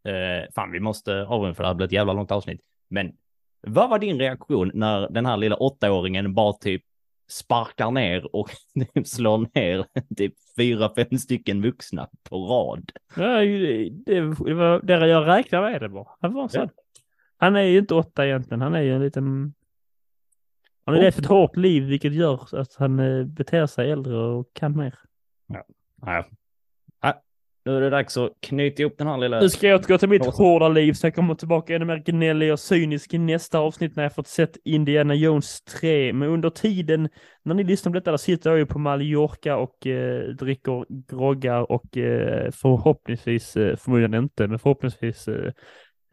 [0.04, 2.60] eh, fan vi måste avrunda för det här blir ett jävla långt avsnitt.
[2.90, 3.12] Men
[3.66, 6.82] vad var din reaktion när den här lilla åttaåringen bara typ
[7.30, 8.50] sparkar ner och
[9.04, 9.86] slår ner
[10.16, 12.92] typ fyra, fem stycken vuxna på rad?
[13.16, 13.40] Ja,
[14.06, 14.20] det,
[14.54, 16.08] var det jag räknade med det bara.
[16.20, 16.58] Han var så.
[16.58, 16.68] Ja.
[17.36, 18.60] Han är ju inte åtta egentligen.
[18.60, 19.54] Han är ju en liten...
[20.84, 21.04] Han har Oh.
[21.04, 24.94] levt ett hårt liv vilket gör att han eh, beter sig äldre och kan mer.
[25.46, 25.64] Ja.
[26.02, 26.24] Ja,
[27.64, 29.40] nu är det dags att knyta ihop den här lilla...
[29.40, 32.52] Nu ska jag återgå till mitt hårda liv så jag kommer tillbaka ännu mer gnällig
[32.52, 36.12] och cynisk i nästa avsnitt när jag fått sett Indiana Jones 3.
[36.12, 37.08] Men under tiden
[37.42, 41.72] när ni lyssnar på detta, där sitter jag ju på Mallorca och eh, dricker groggar
[41.72, 45.52] och eh, förhoppningsvis, eh, förmodligen inte, men förhoppningsvis eh,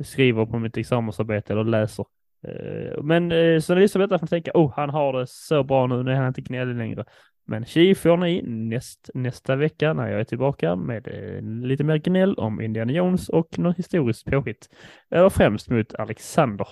[0.04, 2.06] skriver på mitt examensarbete eller läser.
[2.48, 5.14] Eh, men eh, så när ni lyssnar på detta får ni tänka, oh, han har
[5.14, 7.06] det så bra nu, nu är han inte gnällig längre.
[7.50, 11.98] Men tji får ni näst, nästa vecka när jag är tillbaka med eh, lite mer
[11.98, 14.70] gnäll om Indiana Jones och något historiskt påhitt.
[15.10, 16.68] Eller främst mot Alexander.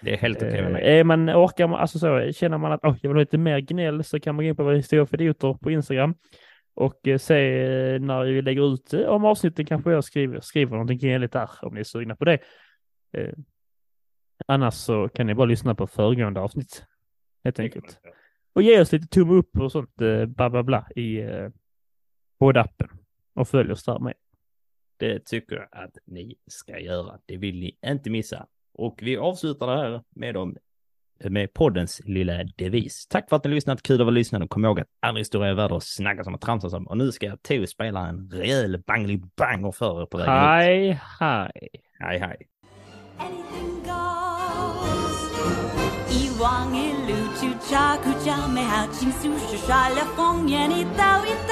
[0.00, 0.98] Det är helt okej med Eh, mig.
[0.98, 3.58] är man, orkar man, alltså så, känner man att oh, jag vill ha lite mer
[3.58, 6.14] gnäll så kan man gå in på våra historia för idioter på Instagram
[6.74, 10.72] och eh, se eh, när vi lägger ut eh, om avsnitten kanske jag skriver, skriver
[10.72, 12.38] någonting gnälligt där om ni är sugna på det.
[13.12, 13.32] Eh,
[14.46, 16.84] annars så kan ni bara lyssna på föregående avsnitt.
[17.44, 17.98] Helt enkelt.
[18.54, 21.48] Och ge oss lite tumme upp och sånt eh, bla bla bla i eh,
[22.38, 22.88] poddappen.
[23.34, 24.14] Och följ oss där med.
[24.96, 27.18] Det tycker jag att ni ska göra.
[27.26, 28.46] Det vill ni inte missa.
[28.74, 30.56] Och vi avslutar det här med, dem,
[31.24, 33.06] med poddens lilla devis.
[33.06, 33.82] Tack för att ni lyssnat.
[33.82, 34.48] Kul att vara lyssnade.
[34.48, 36.86] Kom ihåg att all historia är värd att snacka som och tramsa som.
[36.86, 40.32] Och nu ska jag Theo spela en rejäl bangly banger för er på vägen.
[40.32, 41.68] Hej, hej.
[41.98, 42.46] Hej, hej.
[46.43, 46.43] Anything goes.
[46.43, 47.09] 一望一路
[47.39, 51.51] 就查苦家美好情愫是耍了风眼一刀一刀。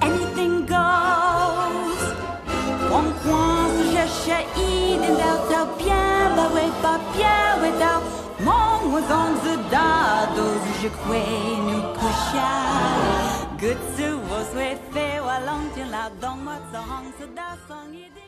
[0.00, 1.98] Anything goes。
[2.88, 2.92] 疯
[3.22, 3.26] 狂
[3.70, 4.58] 是热血一
[4.98, 5.86] 点到头，bien
[6.36, 7.18] va ouais pas bien
[7.62, 7.82] ouais到。
[8.44, 8.46] 梦
[8.92, 9.12] 我总
[9.42, 9.76] 知道，
[10.36, 10.38] 都
[10.78, 11.06] 是会
[11.66, 12.36] nous coucher。
[13.60, 13.62] 各
[13.96, 14.54] 自我随
[14.92, 18.21] 飞，我龙井劳动，我从红色的风一定。